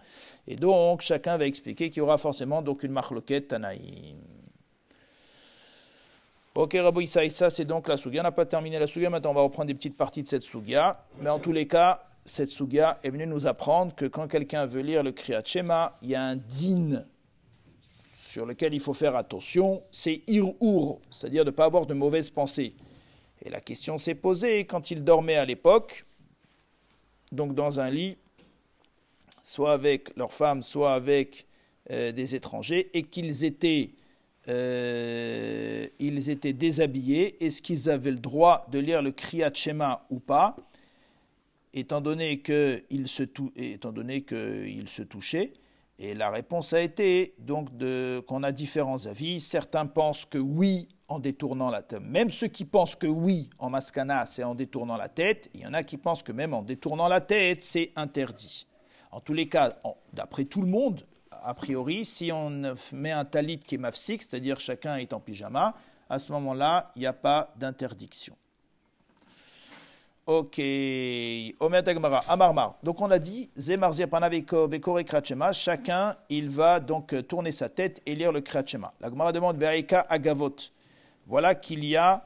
Et 0.47 0.55
donc, 0.55 1.01
chacun 1.01 1.37
va 1.37 1.45
expliquer 1.45 1.89
qu'il 1.89 1.99
y 1.99 2.01
aura 2.01 2.17
forcément 2.17 2.61
donc 2.61 2.83
une 2.83 2.91
marloquette 2.91 3.49
Tanaïm. 3.49 4.17
Ok, 6.55 6.77
Rabbi 6.79 7.07
ça 7.07 7.49
c'est 7.49 7.65
donc 7.65 7.87
la 7.87 7.97
Sugia. 7.97 8.21
On 8.21 8.23
n'a 8.23 8.31
pas 8.31 8.45
terminé 8.45 8.79
la 8.79 8.87
Sugia, 8.87 9.09
maintenant 9.09 9.31
on 9.31 9.35
va 9.35 9.41
reprendre 9.41 9.67
des 9.67 9.73
petites 9.73 9.97
parties 9.97 10.23
de 10.23 10.27
cette 10.27 10.43
Sugia. 10.43 11.03
Mais 11.21 11.29
en 11.29 11.39
tous 11.39 11.51
les 11.51 11.67
cas, 11.67 12.03
cette 12.25 12.49
Suga 12.49 12.99
est 13.03 13.09
venue 13.09 13.27
nous 13.27 13.47
apprendre 13.47 13.93
que 13.95 14.05
quand 14.05 14.27
quelqu'un 14.27 14.65
veut 14.65 14.81
lire 14.81 15.03
le 15.03 15.11
Kriyat 15.11 15.43
Shema, 15.43 15.97
il 16.01 16.09
y 16.09 16.15
a 16.15 16.23
un 16.23 16.35
din 16.35 17.05
sur 18.13 18.45
lequel 18.45 18.73
il 18.73 18.79
faut 18.79 18.93
faire 18.93 19.15
attention, 19.15 19.83
c'est 19.91 20.21
ir-ur, 20.27 20.99
c'est-à-dire 21.11 21.45
de 21.45 21.51
ne 21.51 21.55
pas 21.55 21.65
avoir 21.65 21.85
de 21.85 21.93
mauvaises 21.93 22.29
pensées. 22.29 22.73
Et 23.43 23.49
la 23.49 23.59
question 23.59 23.97
s'est 23.97 24.15
posée 24.15 24.65
quand 24.65 24.89
il 24.89 25.03
dormait 25.03 25.35
à 25.35 25.45
l'époque, 25.45 26.05
donc 27.31 27.53
dans 27.53 27.79
un 27.79 27.91
lit, 27.91 28.17
soit 29.41 29.73
avec 29.73 30.15
leur 30.15 30.33
femme, 30.33 30.63
soit 30.63 30.93
avec 30.93 31.45
euh, 31.91 32.11
des 32.11 32.35
étrangers, 32.35 32.89
et 32.93 33.03
qu'ils 33.03 33.43
étaient, 33.43 33.91
euh, 34.47 35.87
étaient 35.99 36.53
déshabillés, 36.53 37.43
est-ce 37.43 37.61
qu'ils 37.61 37.89
avaient 37.89 38.11
le 38.11 38.19
droit 38.19 38.65
de 38.71 38.79
lire 38.79 39.01
le 39.01 39.11
Kriyat 39.11 39.53
Shema 39.53 40.05
ou 40.09 40.19
pas? 40.19 40.55
Étant 41.73 42.01
donné 42.01 42.41
qu'il 42.41 43.07
se, 43.07 43.23
touchait, 45.03 45.53
Et 45.99 46.13
la 46.13 46.29
réponse 46.29 46.73
a 46.73 46.81
été 46.81 47.35
donc 47.39 47.69
qu'on 48.25 48.43
a 48.43 48.51
différents 48.51 49.05
avis. 49.05 49.39
Certains 49.39 49.85
pensent 49.85 50.25
que 50.25 50.37
oui, 50.37 50.87
en 51.07 51.19
détournant 51.19 51.69
la 51.69 51.83
tête. 51.83 52.01
Même 52.01 52.29
ceux 52.29 52.47
qui 52.47 52.65
pensent 52.65 52.95
que 52.95 53.07
oui, 53.07 53.49
en 53.59 53.69
maskana, 53.69 54.25
c'est 54.25 54.43
en 54.43 54.55
détournant 54.55 54.97
la 54.97 55.09
tête, 55.09 55.49
il 55.53 55.61
y 55.61 55.65
en 55.65 55.73
a 55.73 55.83
qui 55.83 55.97
pensent 55.97 56.23
que 56.23 56.31
même 56.31 56.53
en 56.53 56.61
détournant 56.61 57.07
la 57.07 57.21
tête, 57.21 57.63
c'est 57.63 57.91
interdit. 57.95 58.67
En 59.11 59.19
tous 59.19 59.33
les 59.33 59.47
cas, 59.47 59.77
d'après 60.11 60.45
tout 60.45 60.61
le 60.61 60.67
monde, 60.67 61.05
a 61.29 61.53
priori, 61.53 62.05
si 62.05 62.31
on 62.31 62.75
met 62.91 63.11
un 63.11 63.25
talit 63.25 63.59
qui 63.59 63.75
est 63.75 63.77
mafsik, 63.77 64.23
c'est-à-dire 64.23 64.59
chacun 64.59 64.97
est 64.97 65.13
en 65.13 65.19
pyjama, 65.19 65.75
à 66.09 66.19
ce 66.19 66.31
moment-là, 66.31 66.91
il 66.95 66.99
n'y 66.99 67.05
a 67.05 67.13
pas 67.13 67.53
d'interdiction. 67.57 68.35
Ok. 70.25 70.61
Amarmar. 72.29 72.75
Donc 72.81 73.01
on 73.01 73.11
a 73.11 73.19
dit, 73.19 73.49
chacun, 75.51 76.15
il 76.29 76.49
va 76.49 76.79
donc 76.79 77.27
tourner 77.27 77.51
sa 77.51 77.67
tête 77.67 78.01
et 78.05 78.15
lire 78.15 78.31
le 78.31 78.39
Krachema. 78.39 78.93
La 79.01 79.09
Gemara 79.09 79.33
demande, 79.33 79.57
Ve'aika 79.57 80.05
agavot. 80.09 80.55
Voilà 81.27 81.55
qu'il 81.55 81.83
y 81.83 81.97
a 81.97 82.25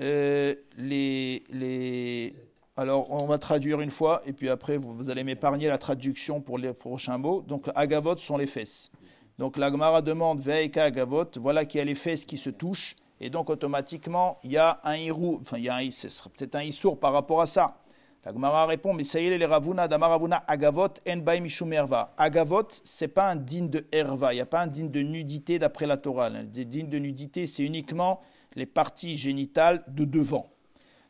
euh, 0.00 0.54
les, 0.76 1.42
les. 1.50 2.36
Alors 2.76 3.10
on 3.10 3.26
va 3.26 3.38
traduire 3.38 3.80
une 3.80 3.90
fois 3.90 4.22
et 4.24 4.32
puis 4.32 4.48
après 4.48 4.76
vous, 4.76 5.10
allez 5.10 5.24
m'épargner 5.24 5.66
la 5.66 5.78
traduction 5.78 6.40
pour 6.40 6.56
les 6.56 6.72
prochains 6.72 7.18
mots. 7.18 7.42
Donc 7.42 7.68
agavot 7.74 8.16
sont 8.18 8.36
les 8.36 8.46
fesses. 8.46 8.92
Donc 9.38 9.56
la 9.56 9.72
Gemara 9.72 10.02
demande, 10.02 10.40
Ve'aika 10.40 10.84
agavot. 10.84 11.26
Voilà 11.36 11.64
qu'il 11.64 11.78
y 11.78 11.80
a 11.80 11.84
les 11.84 11.96
fesses 11.96 12.24
qui 12.24 12.38
se 12.38 12.50
touchent 12.50 12.94
et 13.20 13.30
donc 13.30 13.50
automatiquement, 13.50 14.38
il 14.44 14.52
y 14.52 14.56
a 14.56 14.80
un 14.84 14.96
irou, 14.96 15.40
enfin, 15.42 15.58
il 15.58 15.64
y 15.64 15.68
a 15.68 15.76
un, 15.76 15.90
ce 15.90 16.08
serait 16.08 16.30
peut-être 16.30 16.54
un 16.54 16.62
issour 16.62 16.98
par 16.98 17.12
rapport 17.12 17.40
à 17.40 17.46
ça. 17.46 17.78
La 18.24 18.32
Gemara 18.32 18.66
répond, 18.66 18.92
mais 18.92 19.04
ça 19.04 19.20
y 19.20 19.26
est, 19.26 19.38
les 19.38 19.46
ravuna, 19.46 19.88
damaravuna, 19.88 20.44
agavot, 20.46 20.88
en 21.08 21.40
mishum 21.40 21.72
erva. 21.72 22.12
Agavot, 22.16 22.68
c'est 22.84 23.08
pas 23.08 23.30
un 23.30 23.36
digne 23.36 23.70
de 23.70 23.86
erva, 23.90 24.32
il 24.32 24.36
n'y 24.36 24.42
a 24.42 24.46
pas 24.46 24.60
un 24.60 24.66
digne 24.66 24.90
de 24.90 25.00
nudité 25.00 25.58
d'après 25.58 25.86
la 25.86 25.96
Torah. 25.96 26.28
Le 26.28 26.44
digne 26.44 26.88
de 26.88 26.98
nudité, 26.98 27.46
c'est 27.46 27.62
uniquement 27.62 28.20
les 28.54 28.66
parties 28.66 29.16
génitales 29.16 29.82
de 29.88 30.04
devant. 30.04 30.46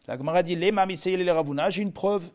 La 0.06 0.16
Gemara 0.16 0.42
dit, 0.42 0.54
les 0.54 0.70
mamisayé 0.70 1.16
les 1.16 1.30
ravuna, 1.30 1.70
j'ai 1.70 1.82
une 1.82 1.92
preuve 1.92 2.30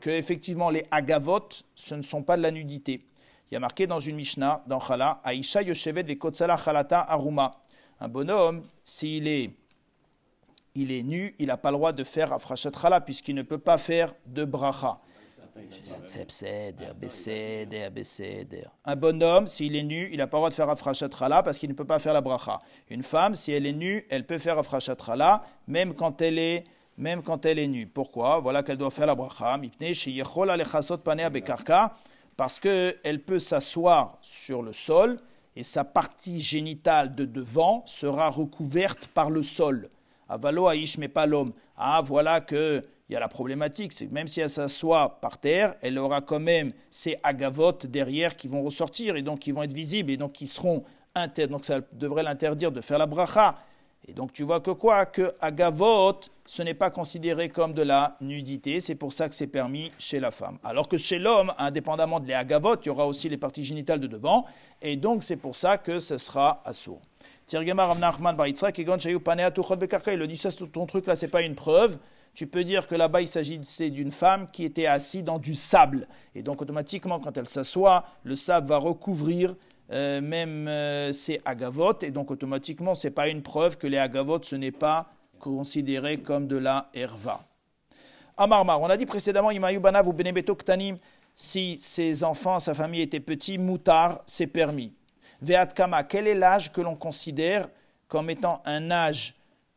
que 0.00 0.10
effectivement 0.10 0.70
les 0.70 0.84
agavot, 0.90 1.48
ce 1.74 1.94
ne 1.94 2.02
sont 2.02 2.22
pas 2.22 2.36
de 2.36 2.42
la 2.42 2.50
nudité. 2.50 3.04
Il 3.50 3.54
y 3.54 3.56
a 3.56 3.60
marqué 3.60 3.86
dans 3.86 4.00
une 4.00 4.16
Mishnah, 4.16 4.62
dans 4.66 4.78
Chala, 4.78 5.20
Aisha 5.24 5.62
Yoshevet 5.62 6.16
Kotsala 6.16 6.56
Chalata 6.56 7.00
Aruma. 7.00 7.52
Un 7.98 8.08
bonhomme, 8.08 8.62
s'il 8.88 9.28
est, 9.28 9.50
il 10.74 10.90
est 10.92 11.02
nu, 11.02 11.34
il 11.38 11.48
n'a 11.48 11.58
pas 11.58 11.70
le 11.70 11.76
droit 11.76 11.92
de 11.92 12.04
faire 12.04 12.32
Afrashat 12.32 12.70
puisqu'il 13.04 13.34
ne 13.34 13.42
peut 13.42 13.58
pas 13.58 13.76
faire 13.76 14.14
de 14.24 14.46
bracha. 14.46 14.98
Un 18.86 18.96
bonhomme, 18.96 19.46
s'il 19.46 19.76
est 19.76 19.82
nu, 19.82 20.08
il 20.10 20.16
n'a 20.16 20.26
pas 20.26 20.38
le 20.38 20.40
droit 20.40 20.48
de 20.48 20.54
faire 20.54 20.70
Afrashat 20.70 21.10
parce 21.10 21.58
qu'il 21.58 21.68
ne 21.68 21.74
peut 21.74 21.84
pas 21.84 21.98
faire 21.98 22.14
la 22.14 22.22
bracha. 22.22 22.62
Une 22.88 23.02
femme, 23.02 23.34
si 23.34 23.52
elle 23.52 23.66
est 23.66 23.74
nue, 23.74 24.06
elle 24.08 24.24
peut 24.24 24.38
faire 24.38 24.58
Afrashat 24.58 24.96
même 25.66 25.92
quand 25.92 26.22
elle 26.22 26.38
est 26.38 26.64
même 26.96 27.22
quand 27.22 27.44
elle 27.44 27.58
est 27.58 27.68
nue. 27.68 27.86
Pourquoi? 27.86 28.40
Voilà 28.40 28.62
qu'elle 28.62 28.78
doit 28.78 28.90
faire 28.90 29.06
la 29.06 29.14
bracha. 29.14 29.60
Parce 32.38 32.58
qu'elle 32.58 33.22
peut 33.22 33.38
s'asseoir 33.38 34.16
sur 34.22 34.62
le 34.62 34.72
sol 34.72 35.20
et 35.58 35.64
sa 35.64 35.82
partie 35.82 36.40
génitale 36.40 37.16
de 37.16 37.24
devant 37.24 37.82
sera 37.84 38.30
recouverte 38.30 39.08
par 39.08 39.28
le 39.28 39.42
sol. 39.42 39.90
Avalo 40.28 40.68
pas 41.12 41.26
l'homme. 41.26 41.52
Ah, 41.76 42.00
voilà 42.04 42.40
que 42.40 42.80
il 43.08 43.14
y 43.14 43.16
a 43.16 43.20
la 43.20 43.26
problématique, 43.26 43.92
c'est 43.92 44.06
que 44.06 44.14
même 44.14 44.28
si 44.28 44.40
elle 44.40 44.50
s'assoit 44.50 45.18
par 45.20 45.38
terre, 45.38 45.74
elle 45.80 45.98
aura 45.98 46.20
quand 46.20 46.38
même 46.38 46.72
ces 46.90 47.18
agavotes 47.24 47.86
derrière 47.86 48.36
qui 48.36 48.46
vont 48.46 48.62
ressortir 48.62 49.16
et 49.16 49.22
donc 49.22 49.40
qui 49.40 49.50
vont 49.50 49.64
être 49.64 49.72
visibles 49.72 50.12
et 50.12 50.16
donc 50.16 50.32
qui 50.32 50.46
seront 50.46 50.84
donc 51.48 51.64
ça 51.64 51.80
devrait 51.92 52.22
l'interdire 52.22 52.70
de 52.70 52.80
faire 52.80 52.98
la 52.98 53.06
bracha. 53.06 53.58
Et 54.06 54.14
donc 54.14 54.32
tu 54.32 54.42
vois 54.42 54.60
que 54.60 54.70
quoi? 54.70 55.06
Que 55.06 55.34
agavot, 55.40 56.20
ce 56.46 56.62
n'est 56.62 56.74
pas 56.74 56.90
considéré 56.90 57.50
comme 57.50 57.74
de 57.74 57.82
la 57.82 58.16
nudité, 58.20 58.80
c'est 58.80 58.94
pour 58.94 59.12
ça 59.12 59.28
que 59.28 59.34
c'est 59.34 59.48
permis 59.48 59.90
chez 59.98 60.20
la 60.20 60.30
femme. 60.30 60.58
Alors 60.64 60.88
que 60.88 60.96
chez 60.96 61.18
l'homme, 61.18 61.52
indépendamment 61.58 62.20
de 62.20 62.26
les 62.26 62.34
agavot, 62.34 62.76
il 62.76 62.86
y 62.86 62.90
aura 62.90 63.06
aussi 63.06 63.28
les 63.28 63.36
parties 63.36 63.64
génitales 63.64 64.00
de 64.00 64.06
devant, 64.06 64.46
et 64.80 64.96
donc 64.96 65.22
c'est 65.22 65.36
pour 65.36 65.56
ça 65.56 65.76
que 65.76 65.98
ce 65.98 66.16
sera 66.16 66.62
assourd. 66.64 67.02
Il 67.50 67.58
le 67.58 67.64
dit 70.26 70.36
ça, 70.36 70.50
ton 70.52 70.86
truc 70.86 71.06
là, 71.06 71.16
c'est 71.16 71.28
pas 71.28 71.42
une 71.42 71.54
preuve. 71.54 71.98
Tu 72.34 72.46
peux 72.46 72.62
dire 72.62 72.86
que 72.86 72.94
là-bas, 72.94 73.22
il 73.22 73.26
s'agissait 73.26 73.90
d'une 73.90 74.12
femme 74.12 74.48
qui 74.52 74.64
était 74.64 74.86
assise 74.86 75.24
dans 75.24 75.38
du 75.38 75.54
sable. 75.54 76.06
Et 76.34 76.42
donc, 76.42 76.60
automatiquement, 76.60 77.18
quand 77.18 77.36
elle 77.36 77.48
s'assoit, 77.48 78.04
le 78.22 78.36
sable 78.36 78.68
va 78.68 78.76
recouvrir 78.76 79.56
euh, 79.90 80.20
même 80.20 80.68
euh, 80.68 81.12
c'est 81.12 81.40
agavot, 81.44 81.98
et 82.02 82.10
donc 82.10 82.30
automatiquement, 82.30 82.94
ce 82.94 83.06
n'est 83.06 83.14
pas 83.14 83.28
une 83.28 83.42
preuve 83.42 83.78
que 83.78 83.86
les 83.86 83.96
agavotes, 83.98 84.44
ce 84.44 84.56
n'est 84.56 84.72
pas 84.72 85.06
considéré 85.38 86.18
comme 86.18 86.46
de 86.46 86.56
la 86.56 86.90
herva. 86.92 87.40
Amarmar, 88.36 88.80
on 88.80 88.90
a 88.90 88.96
dit 88.96 89.06
précédemment, 89.06 89.50
Imayubana 89.50 90.04
ou 90.04 90.12
benebeto 90.12 90.54
ktanim, 90.54 90.98
si 91.34 91.78
ses 91.80 92.22
enfants, 92.22 92.58
sa 92.58 92.74
famille 92.74 93.00
étaient 93.00 93.20
petits, 93.20 93.58
moutar, 93.58 94.20
c'est 94.26 94.46
permis. 94.46 94.92
Veatkama, 95.40 96.02
quel 96.04 96.26
est 96.26 96.34
l'âge 96.34 96.72
que 96.72 96.80
l'on 96.80 96.96
considère 96.96 97.68
comme 98.08 98.28
étant 98.28 98.60
un 98.64 98.90
âge 98.90 99.34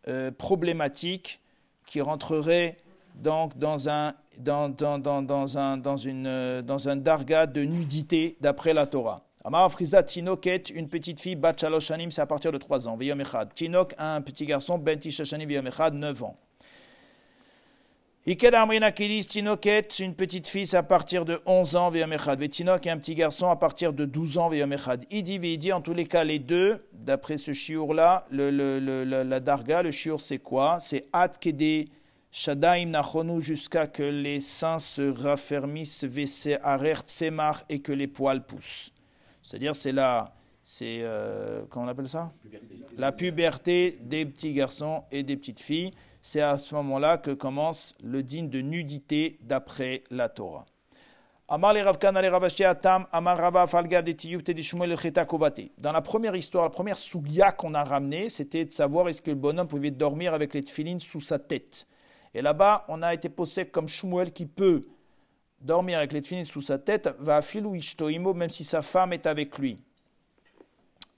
euh, 0.07 0.31
problématique 0.31 1.39
qui 1.85 2.01
rentrerait 2.01 2.77
donc 3.15 3.57
dans 3.57 3.89
un, 3.89 4.13
dans, 4.39 4.69
dans, 4.69 5.57
un, 5.57 5.77
dans 5.77 5.97
une, 5.97 6.61
dans 6.61 6.89
un 6.89 6.95
darga 6.95 7.45
de 7.45 7.61
nudité 7.61 8.37
d'après 8.41 8.73
la 8.73 8.87
Torah? 8.87 9.21
Amar 9.43 9.71
Friza 9.71 10.03
Tinoket, 10.03 10.69
une 10.69 10.87
petite 10.87 11.19
fille, 11.19 11.35
Bat 11.35 11.55
Shanim, 11.79 12.11
c'est 12.11 12.21
à 12.21 12.27
partir 12.27 12.51
de 12.51 12.59
3 12.59 12.87
ans. 12.87 12.95
Veyom 12.95 13.19
Echad. 13.21 13.51
Tinok, 13.53 13.95
un 13.97 14.21
petit 14.21 14.45
garçon, 14.45 14.77
Ben 14.77 14.99
Tishashanim, 14.99 15.47
Veyom 15.47 15.65
Echad, 15.65 15.95
9 15.95 16.23
ans. 16.23 16.35
Iked 18.27 18.53
Amrina 18.53 18.91
Kidis, 18.91 19.25
Tinoket, 19.25 19.97
une 19.99 20.13
petite 20.13 20.47
fille, 20.47 20.67
c'est 20.67 20.77
à 20.77 20.83
partir 20.83 21.25
de 21.25 21.41
11 21.47 21.75
ans, 21.75 21.89
Veyom 21.89 22.13
Echad. 22.13 22.39
Vetinok, 22.39 22.85
un 22.85 22.97
petit 22.99 23.15
garçon, 23.15 23.49
à 23.49 23.55
partir 23.55 23.93
de 23.93 24.05
12 24.05 24.37
ans, 24.37 24.49
Veyom 24.49 24.73
Echad. 24.73 25.05
Idi, 25.09 25.39
dit 25.57 25.73
en 25.73 25.81
tous 25.81 25.95
les 25.95 26.05
cas, 26.05 26.23
les 26.23 26.37
deux, 26.37 26.85
d'après 26.93 27.37
ce 27.37 27.51
chiour-là, 27.51 28.27
la 28.29 29.39
darga, 29.39 29.81
le 29.81 29.89
chiour, 29.89 30.21
c'est 30.21 30.37
quoi? 30.37 30.79
C'est 30.79 31.07
At 31.13 31.29
Kede. 31.29 31.89
Shadaim 32.31 32.91
Nachonu 32.91 33.41
jusqu'à 33.41 33.87
que 33.87 34.03
les 34.03 34.39
seins 34.39 34.79
se 34.79 35.01
raffermissent, 35.01 36.03
Vese 36.03 36.59
Arer 36.61 36.97
Tsemar 37.05 37.63
et 37.69 37.81
que 37.81 37.91
les 37.91 38.07
poils 38.07 38.45
poussent. 38.45 38.91
C'est-à-dire, 39.51 39.75
c'est 39.75 39.91
la, 39.91 40.33
c'est, 40.63 40.99
euh, 41.01 41.63
comment 41.69 41.85
on 41.85 41.89
appelle 41.89 42.07
ça? 42.07 42.31
La 42.95 43.11
puberté 43.11 43.99
des 44.01 44.25
petits 44.25 44.53
garçons 44.53 45.03
et 45.11 45.23
des 45.23 45.35
petites 45.35 45.59
filles. 45.59 45.91
C'est 46.21 46.39
à 46.39 46.57
ce 46.57 46.73
moment-là 46.75 47.17
que 47.17 47.31
commence 47.31 47.93
le 48.01 48.23
digne 48.23 48.47
de 48.47 48.61
nudité 48.61 49.39
d'après 49.41 50.05
la 50.09 50.29
Torah. 50.29 50.65
Dans 55.79 55.91
la 55.91 56.01
première 56.01 56.37
histoire, 56.37 56.63
la 56.63 56.69
première 56.69 56.97
sougia 56.97 57.51
qu'on 57.51 57.73
a 57.73 57.83
ramenée, 57.83 58.29
c'était 58.29 58.63
de 58.63 58.71
savoir 58.71 59.09
est-ce 59.09 59.21
que 59.21 59.31
le 59.31 59.35
bonhomme 59.35 59.67
pouvait 59.67 59.91
dormir 59.91 60.33
avec 60.33 60.53
les 60.53 60.63
tefilines 60.63 61.01
sous 61.01 61.19
sa 61.19 61.39
tête. 61.39 61.87
Et 62.33 62.41
là-bas, 62.41 62.85
on 62.87 63.01
a 63.01 63.13
été 63.13 63.27
posé 63.27 63.65
comme 63.65 63.89
Shmuel 63.89 64.31
qui 64.31 64.45
peut 64.45 64.83
dormir 65.61 65.97
avec 65.97 66.13
les 66.13 66.21
tefilines 66.21 66.45
sous 66.45 66.61
sa 66.61 66.77
tête, 66.77 67.09
va 67.19 67.41
filou 67.41 67.75
ishtoimo, 67.75 68.33
même 68.33 68.49
si 68.49 68.63
sa 68.63 68.81
femme 68.81 69.13
est 69.13 69.25
avec 69.25 69.57
lui. 69.57 69.79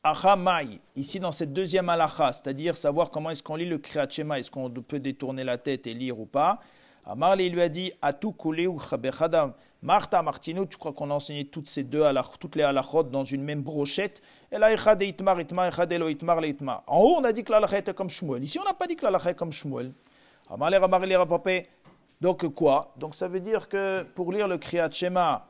Achamai, 0.04 0.80
ici 0.96 1.20
dans 1.20 1.32
cette 1.32 1.54
deuxième 1.54 1.88
halacha, 1.88 2.34
c'est-à-dire 2.34 2.76
savoir 2.76 3.10
comment 3.10 3.30
est-ce 3.30 3.42
qu'on 3.42 3.56
lit 3.56 3.66
le 3.66 3.78
Kriyat 3.78 4.10
Shema, 4.10 4.38
est-ce 4.38 4.52
qu'on 4.52 4.70
peut 4.70 5.00
détourner 5.00 5.46
la 5.46 5.58
tête 5.58 5.88
et 5.88 5.94
lire 5.94 6.20
ou 6.20 6.26
pas. 6.26 6.60
Amar 7.06 7.36
lui 7.36 7.62
a 7.62 7.70
dit 7.70 7.92
Atu 8.02 8.28
ou 8.28 8.80
Martha 9.82 10.22
Martino, 10.22 10.66
tu 10.66 10.78
crois 10.78 10.94
qu'on 10.94 11.12
a 11.12 11.14
enseigné 11.14 11.46
toutes 11.46 11.68
ces 11.68 11.84
deux 11.84 12.04
toutes 12.40 12.56
les 12.56 12.64
halachot 12.64 13.04
dans 13.04 13.26
une 13.26 13.44
même 13.44 13.62
brochette? 13.62 14.22
En 14.52 14.58
haut, 17.00 17.16
on 17.18 17.24
a 17.26 17.34
dit 17.34 17.44
que 17.44 17.52
l'halakha 17.52 17.78
était 17.80 17.94
comme 17.94 18.10
Shmuel. 18.10 18.44
Ici, 18.44 18.60
on 18.60 18.64
n'a 18.64 18.74
pas 18.74 18.88
dit 18.88 18.96
que 18.96 19.04
l'halakha 19.04 19.32
est 19.32 19.36
comme 19.36 19.52
Shmuel. 19.52 19.92
Amar 20.50 20.70
le 20.70 20.78
Amar 20.78 21.00
le 21.02 21.18
donc 22.24 22.48
quoi? 22.54 22.94
Donc 22.96 23.16
ça 23.16 23.28
veut 23.28 23.42
dire 23.42 23.68
que 23.68 24.04
pour 24.16 24.32
lire 24.32 24.48
le 24.48 24.58
Kriyat 24.58 24.90
Shema 24.90 25.46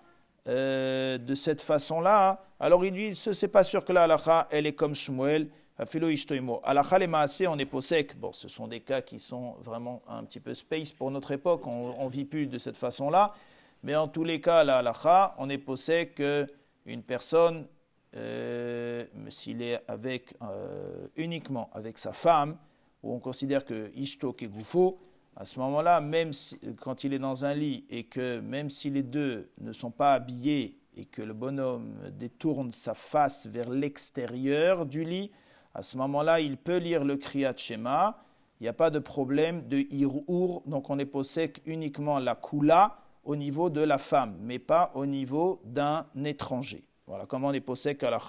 euh, 0.47 1.19
de 1.19 1.35
cette 1.35 1.61
façon-là, 1.61 2.43
alors 2.59 2.83
il 2.83 2.91
dit, 2.91 3.15
c'est 3.15 3.47
pas 3.47 3.63
sûr 3.63 3.85
que 3.85 3.93
la 3.93 4.05
halakha, 4.05 4.47
elle 4.49 4.65
est 4.65 4.73
comme 4.73 4.95
Shmuel, 4.95 5.49
Afilo 5.77 6.09
Ishtoimo. 6.09 6.61
Halakha 6.63 6.97
les 6.97 7.05
maasé, 7.05 7.45
on 7.45 7.59
est 7.59 7.67
posek. 7.67 8.17
Bon, 8.17 8.31
ce 8.31 8.47
sont 8.47 8.67
des 8.67 8.79
cas 8.79 9.01
qui 9.01 9.19
sont 9.19 9.53
vraiment 9.61 10.01
un 10.07 10.23
petit 10.23 10.39
peu 10.39 10.55
space 10.55 10.91
pour 10.91 11.11
notre 11.11 11.31
époque, 11.31 11.67
on 11.67 12.05
ne 12.05 12.09
vit 12.09 12.25
plus 12.25 12.47
de 12.47 12.57
cette 12.57 12.77
façon-là. 12.77 13.35
Mais 13.83 13.95
en 13.95 14.07
tous 14.07 14.23
les 14.23 14.41
cas, 14.41 14.63
la 14.63 14.79
halakha, 14.79 15.35
on 15.37 15.51
est 15.51 15.59
posek 15.59 16.15
qu'une 16.15 17.03
personne, 17.03 17.67
euh, 18.15 19.05
s'il 19.29 19.61
est 19.61 19.79
avec, 19.87 20.33
euh, 20.41 21.05
uniquement 21.17 21.69
avec 21.71 21.99
sa 21.99 22.13
femme, 22.13 22.57
où 23.03 23.13
on 23.13 23.19
considère 23.19 23.63
que 23.63 23.91
Ishto 23.93 24.35
est 24.41 24.47
Goufo, 24.47 24.97
à 25.35 25.45
ce 25.45 25.59
moment-là, 25.59 25.99
même 25.99 26.31
quand 26.79 27.03
il 27.03 27.13
est 27.13 27.19
dans 27.19 27.45
un 27.45 27.53
lit 27.53 27.85
et 27.89 28.03
que 28.03 28.39
même 28.39 28.69
si 28.69 28.89
les 28.89 29.03
deux 29.03 29.49
ne 29.59 29.73
sont 29.73 29.91
pas 29.91 30.13
habillés 30.13 30.77
et 30.95 31.05
que 31.05 31.21
le 31.21 31.33
bonhomme 31.33 31.95
détourne 32.11 32.71
sa 32.71 32.93
face 32.93 33.47
vers 33.47 33.69
l'extérieur 33.69 34.85
du 34.85 35.03
lit, 35.03 35.31
à 35.73 35.81
ce 35.81 35.97
moment-là, 35.97 36.39
il 36.39 36.57
peut 36.57 36.77
lire 36.77 37.03
le 37.03 37.17
Kriyat 37.17 37.57
Shema. 37.57 38.19
Il 38.59 38.63
n'y 38.63 38.69
a 38.69 38.73
pas 38.73 38.91
de 38.91 38.99
problème 38.99 39.67
de 39.67 39.79
Hirour, 39.89 40.61
donc 40.67 40.89
on 40.91 40.99
est 40.99 41.05
possèque 41.05 41.61
uniquement 41.65 42.19
la 42.19 42.35
Kula 42.35 42.97
au 43.23 43.35
niveau 43.35 43.69
de 43.69 43.81
la 43.81 43.97
femme, 43.97 44.35
mais 44.39 44.59
pas 44.59 44.91
au 44.93 45.07
niveau 45.07 45.61
d'un 45.65 46.05
étranger. 46.23 46.83
Voilà 47.07 47.25
comment 47.25 47.47
on 47.47 47.53
est 47.53 47.59
possèque 47.59 48.03
à 48.03 48.11
la. 48.11 48.19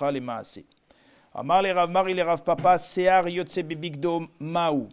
Amar 1.36 1.62
le 1.62 1.72
Rav 1.72 1.90
Mar, 1.90 2.08
il 2.08 2.20
Rav 2.22 2.42
Papa, 2.44 2.78
Sear 2.78 3.28
Yotse 3.28 3.58
Bibigdo 3.58 4.22
Maou 4.38 4.88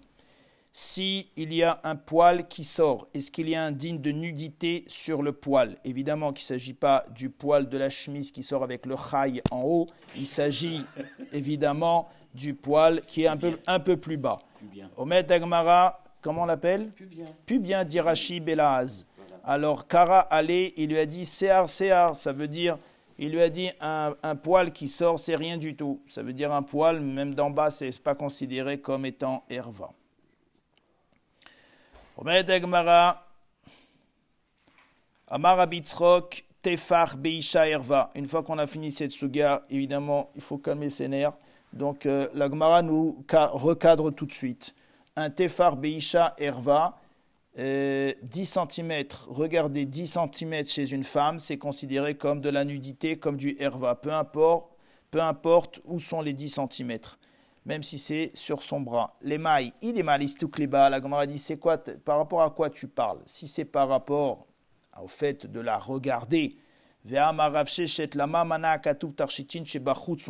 si 0.72 1.30
il 1.36 1.54
y 1.54 1.64
a 1.64 1.82
un 1.84 1.98
poil 1.98 2.48
qui 2.48 2.64
sort, 2.64 3.08
est-ce 3.14 3.30
qu'il 3.30 3.50
y 3.50 3.56
a 3.56 3.64
un 3.64 3.72
digne 3.72 4.00
de 4.00 4.12
nudité 4.12 4.86
sur 4.88 5.22
le 5.22 5.34
poil? 5.34 5.76
Évidemment 5.84 6.32
qu'il 6.32 6.44
ne 6.44 6.60
s'agit 6.60 6.74
pas 6.74 7.06
du 7.14 7.30
poil 7.30 7.68
de 7.68 7.78
la 7.78 7.90
chemise 7.90 8.32
qui 8.32 8.42
sort 8.42 8.64
avec 8.64 8.86
le 8.86 8.96
chai 8.96 9.42
en 9.52 9.64
haut, 9.64 9.88
il 10.16 10.28
s'agit 10.28 10.86
évidemment 11.34 12.08
du 12.34 12.54
poil 12.54 13.02
qui 13.02 13.24
est 13.24 13.28
un 13.28 13.36
peu, 13.36 13.60
un 13.68 13.80
peu 13.80 13.98
plus 13.98 14.16
bas. 14.16 14.40
Omet 14.96 15.30
Agmara, 15.30 16.02
comment 16.22 16.44
on 16.44 16.46
l'appelle? 16.46 16.92
Pubien. 16.92 17.26
Pubien 17.46 17.84
d'Irachi 17.84 18.40
Belaz. 18.40 19.06
Alors 19.44 19.88
Kara 19.88 20.20
allait, 20.20 20.74
il 20.78 20.90
lui 20.90 21.00
a 21.00 21.06
dit 21.06 21.26
Sear, 21.26 21.68
Sear, 21.68 22.16
ça 22.16 22.32
veut 22.32 22.48
dire, 22.48 22.78
il 23.18 23.32
lui 23.32 23.42
a 23.42 23.50
dit 23.50 23.72
un, 23.82 24.16
un 24.24 24.36
poil 24.38 24.72
qui 24.72 24.88
sort, 24.88 25.20
c'est 25.20 25.36
rien 25.36 25.58
du 25.58 25.76
tout. 25.76 26.00
Ça 26.08 26.24
veut 26.24 26.34
dire 26.34 26.54
un 26.54 26.64
poil, 26.64 27.02
même 27.02 27.36
d'en 27.36 27.50
bas, 27.50 27.72
c'est 27.72 28.02
pas 28.02 28.16
considéré 28.16 28.80
comme 28.80 29.06
étant 29.06 29.44
Herva. 29.50 29.92
אומרת 32.19 32.49
הגמרא, 32.49 33.13
Amar 35.29 35.59
Abitzrok, 35.59 36.45
Tefar 36.63 37.17
Beisha 37.17 37.69
Erva. 37.69 38.11
Une 38.15 38.29
fois 38.29 38.45
qu'on 38.45 38.59
a 38.59 38.67
fini 38.69 38.93
cette 38.93 39.11
suga, 39.11 39.65
évidemment, 39.71 40.31
il 40.37 40.41
faut 40.41 40.59
calmer 40.59 40.89
ses 40.89 41.09
nerfs. 41.09 41.37
Donc 41.73 42.07
euh, 42.07 42.29
la 42.33 42.49
Gemara 42.49 42.83
nous 42.83 43.25
recadre 43.29 44.11
tout 44.11 44.27
de 44.27 44.33
suite. 44.33 44.73
Un 45.17 45.31
Tefar 45.31 45.77
Beisha 45.77 46.35
Erva, 46.39 46.97
euh, 47.59 48.13
10 48.23 48.59
cm, 48.71 49.05
regardez, 49.29 49.85
10 49.85 50.19
cm 50.33 50.65
chez 50.67 50.93
une 50.93 51.05
femme, 51.05 51.41
c'est 51.41 51.59
considéré 51.59 52.15
comme 52.15 52.41
de 52.41 52.49
la 52.49 52.65
nudité, 52.65 53.19
comme 53.19 53.37
du 53.37 53.57
Erva. 53.59 53.97
Peu 53.97 54.13
importe, 54.13 54.71
peu 55.11 55.21
importe 55.21 55.81
où 55.85 55.99
sont 55.99 56.21
les 56.21 56.35
10 56.35 56.61
cm 56.71 56.99
même 57.66 57.84
si 57.84 58.00
c'est 58.00 58.32
sur 58.34 58.64
son 58.64 58.82
bras. 58.82 59.18
Les 59.22 59.38
mailles, 59.38 59.74
il 59.82 59.98
est 59.98 60.04
mal, 60.04 60.24
bas. 60.68 60.90
La 60.90 61.02
Gemara 61.02 61.28
dit 61.28 61.40
c'est 61.40 61.58
quoi, 61.58 61.78
par 61.78 62.18
rapport 62.18 62.42
à 62.42 62.50
quoi 62.50 62.70
tu 62.70 62.88
parles? 62.88 63.20
Si 63.26 63.48
c'est 63.48 63.66
par 63.66 63.88
rapport 63.88 64.48
au 65.02 65.08
fait 65.08 65.46
de 65.46 65.60
la 65.60 65.78
regarder, 65.78 66.58
on 67.04 67.18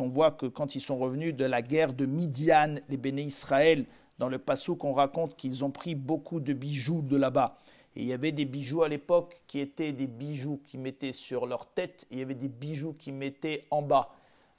voit 0.08 0.30
que 0.30 0.46
quand 0.46 0.74
ils 0.74 0.80
sont 0.80 0.98
revenus 0.98 1.34
de 1.34 1.44
la 1.44 1.62
guerre 1.62 1.92
de 1.92 2.06
Midian, 2.06 2.76
les 2.88 2.96
béné 2.96 3.22
Israël, 3.22 3.84
dans 4.18 4.28
le 4.28 4.38
passou 4.38 4.76
qu'on 4.76 4.92
raconte 4.92 5.36
qu'ils 5.36 5.64
ont 5.64 5.70
pris 5.70 5.94
beaucoup 5.94 6.40
de 6.40 6.52
bijoux 6.52 7.02
de 7.02 7.16
là-bas. 7.16 7.56
Et 7.96 8.02
il 8.02 8.06
y 8.06 8.12
avait 8.12 8.32
des 8.32 8.46
bijoux 8.46 8.82
à 8.82 8.88
l'époque 8.88 9.42
qui 9.46 9.58
étaient 9.58 9.92
des 9.92 10.06
bijoux 10.06 10.62
qui 10.64 10.78
mettaient 10.78 11.12
sur 11.12 11.46
leur 11.46 11.66
tête, 11.66 12.06
et 12.10 12.14
il 12.14 12.18
y 12.20 12.22
avait 12.22 12.34
des 12.34 12.48
bijoux 12.48 12.94
qui 12.94 13.12
mettaient 13.12 13.66
en 13.70 13.82
bas. 13.82 14.10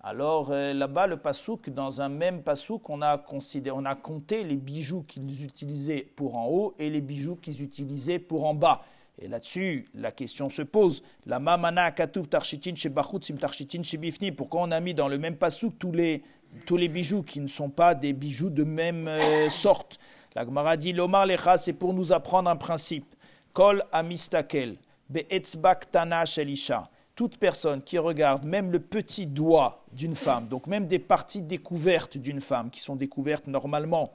Alors 0.06 0.52
euh, 0.52 0.74
là-bas, 0.74 1.08
le 1.08 1.16
pasouk, 1.16 1.70
dans 1.70 2.02
un 2.02 2.10
même 2.10 2.44
pasouk, 2.44 2.90
on 2.90 3.02
a, 3.02 3.18
considéré, 3.18 3.74
on 3.80 3.86
a 3.86 3.96
compté 3.96 4.44
les 4.44 4.58
bijoux 4.58 5.04
qu'ils 5.04 5.46
utilisaient 5.46 6.06
pour 6.18 6.38
en 6.38 6.48
haut 6.48 6.76
et 6.78 6.90
les 6.90 7.00
bijoux 7.00 7.38
qu'ils 7.38 7.64
utilisaient 7.64 8.20
pour 8.20 8.44
en 8.44 8.54
bas. 8.54 8.84
Et 9.18 9.30
là-dessus, 9.30 9.86
la 9.94 10.12
question 10.12 10.50
se 10.50 10.62
pose. 10.62 11.04
La 11.26 11.40
mamana 11.40 11.92
katuv 11.92 12.28
tarchitin 12.28 12.74
sim 12.76 13.38
tarchitin. 13.38 13.82
Pourquoi 14.36 14.64
on 14.64 14.72
a 14.72 14.82
mis 14.82 14.94
dans 14.94 15.08
le 15.08 15.18
même 15.18 15.38
pasouk 15.38 15.80
tous 15.80 15.94
les, 15.94 16.22
tous 16.66 16.76
les 16.76 16.90
bijoux 16.90 17.24
qui 17.24 17.40
ne 17.40 17.48
sont 17.48 17.70
pas 17.70 17.96
des 17.96 18.12
bijoux 18.12 18.50
de 18.50 18.66
même 18.66 19.08
euh, 19.08 19.50
sorte? 19.50 20.00
La 20.36 20.44
Gemara 20.44 20.76
dit 20.76 20.92
l'omar 20.92 21.26
lecha, 21.26 21.56
c'est 21.56 21.72
pour 21.72 21.94
nous 21.94 22.12
apprendre 22.12 22.50
un 22.50 22.58
principe. 22.58 23.16
Kol 23.54 23.84
amistakel 23.94 24.76
be'etzbak 25.10 25.92
tana 25.92 26.26
shelisha 26.26 26.90
toute 27.16 27.38
personne 27.38 27.82
qui 27.82 27.98
regarde 27.98 28.44
même 28.44 28.72
le 28.72 28.80
petit 28.80 29.28
doigt 29.28 29.86
d'une 29.92 30.16
femme, 30.16 30.48
donc 30.48 30.68
même 30.68 30.88
des 30.88 31.00
parties 31.00 31.44
découvertes 31.44 32.18
d'une 32.18 32.42
femme 32.42 32.70
qui 32.72 32.80
sont 32.80 32.96
découvertes 32.96 33.48
normalement, 33.48 34.12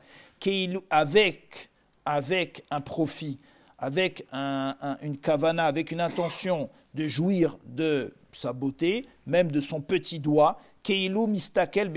avec, 0.91 1.71
avec 2.05 2.65
un 2.71 2.81
profit, 2.81 3.39
avec 3.79 4.27
une 4.33 5.17
kavana, 5.19 5.67
avec 5.67 5.93
une 5.93 6.01
intention 6.01 6.71
de 6.95 7.07
jouir 7.07 7.57
de 7.65 8.15
sa 8.33 8.53
beauté, 8.53 9.07
même 9.27 9.51
de 9.51 9.61
son 9.61 9.81
petit 9.81 10.19
doigt, 10.19 10.61
Keilu 10.83 11.27
mistakel 11.27 11.93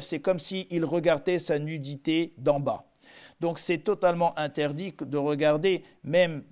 c'est 0.00 0.20
comme 0.20 0.38
s'il 0.38 0.84
regardait 0.84 1.38
sa 1.38 1.58
nudité 1.58 2.32
d'en 2.38 2.58
bas. 2.58 2.84
Donc 3.40 3.58
c'est 3.58 3.78
totalement 3.78 4.36
interdit 4.38 4.94
de 4.98 5.16
regarder 5.16 5.84
même 6.02 6.42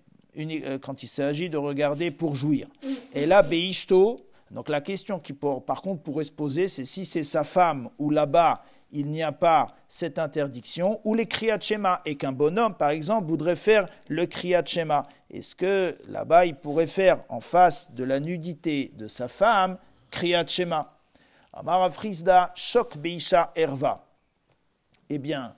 quand 0.81 1.03
il 1.03 1.09
s'agit 1.09 1.49
de 1.49 1.57
regarder 1.57 2.11
pour 2.11 2.35
jouir. 2.35 2.69
Et 3.13 3.27
là, 3.27 3.43
Beishto, 3.43 4.27
donc 4.51 4.69
la 4.69 4.81
question 4.81 5.19
qui 5.19 5.33
par 5.33 5.83
contre 5.83 6.03
pourrait 6.03 6.25
se 6.25 6.33
poser, 6.33 6.69
c'est 6.69 6.85
si 6.85 7.05
c'est 7.05 7.25
sa 7.25 7.45
femme 7.45 7.89
ou 7.99 8.11
là-bas 8.11 8.63
il 8.93 9.11
n'y 9.11 9.23
a 9.23 9.33
pas 9.33 9.75
cette 9.89 10.19
interdiction, 10.19 11.01
ou 11.05 11.15
les 11.15 11.27
Kriyat 11.27 11.61
Shema, 11.61 12.03
et 12.05 12.17
qu'un 12.17 12.33
bonhomme, 12.33 12.75
par 12.75 12.91
exemple, 12.91 13.29
voudrait 13.29 13.57
faire 13.57 13.89
le 14.09 14.27
Kriyat 14.27 14.65
Shema. 14.65 15.07
Est-ce 15.29 15.57
que 15.57 15.97
là-bas 16.09 16.47
il 16.47 16.55
pourrait 16.55 16.87
faire 16.87 17.23
en 17.29 17.41
face 17.41 17.93
de 17.93 18.05
la 18.05 18.21
nudité 18.21 18.93
de 18.95 19.09
sa 19.09 19.29
femme 19.29 19.77
Kriyat 20.11 20.47
Shema? 20.47 20.93
Amara 21.53 21.91
Frisda, 21.91 22.53
Shok 22.55 22.97
Beisha 22.97 23.51
Erva. 23.57 24.07
Eh 25.11 25.19
bien, 25.19 25.55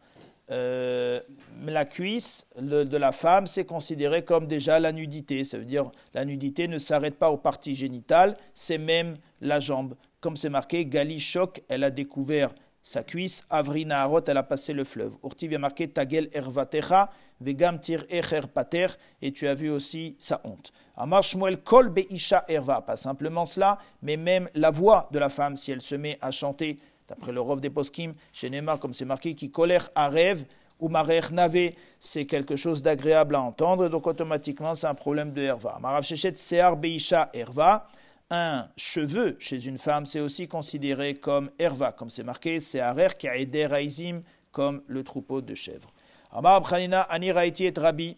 euh, 0.50 1.20
la 1.66 1.84
cuisse 1.84 2.46
de 2.58 2.96
la 2.96 3.12
femme, 3.12 3.46
c'est 3.46 3.64
considéré 3.64 4.24
comme 4.24 4.46
déjà 4.46 4.80
la 4.80 4.92
nudité. 4.92 5.44
Ça 5.44 5.58
veut 5.58 5.64
dire 5.64 5.90
la 6.14 6.24
nudité 6.24 6.68
ne 6.68 6.78
s'arrête 6.78 7.16
pas 7.16 7.30
aux 7.30 7.37
parties 7.37 7.74
génitales, 7.74 8.37
c'est 8.54 8.78
même 8.78 9.16
la 9.40 9.61
jambe. 9.61 9.94
Comme 10.20 10.37
c'est 10.37 10.48
marqué, 10.48 10.84
Gali 10.87 11.20
Shok, 11.20 11.62
elle 11.68 11.84
a 11.84 11.90
découvert 11.90 12.54
sa 12.82 13.02
cuisse, 13.02 13.44
Avrina 13.50 14.02
Harot, 14.02 14.22
elle 14.26 14.38
a 14.38 14.42
passé 14.42 14.72
le 14.72 14.84
fleuve. 14.84 15.16
Urtiv 15.22 15.52
a 15.54 15.58
marqué 15.58 15.88
Tagel 15.88 16.30
Ervatecha, 16.32 17.11
Vegam 17.40 17.78
Tir 17.78 18.04
Echer 18.08 18.48
Pater, 18.52 18.87
et 19.20 19.32
tu 19.32 19.46
as 19.46 19.54
vu 19.54 19.68
aussi 19.70 20.16
sa 20.18 20.40
honte. 20.44 20.72
Amar 20.96 21.22
Shmuel 21.22 21.58
Kol 21.58 21.90
Beisha 21.90 22.44
Erva, 22.48 22.80
pas 22.80 22.96
simplement 22.96 23.44
cela, 23.44 23.78
mais 24.02 24.16
même 24.16 24.48
la 24.54 24.70
voix 24.70 25.08
de 25.12 25.18
la 25.18 25.28
femme, 25.28 25.56
si 25.56 25.70
elle 25.70 25.82
se 25.82 25.94
met 25.94 26.18
à 26.22 26.30
chanter 26.30 26.78
D'après 27.09 27.33
le 27.33 27.40
Rov 27.40 27.61
des 27.61 27.71
Poskim, 27.71 28.12
chez 28.33 28.51
Neymar, 28.51 28.79
comme 28.79 28.92
c'est 28.92 29.05
marqué, 29.05 29.35
qui 29.35 29.51
colère 29.51 29.88
à 29.94 30.09
rêve 30.09 30.44
ou 30.79 30.88
marer 30.88 31.21
navé, 31.33 31.75
c'est 31.99 32.27
quelque 32.27 32.55
chose 32.55 32.83
d'agréable 32.83 33.35
à 33.35 33.40
entendre, 33.40 33.88
donc 33.88 34.07
automatiquement 34.07 34.75
c'est 34.75 34.87
un 34.87 34.94
problème 34.94 35.33
de 35.33 35.42
herva. 35.42 35.79
Marav 35.81 36.05
Shechet 36.05 36.37
Sear 36.37 36.77
Beisha 36.77 37.31
Herva, 37.35 37.88
un 38.31 38.68
cheveu 38.77 39.37
chez 39.38 39.66
une 39.66 39.79
femme, 39.79 40.07
c'est 40.07 40.21
aussi 40.21 40.47
considéré 40.47 41.14
comme 41.14 41.51
herva, 41.59 41.92
comme 41.92 42.11
c'est 42.11 42.23
marqué, 42.23 42.61
c'est 42.61 42.81
Arer 42.81 43.09
qui 43.18 43.27
a 43.27 43.37
aidé 43.37 43.66
Raizim, 43.66 44.23
comme 44.53 44.83
le 44.87 45.03
troupeau 45.03 45.40
de 45.40 45.55
chèvres. 45.55 45.90
Amar 46.31 46.62
Khanina 46.62 47.03
Ani 47.03 47.33
Raiti 47.33 47.66
et 47.66 47.73
Rabi. 47.77 48.16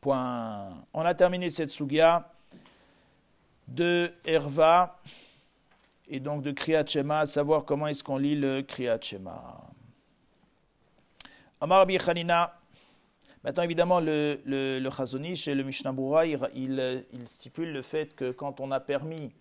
Point. 0.00 0.84
On 0.92 1.02
a 1.02 1.14
terminé 1.14 1.48
cette 1.50 1.70
sugia 1.70 2.28
de 3.66 4.12
herva 4.24 5.00
et 6.08 6.20
donc 6.20 6.42
de 6.42 6.52
Kriyat 6.52 6.86
Shema, 6.86 7.26
savoir 7.26 7.64
comment 7.64 7.86
est-ce 7.86 8.04
qu'on 8.04 8.18
lit 8.18 8.36
le 8.36 8.62
Kriyat 8.62 9.00
Shema. 9.00 9.60
Amar 11.60 11.86
Khanina. 11.86 12.58
Maintenant, 13.42 13.62
évidemment, 13.62 14.00
le, 14.00 14.40
le, 14.44 14.80
le 14.80 14.90
Chazonish 14.90 15.46
et 15.46 15.54
le 15.54 15.62
Mishnah 15.62 15.94
il, 16.54 17.04
il, 17.12 17.28
stipule 17.28 17.72
le 17.72 17.82
fait 17.82 18.14
que 18.14 18.32
quand 18.32 18.60
on 18.60 18.72
a 18.72 18.80
permis 18.80 19.32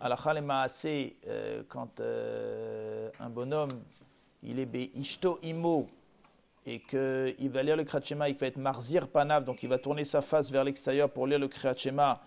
à 0.00 0.08
la 0.08 0.16
Chalema 0.16 0.62
assez, 0.62 1.16
euh, 1.28 1.62
quand 1.68 2.00
euh, 2.00 3.08
un 3.20 3.30
bonhomme, 3.30 3.70
il 4.42 4.58
est 4.58 4.90
Ishto 4.96 5.38
Imo, 5.42 5.88
et 6.66 6.80
qu'il 6.80 7.50
va 7.50 7.62
lire 7.62 7.76
le 7.76 7.84
Kriyat 7.84 8.04
Shema, 8.04 8.28
il 8.28 8.36
va 8.36 8.46
être 8.48 8.56
Marzir 8.56 9.08
Panav, 9.08 9.44
donc 9.44 9.62
il 9.62 9.68
va 9.68 9.78
tourner 9.78 10.04
sa 10.04 10.22
face 10.22 10.50
vers 10.50 10.64
l'extérieur 10.64 11.10
pour 11.10 11.26
lire 11.26 11.38
le 11.38 11.48
Kriyat 11.48 11.76
Shema, 11.76 12.20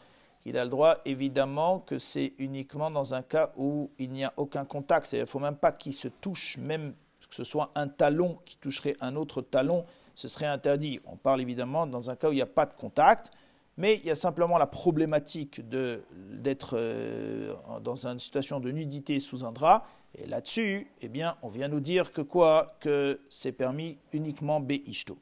il 0.45 0.57
a 0.57 0.63
le 0.63 0.69
droit, 0.69 0.97
évidemment, 1.05 1.79
que 1.79 1.97
c'est 1.97 2.33
uniquement 2.37 2.91
dans 2.91 3.15
un 3.15 3.23
cas 3.23 3.51
où 3.57 3.89
il 3.97 4.11
n'y 4.11 4.23
a 4.23 4.31
aucun 4.37 4.63
contact. 4.63 5.11
Il 5.13 5.19
ne 5.19 5.25
faut 5.25 5.39
même 5.39 5.55
pas 5.55 5.71
qu'il 5.71 5.93
se 5.93 6.07
touche, 6.07 6.57
même 6.57 6.93
que 7.27 7.35
ce 7.35 7.43
soit 7.43 7.71
un 7.73 7.87
talon 7.87 8.37
qui 8.45 8.57
toucherait 8.57 8.95
un 9.01 9.15
autre 9.15 9.41
talon, 9.41 9.85
ce 10.13 10.27
serait 10.27 10.45
interdit. 10.45 10.99
On 11.05 11.17
parle 11.17 11.41
évidemment 11.41 11.87
dans 11.87 12.09
un 12.09 12.15
cas 12.15 12.29
où 12.29 12.31
il 12.31 12.35
n'y 12.35 12.41
a 12.41 12.45
pas 12.45 12.67
de 12.67 12.73
contact, 12.73 13.31
mais 13.77 13.95
il 13.95 14.05
y 14.05 14.11
a 14.11 14.15
simplement 14.15 14.57
la 14.57 14.67
problématique 14.67 15.61
d'être 15.67 16.77
euh, 16.77 17.53
dans 17.81 18.07
une 18.07 18.19
situation 18.19 18.59
de 18.59 18.71
nudité 18.71 19.19
sous 19.19 19.43
un 19.43 19.51
drap. 19.51 19.87
Et 20.17 20.27
là-dessus, 20.27 20.87
eh 21.01 21.09
bien, 21.09 21.35
on 21.41 21.49
vient 21.49 21.67
nous 21.67 21.81
dire 21.81 22.13
que 22.13 22.21
quoi? 22.21 22.77
Que 22.79 23.19
c'est 23.27 23.51
permis 23.51 23.97
uniquement 24.13 24.61
Beishto. 24.61 25.17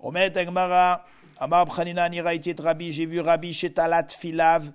Omet 0.00 0.36
Agmara, 0.36 1.04
Amar 1.42 1.66
Rabbi, 1.66 2.92
j'ai 2.92 3.06
vu 3.06 3.20
Rabbi 3.20 3.54
Shetalat 3.54 4.08
Filav, 4.08 4.72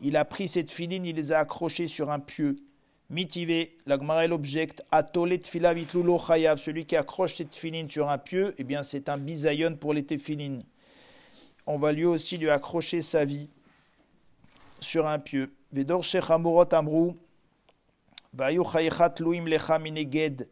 il 0.00 0.16
a 0.16 0.24
pris 0.24 0.46
cette 0.46 0.70
filine, 0.70 1.04
il 1.04 1.16
les 1.16 1.32
a 1.32 1.40
accrochés 1.40 1.88
sur 1.88 2.12
un 2.12 2.20
pieu. 2.20 2.54
Mitivé, 3.10 3.76
l'agmara 3.86 4.24
l'objecte, 4.28 4.84
atolet 4.92 5.40
filavitlulo 5.40 6.16
chayav, 6.16 6.58
celui 6.58 6.86
qui 6.86 6.94
accroche 6.94 7.34
cette 7.34 7.56
filine 7.56 7.90
sur 7.90 8.08
un 8.08 8.18
pieu, 8.18 8.54
eh 8.56 8.62
bien 8.62 8.84
c'est 8.84 9.08
un 9.08 9.18
bisayon 9.18 9.74
pour 9.74 9.94
les 9.94 10.06
tefilines. 10.06 10.62
On 11.66 11.76
va 11.76 11.90
lui 11.90 12.04
aussi 12.04 12.38
lui 12.38 12.50
accrocher 12.50 13.02
sa 13.02 13.24
vie 13.24 13.50
sur 14.78 15.08
un 15.08 15.18
pieu. 15.18 15.52
Vedor 15.72 16.04
shechamurot 16.04 16.72
amrou, 16.72 17.16
vayu 18.32 18.62
chayechat 18.64 19.14
luim 19.18 19.46
lecha 19.46 19.80
mineged. 19.80 20.48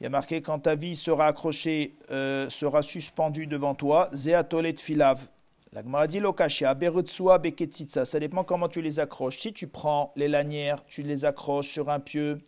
Il 0.00 0.04
y 0.04 0.06
a 0.06 0.10
marqué 0.10 0.40
quand 0.40 0.60
ta 0.60 0.74
vie 0.74 0.96
sera 0.96 1.26
accrochée, 1.26 1.94
euh, 2.10 2.48
sera 2.48 2.80
suspendue 2.80 3.46
devant 3.46 3.74
toi, 3.74 4.08
zeatolet 4.14 4.76
filav. 4.76 5.28
La 5.72 5.82
Gemara 5.82 6.06
dit 6.06 6.20
lokashia, 6.20 6.74
beketsitsa. 6.74 8.06
Ça 8.06 8.18
dépend 8.18 8.42
comment 8.42 8.68
tu 8.68 8.80
les 8.80 8.98
accroches. 8.98 9.38
Si 9.38 9.52
tu 9.52 9.66
prends 9.68 10.12
les 10.16 10.26
lanières, 10.26 10.84
tu 10.86 11.02
les 11.02 11.26
accroches 11.26 11.68
sur 11.68 11.90
un 11.90 12.00
pieu 12.00 12.38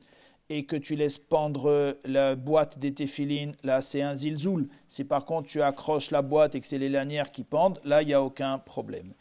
et 0.55 0.65
que 0.65 0.77
tu 0.77 0.97
laisses 0.97 1.17
pendre 1.17 1.97
la 2.05 2.37
boîte 2.37 2.79
des 2.79 2.93
téphilines, 2.93 3.55
là 3.65 3.81
c'est 3.81 4.03
un 4.03 4.15
zilzoul. 4.15 4.69
Si 4.87 5.03
par 5.03 5.25
contre 5.25 5.49
tu 5.49 5.63
accroches 5.63 6.11
la 6.11 6.21
boîte 6.21 6.55
et 6.55 6.61
que 6.61 6.67
c'est 6.67 6.77
les 6.77 6.91
lanières 6.91 7.31
qui 7.31 7.43
pendent, 7.43 7.81
là 7.85 8.03
il 8.03 8.09
n'y 8.09 8.15
a 8.15 8.23
aucun 8.23 8.59
problème. 8.59 9.15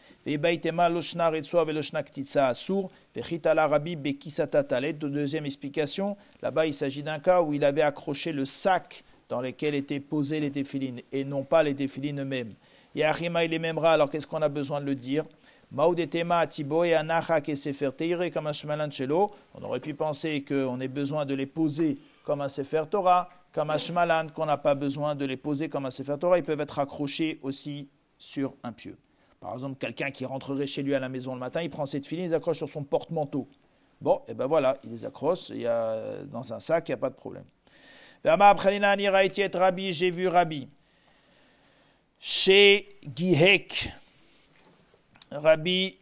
Deuxième 5.11 5.45
explication, 5.45 6.17
là-bas 6.41 6.65
il 6.65 6.73
s'agit 6.73 7.03
d'un 7.03 7.19
cas 7.19 7.41
où 7.41 7.53
il 7.53 7.63
avait 7.63 7.81
accroché 7.81 8.33
le 8.33 8.43
sac 8.43 9.05
dans 9.29 9.39
lequel 9.39 9.73
étaient 9.75 10.01
posées 10.01 10.41
les 10.41 10.51
téphilines 10.51 10.99
et 11.13 11.23
non 11.23 11.43
pas 11.43 11.63
les 11.63 11.75
téphilines 11.75 12.19
eux-mêmes. 12.19 12.53
Yahima 12.95 13.45
il 13.45 13.53
est 13.53 13.77
alors 13.85 14.09
qu'est-ce 14.09 14.27
qu'on 14.27 14.41
a 14.41 14.49
besoin 14.49 14.81
de 14.81 14.85
le 14.85 14.95
dire? 14.95 15.25
On 15.73 15.93
aurait 19.63 19.79
pu 19.79 19.93
penser 19.93 20.43
qu'on 20.43 20.79
ait 20.81 20.87
besoin 20.89 21.25
de 21.25 21.33
les 21.33 21.45
poser 21.45 21.97
comme 22.25 22.41
un 22.41 22.49
Sefer 22.49 22.83
Torah, 22.89 23.29
comme 23.53 23.69
un 23.69 23.77
Shmalan, 23.77 24.27
qu'on 24.35 24.45
n'a 24.45 24.57
pas 24.57 24.75
besoin 24.75 25.15
de 25.15 25.23
les 25.23 25.37
poser 25.37 25.69
comme 25.69 25.85
un 25.85 25.89
Sefer 25.89 26.17
Torah. 26.19 26.37
Ils 26.37 26.43
peuvent 26.43 26.59
être 26.59 26.79
accrochés 26.79 27.39
aussi 27.41 27.87
sur 28.17 28.53
un 28.63 28.73
pieu. 28.73 28.97
Par 29.39 29.53
exemple, 29.53 29.77
quelqu'un 29.77 30.11
qui 30.11 30.25
rentrerait 30.25 30.67
chez 30.67 30.83
lui 30.83 30.93
à 30.93 30.99
la 30.99 31.07
maison 31.07 31.33
le 31.33 31.39
matin, 31.39 31.61
il 31.61 31.69
prend 31.69 31.85
cette 31.85 32.05
filine, 32.05 32.25
il 32.25 32.27
les 32.27 32.33
accroche 32.33 32.57
sur 32.57 32.69
son 32.69 32.83
porte-manteau. 32.83 33.47
Bon, 34.01 34.21
et 34.27 34.33
ben 34.33 34.47
voilà, 34.47 34.77
il 34.83 34.91
les 34.91 35.05
accroche, 35.05 35.49
il 35.49 35.61
y 35.61 35.67
a, 35.67 36.23
dans 36.25 36.53
un 36.53 36.59
sac, 36.59 36.89
il 36.89 36.91
n'y 36.91 36.95
a 36.95 36.97
pas 36.97 37.09
de 37.09 37.15
problème. 37.15 37.45
J'ai 38.23 40.11
vu 40.11 40.27
Rabbi. 40.27 40.67
Chez 42.23 42.87
Gihek, 43.15 43.91
Rabbi, 45.31 45.95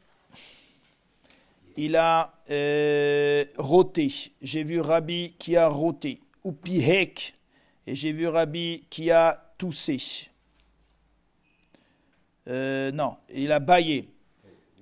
il 1.78 1.96
a 1.96 2.34
euh, 2.52 3.46
roté. 3.58 4.12
J'ai 4.42 4.64
vu 4.64 4.82
Rabbi 4.82 5.36
qui 5.40 5.56
a 5.56 5.70
roté. 5.70 6.20
Ou 6.44 6.52
Pihek, 6.52 7.34
et 7.88 7.96
j'ai 7.96 8.12
vu 8.12 8.28
Rabbi 8.28 8.84
qui 8.90 9.12
a 9.12 9.54
toussé. 9.58 10.28
Euh, 12.50 12.92
non, 12.92 13.16
il 13.34 13.54
a 13.54 13.60
baillé. 13.60 14.10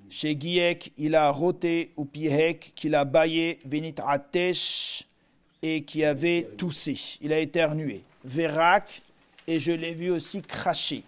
Chez 0.10 0.36
Gihek, 0.40 0.92
il 0.98 1.14
a 1.14 1.30
roté, 1.30 1.92
ou 1.98 2.06
Pihek, 2.06 2.74
qu'il 2.74 2.96
a 2.96 3.06
baillé, 3.06 3.60
Venit 3.64 3.94
Atesh, 4.04 5.04
et 5.62 5.84
qui 5.84 6.04
avait 6.04 6.50
toussé. 6.58 6.98
Il 7.22 7.32
a 7.32 7.38
éternué. 7.38 8.02
Verak, 8.26 9.04
et 9.46 9.60
je 9.60 9.72
l'ai 9.72 9.94
vu 9.94 10.10
aussi 10.10 10.42
cracher 10.42 11.04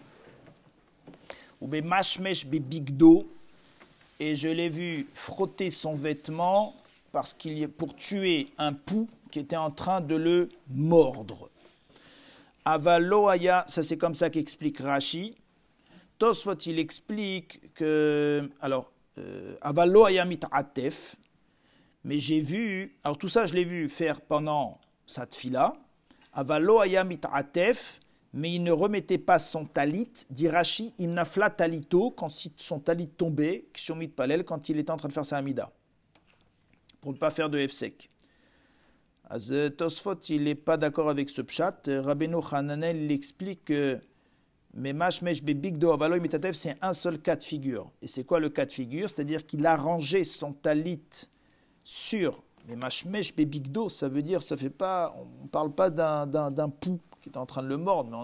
ou 1.61 1.67
mashmesh 1.67 2.45
bigdo, 2.45 3.29
et 4.19 4.35
je 4.35 4.49
l'ai 4.49 4.69
vu 4.69 5.07
frotter 5.13 5.69
son 5.69 5.95
vêtement 5.95 6.75
parce 7.11 7.33
qu'il 7.33 7.67
pour 7.69 7.95
tuer 7.95 8.49
un 8.57 8.73
pou 8.73 9.09
qui 9.31 9.39
était 9.39 9.55
en 9.55 9.71
train 9.71 10.01
de 10.01 10.15
le 10.15 10.49
mordre. 10.69 11.49
Avaloaya, 12.65 13.65
ça 13.67 13.83
c'est 13.83 13.97
comme 13.97 14.15
ça 14.15 14.29
qu'explique 14.29 14.79
Rashi. 14.79 15.35
Tosfot 16.17 16.55
il 16.65 16.79
explique 16.79 17.73
que 17.73 18.49
alors 18.61 18.91
euh, 19.17 19.55
Avaloaya 19.61 20.25
mit'atef, 20.25 21.15
mais 22.03 22.19
j'ai 22.19 22.41
vu, 22.41 22.97
alors 23.03 23.17
tout 23.17 23.29
ça 23.29 23.47
je 23.47 23.53
l'ai 23.53 23.63
vu 23.63 23.87
faire 23.87 24.21
pendant 24.21 24.77
cette 25.07 25.33
fila. 25.33 25.73
Avaloaya 26.33 27.03
mit'atef, 27.03 28.01
mais 28.33 28.53
il 28.53 28.63
ne 28.63 28.71
remettait 28.71 29.17
pas 29.17 29.39
son 29.39 29.65
talit, 29.65 30.11
dit 30.29 30.47
Rashi, 30.47 30.93
imnafla 30.99 31.49
talito, 31.49 32.11
quand 32.11 32.29
son 32.29 32.79
talit 32.79 33.07
tombait, 33.07 33.65
kshomit 33.73 34.09
palel, 34.09 34.43
quand 34.45 34.69
il 34.69 34.77
était 34.77 34.91
en 34.91 34.97
train 34.97 35.07
de 35.07 35.13
faire 35.13 35.25
sa 35.25 35.37
amida, 35.37 35.71
pour 37.01 37.11
ne 37.11 37.17
pas 37.17 37.31
faire 37.31 37.49
de 37.49 37.65
F-sec. 37.65 38.09
Tosfot, 39.77 40.19
il 40.29 40.43
n'est 40.43 40.55
pas 40.55 40.77
d'accord 40.77 41.09
avec 41.09 41.29
ce 41.29 41.41
pshat. 41.41 41.81
Rabbeinu 41.87 42.37
Hananel, 42.51 43.03
il 43.03 43.11
explique 43.11 43.65
que 43.65 43.99
mais 44.73 44.93
mashmesh 44.93 45.43
bebigdo 45.43 45.91
avaloy 45.91 46.19
mitatev, 46.19 46.53
c'est 46.53 46.77
un 46.81 46.93
seul 46.93 47.19
cas 47.19 47.35
de 47.35 47.43
figure. 47.43 47.91
Et 48.03 48.07
c'est 48.07 48.23
quoi 48.23 48.39
le 48.39 48.49
cas 48.49 48.67
de 48.67 48.71
figure? 48.71 49.09
C'est-à-dire 49.09 49.45
qu'il 49.45 49.65
a 49.65 49.75
rangé 49.75 50.23
son 50.23 50.53
talit 50.53 51.01
sur 51.83 52.43
mais 52.67 52.75
mashmesh 52.75 53.35
bebigdo, 53.35 53.89
ça 53.89 54.07
veut 54.07 54.21
dire, 54.21 54.43
ça 54.43 54.55
fait 54.55 54.69
pas, 54.69 55.15
on 55.17 55.45
ne 55.45 55.49
parle 55.49 55.73
pas 55.73 55.89
d'un 55.89 56.69
pou 56.69 56.99
qui 57.21 57.29
est 57.29 57.37
en 57.37 57.45
train 57.45 57.63
de 57.63 57.67
le 57.67 57.77
mordre, 57.77 58.09
mais 58.09 58.17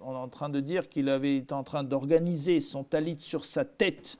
on 0.00 0.12
est 0.12 0.16
en 0.16 0.28
train 0.28 0.48
de 0.48 0.60
dire 0.60 0.88
qu'il 0.88 1.08
avait 1.08 1.36
été 1.36 1.54
en 1.54 1.64
train 1.64 1.84
d'organiser 1.84 2.60
son 2.60 2.84
talit 2.84 3.18
sur 3.20 3.44
sa 3.44 3.64
tête 3.64 4.18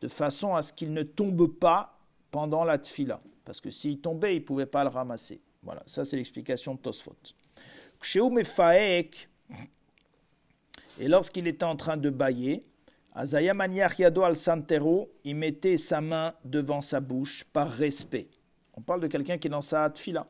de 0.00 0.08
façon 0.08 0.54
à 0.54 0.62
ce 0.62 0.72
qu'il 0.72 0.92
ne 0.92 1.02
tombe 1.02 1.46
pas 1.46 1.98
pendant 2.30 2.64
la 2.64 2.78
tfila. 2.78 3.20
Parce 3.44 3.60
que 3.60 3.70
s'il 3.70 4.00
tombait, 4.00 4.36
il 4.36 4.40
ne 4.40 4.44
pouvait 4.44 4.66
pas 4.66 4.84
le 4.84 4.90
ramasser. 4.90 5.40
Voilà, 5.62 5.82
ça 5.86 6.04
c'est 6.04 6.16
l'explication 6.16 6.74
de 6.74 6.80
Tosfot. 6.80 7.14
Et 10.98 11.08
lorsqu'il 11.08 11.46
était 11.46 11.64
en 11.64 11.76
train 11.76 11.96
de 11.96 12.10
bailler, 12.10 12.64
Yado 13.14 14.22
al 14.22 14.36
Santero, 14.36 15.12
il 15.24 15.36
mettait 15.36 15.76
sa 15.76 16.00
main 16.00 16.34
devant 16.44 16.80
sa 16.80 17.00
bouche 17.00 17.44
par 17.44 17.68
respect. 17.68 18.28
On 18.74 18.80
parle 18.80 19.00
de 19.00 19.06
quelqu'un 19.06 19.38
qui 19.38 19.48
est 19.48 19.50
dans 19.50 19.60
sa 19.60 19.88
tfila. 19.90 20.26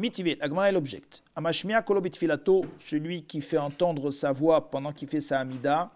Mitivit, 0.00 0.36
Agma 0.40 0.68
est 0.68 0.72
l'object. 0.72 1.24
Amashmia 1.34 1.82
kolobit 1.82 2.16
filato, 2.16 2.64
celui 2.78 3.24
qui 3.24 3.40
fait 3.40 3.58
entendre 3.58 4.12
sa 4.12 4.30
voix 4.30 4.70
pendant 4.70 4.92
qu'il 4.92 5.08
fait 5.08 5.20
sa 5.20 5.40
amida, 5.40 5.90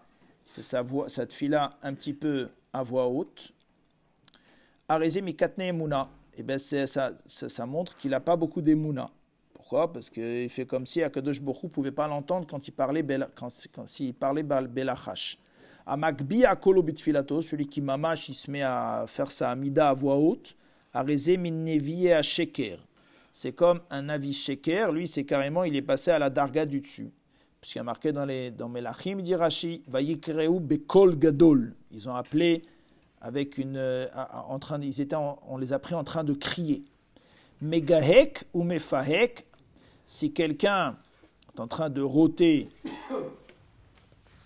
fait 0.45 0.61
sa 0.61 0.81
voix, 0.81 1.07
sa 1.07 1.25
tfila 1.25 1.77
un 1.81 1.93
petit 1.93 2.11
peu 2.11 2.49
à 2.73 2.83
voix 2.83 3.07
haute. 3.07 3.53
Areze 4.89 5.21
mikatne 5.21 5.61
emuna, 5.61 6.09
et 6.33 6.41
eh 6.41 6.43
bien 6.43 6.57
ça, 6.57 6.85
ça, 6.85 7.13
ça, 7.25 7.65
montre 7.65 7.95
qu'il 7.95 8.11
n'a 8.11 8.19
pas 8.19 8.35
beaucoup 8.35 8.61
d'emuna. 8.61 9.09
Pourquoi? 9.53 9.93
Parce 9.93 10.09
qu'il 10.09 10.49
fait 10.49 10.65
comme 10.65 10.85
si 10.85 11.01
Akadosh 11.01 11.39
Borou 11.39 11.67
ne 11.67 11.69
pouvait 11.69 11.93
pas 11.93 12.05
l'entendre 12.05 12.45
quand 12.45 12.67
il 12.67 12.71
parlait, 12.71 13.05
quand, 13.35 13.47
quand, 13.73 13.87
s'il 13.87 14.13
parlait 14.13 14.43
belachash. 14.43 15.37
Amakbi 15.85 16.43
kolobit 16.59 16.97
filato, 17.01 17.41
celui 17.41 17.67
qui 17.67 17.79
mamash, 17.79 18.27
il 18.27 18.35
se 18.35 18.51
met 18.51 18.63
à 18.63 19.05
faire 19.07 19.31
sa 19.31 19.51
amida 19.51 19.87
à 19.87 19.93
voix 19.93 20.17
haute. 20.17 20.57
Areze 20.93 21.37
min 21.37 21.65
à 22.11 22.21
sheker 22.21 22.79
c'est 23.33 23.51
comme 23.51 23.81
un 23.89 24.07
avis 24.09 24.31
sheker, 24.31 24.91
lui 24.91 25.07
c'est 25.07 25.25
carrément, 25.25 25.63
il 25.63 25.75
est 25.75 25.81
passé 25.81 26.11
à 26.11 26.19
la 26.19 26.29
darga 26.29 26.65
du 26.65 26.79
dessus. 26.79 27.11
Puisqu'il 27.59 27.79
y 27.79 27.81
a 27.81 27.83
marqué 27.83 28.11
dans, 28.11 28.25
les, 28.25 28.51
dans 28.51 28.69
Melachim, 28.69 29.21
dit 29.21 29.35
Rashi, 29.35 29.83
Vayikreu 29.87 30.59
bekol 30.59 31.17
gadol. 31.17 31.73
Ils 31.91 32.07
ont 32.07 32.15
appelé 32.15 32.63
avec 33.21 33.57
une. 33.57 33.77
Euh, 33.77 34.05
en 34.47 34.59
train, 34.59 34.79
ils 34.81 35.01
étaient 35.01 35.15
on 35.15 35.57
les 35.57 35.73
a 35.73 35.79
pris 35.79 35.95
en 35.95 36.03
train 36.03 36.23
de 36.23 36.33
crier. 36.33 36.83
Megahek 37.61 38.43
ou 38.53 38.63
mefahek, 38.63 39.45
si 40.05 40.33
quelqu'un 40.33 40.97
est 41.55 41.59
en 41.59 41.67
train 41.67 41.89
de 41.89 42.01
rôter, 42.01 42.69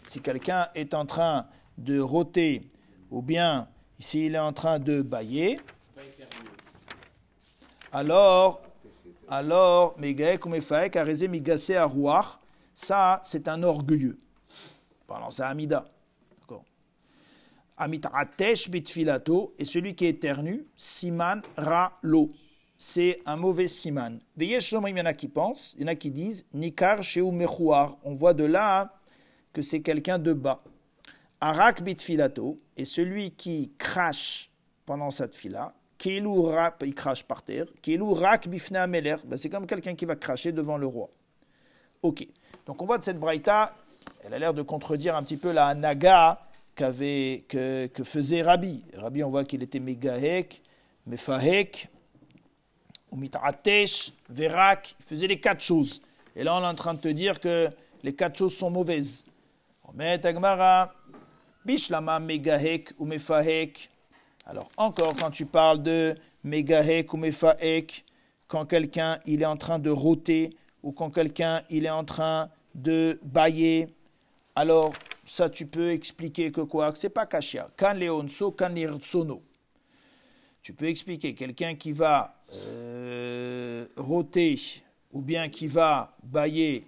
si 0.04 0.22
quelqu'un 0.22 0.68
est 0.76 0.94
en 0.94 1.06
train 1.06 1.48
de 1.78 2.00
rôter, 2.00 2.62
ou 3.10 3.22
bien 3.24 3.68
s'il 4.00 4.36
est 4.36 4.40
en 4.40 4.54
train 4.54 4.78
de 4.78 5.02
bailler, 5.02 5.60
alors 7.92 8.62
alors, 9.30 9.96
ça, 12.74 13.20
c'est 13.24 13.48
un 13.48 13.64
orgueilleux. 13.64 14.20
Parlant 15.08 15.30
ça, 15.30 15.50
Amida. 15.50 15.86
D'accord. 16.40 16.64
Amit 17.76 18.02
Bitfilato, 18.70 19.54
et 19.58 19.66
celui 19.66 19.96
qui 19.96 20.06
éternue, 20.06 20.66
Siman 20.76 21.42
Ra 21.58 21.98
Lo. 22.02 22.32
C'est 22.78 23.22
un 23.26 23.36
mauvais 23.36 23.68
siman. 23.68 24.20
Veillez, 24.36 24.60
il 24.62 24.98
y 24.98 25.02
en 25.02 25.06
a 25.06 25.14
qui 25.14 25.28
pensent, 25.28 25.74
il 25.78 25.82
y 25.82 25.84
en 25.86 25.88
a 25.88 25.96
qui 25.96 26.12
disent 26.12 26.46
Nikar 26.54 27.02
Sheu 27.02 27.32
Mechouar. 27.32 27.98
On 28.04 28.14
voit 28.14 28.36
de 28.36 28.44
là 28.44 28.94
que 29.52 29.62
c'est 29.62 29.82
quelqu'un 29.82 30.20
de 30.20 30.34
bas. 30.34 30.64
Arak 31.42 31.82
Bitfilato, 31.82 32.62
et 32.78 32.86
celui 32.86 33.32
qui 33.32 33.72
crache 33.78 34.52
pendant 34.86 35.10
cette 35.10 35.36
fila, 36.00 36.74
il 36.82 36.96
crache 36.96 37.24
par 37.24 37.44
terre. 37.44 37.66
rak 37.86 38.48
ben, 38.48 39.38
c'est 39.38 39.50
comme 39.50 39.68
quelqu'un 39.68 39.96
qui 39.96 40.06
va 40.06 40.16
cracher 40.16 40.52
devant 40.52 40.78
le 40.78 40.88
roi. 40.88 41.10
Ok. 42.02 42.28
Donc 42.66 42.82
on 42.82 42.86
voit 42.86 42.98
de 42.98 43.04
cette 43.04 43.20
braïta, 43.20 43.74
elle 44.24 44.34
a 44.34 44.40
l'air 44.40 44.54
de 44.54 44.62
contredire 44.62 45.16
un 45.16 45.24
petit 45.24 45.38
peu 45.38 45.52
la 45.52 45.74
naga 45.74 46.40
que, 46.76 47.90
faisait 48.04 48.42
Rabbi. 48.42 48.84
Rabbi, 48.96 49.24
on 49.24 49.30
voit 49.30 49.46
qu'il 49.46 49.64
était 49.64 49.80
Megahek, 49.80 50.62
Mefahek, 51.06 51.90
ou 53.12 53.20
Verak, 54.30 54.96
il 55.00 55.06
faisait 55.06 55.28
les 55.28 55.40
quatre 55.40 55.62
choses. 55.62 56.02
Et 56.36 56.44
là, 56.44 56.56
on 56.56 56.62
est 56.62 56.68
en 56.68 56.76
train 56.76 56.94
de 56.94 57.00
te 57.00 57.08
dire 57.08 57.40
que 57.40 57.70
les 58.04 58.14
quatre 58.14 58.38
choses 58.38 58.56
sont 58.56 58.70
mauvaises. 58.70 59.26
met 59.94 60.24
Agmara, 60.26 60.94
Bishlama, 61.66 62.20
Megahek 62.20 62.94
ou 63.00 63.06
Mefahek. 63.06 63.90
Alors, 64.50 64.70
encore, 64.78 65.14
quand 65.14 65.30
tu 65.30 65.46
parles 65.46 65.84
de 65.84 66.16
Megahek 66.46 67.14
ou 67.14 67.18
Mefahek, 67.18 68.06
quand 68.48 68.66
quelqu'un 68.66 69.20
il 69.26 69.42
est 69.42 69.46
en 69.46 69.58
train 69.58 69.78
de 69.78 69.90
rôter 69.90 70.56
ou 70.84 70.94
quand 70.94 71.10
quelqu'un 71.10 71.64
il 71.70 71.86
est 71.86 71.90
en 71.90 72.06
train 72.06 72.50
de 72.74 73.20
bailler, 73.24 73.90
alors 74.56 74.94
ça 75.26 75.50
tu 75.50 75.66
peux 75.66 75.92
expliquer 75.92 76.50
que 76.54 76.62
quoi 76.62 76.94
Que 76.94 76.98
c'est 76.98 77.10
pas 77.10 77.26
kashia. 77.26 77.70
Kan 77.76 77.96
leonso, 77.96 78.52
kan 78.52 78.74
sono. 79.02 79.44
Tu 80.62 80.72
peux 80.72 80.88
expliquer 80.88 81.36
quelqu'un 81.36 81.76
qui 81.76 81.92
va 81.92 82.42
euh, 82.54 83.86
rôter 83.98 84.58
ou 85.12 85.22
bien 85.22 85.50
qui 85.50 85.68
va 85.68 86.16
bailler, 86.24 86.86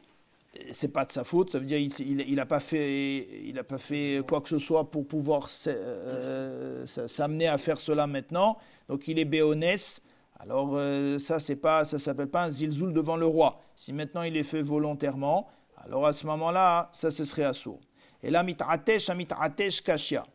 c'est 0.72 0.92
pas 0.92 1.06
de 1.06 1.12
sa 1.12 1.24
faute. 1.24 1.50
Ça 1.50 1.60
veut 1.60 1.66
dire 1.66 1.80
il 1.80 2.36
n'a 2.36 2.46
pas 2.46 2.60
fait 2.60 3.28
il 3.46 3.58
a 3.60 3.64
pas 3.64 3.78
fait 3.78 4.22
quoi 4.28 4.42
que 4.42 4.50
ce 4.50 4.60
soit 4.60 4.90
pour 4.90 5.08
pouvoir 5.08 5.48
euh, 5.68 6.86
s'amener 6.86 7.48
à 7.48 7.58
faire 7.58 7.80
cela 7.80 8.08
maintenant. 8.08 8.58
Donc 8.88 9.08
il 9.08 9.20
est 9.20 9.26
béonès 9.26 10.02
alors 10.40 10.72
euh, 10.74 11.18
ça 11.18 11.40
c'est 11.40 11.58
pas 11.58 11.84
ça 11.84 12.00
s'appelle 12.00 12.30
pas 12.30 12.46
un 12.46 12.50
zilzoul 12.50 12.94
devant 12.94 13.18
le 13.18 13.26
roi. 13.26 13.60
Si 13.76 13.94
maintenant 13.94 14.24
il 14.24 14.38
est 14.38 14.44
fait 14.44 14.62
volontairement, 14.62 15.48
alors 15.78 16.08
à 16.08 16.14
ce 16.14 16.26
moment-là, 16.28 16.90
ça 16.92 17.12
ce 17.12 17.26
serait 17.26 17.44
assaut. 17.44 17.80
Et 18.24 18.32
là 18.32 18.44
mit'atesh 18.44 19.10
mit'atesh 19.12 19.82
kashia. 19.82 20.26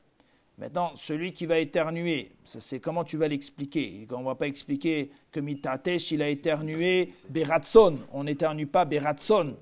Maintenant, 0.56 0.92
celui 0.94 1.32
qui 1.32 1.46
va 1.46 1.58
éternuer, 1.58 2.30
c'est 2.44 2.78
comment 2.78 3.02
tu 3.02 3.16
vas 3.16 3.26
l'expliquer? 3.26 4.06
On 4.12 4.20
ne 4.20 4.24
va 4.24 4.36
pas 4.36 4.46
expliquer 4.46 5.10
que 5.32 5.40
mit'atesh 5.40 6.12
il 6.12 6.22
a 6.22 6.28
éternué 6.28 7.12
beratson. 7.28 7.98
On 8.12 8.22
n'éternue 8.22 8.68
pas 8.68 8.84
beratson. 8.84 9.56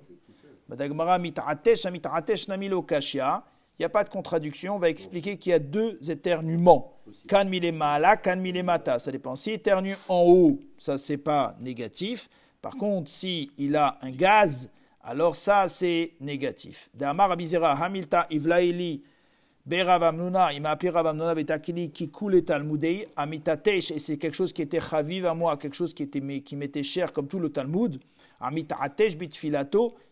Mit'atesh 1.18 1.86
mit'atesh 1.86 2.48
namilo 2.48 2.82
kashia. 2.82 3.44
Il 3.78 3.82
n'y 3.82 3.86
a 3.86 3.88
pas 3.88 4.04
de 4.04 4.10
contradiction. 4.10 4.76
On 4.76 4.78
va 4.78 4.90
expliquer 4.90 5.38
qu'il 5.38 5.50
y 5.50 5.54
a 5.54 5.58
deux 5.58 5.98
éternuements. 6.08 6.92
Kan 7.26 7.48
mata. 7.72 8.16
kan 8.16 8.62
mata. 8.64 8.98
Ça 8.98 9.10
dépend. 9.10 9.34
Si 9.34 9.50
éternue 9.50 9.96
en 10.08 10.22
haut, 10.22 10.60
ça 10.78 10.98
c'est 10.98 11.16
pas 11.16 11.56
négatif. 11.60 12.28
Par 12.60 12.76
contre, 12.76 13.10
si 13.10 13.50
il 13.58 13.74
a 13.74 13.98
un 14.02 14.10
gaz, 14.10 14.70
alors 15.02 15.34
ça 15.34 15.66
c'est 15.68 16.12
négatif. 16.20 16.90
Damar 16.94 17.32
abizera 17.32 17.72
hamilta 17.72 18.26
ivlaili 18.30 19.02
beravamnuna, 19.66 20.52
il 20.52 20.62
m'a 20.62 20.70
appelé 20.70 20.90
ravamnuna 20.90 21.34
betakili 21.34 21.90
qui 21.90 22.08
coule 22.08 22.44
talmudei 22.44 23.08
amitatesh 23.16 23.90
et 23.90 23.98
c'est 23.98 24.16
quelque 24.16 24.34
chose 24.34 24.52
qui 24.52 24.62
était 24.62 24.80
chaviv 24.80 25.26
à 25.26 25.34
moi, 25.34 25.56
quelque 25.56 25.74
chose 25.74 25.94
qui 25.94 26.04
était 26.04 26.20
qui 26.40 26.56
m'était 26.56 26.82
cher 26.82 27.12
comme 27.12 27.26
tout 27.26 27.38
le 27.38 27.48
Talmud. 27.48 27.98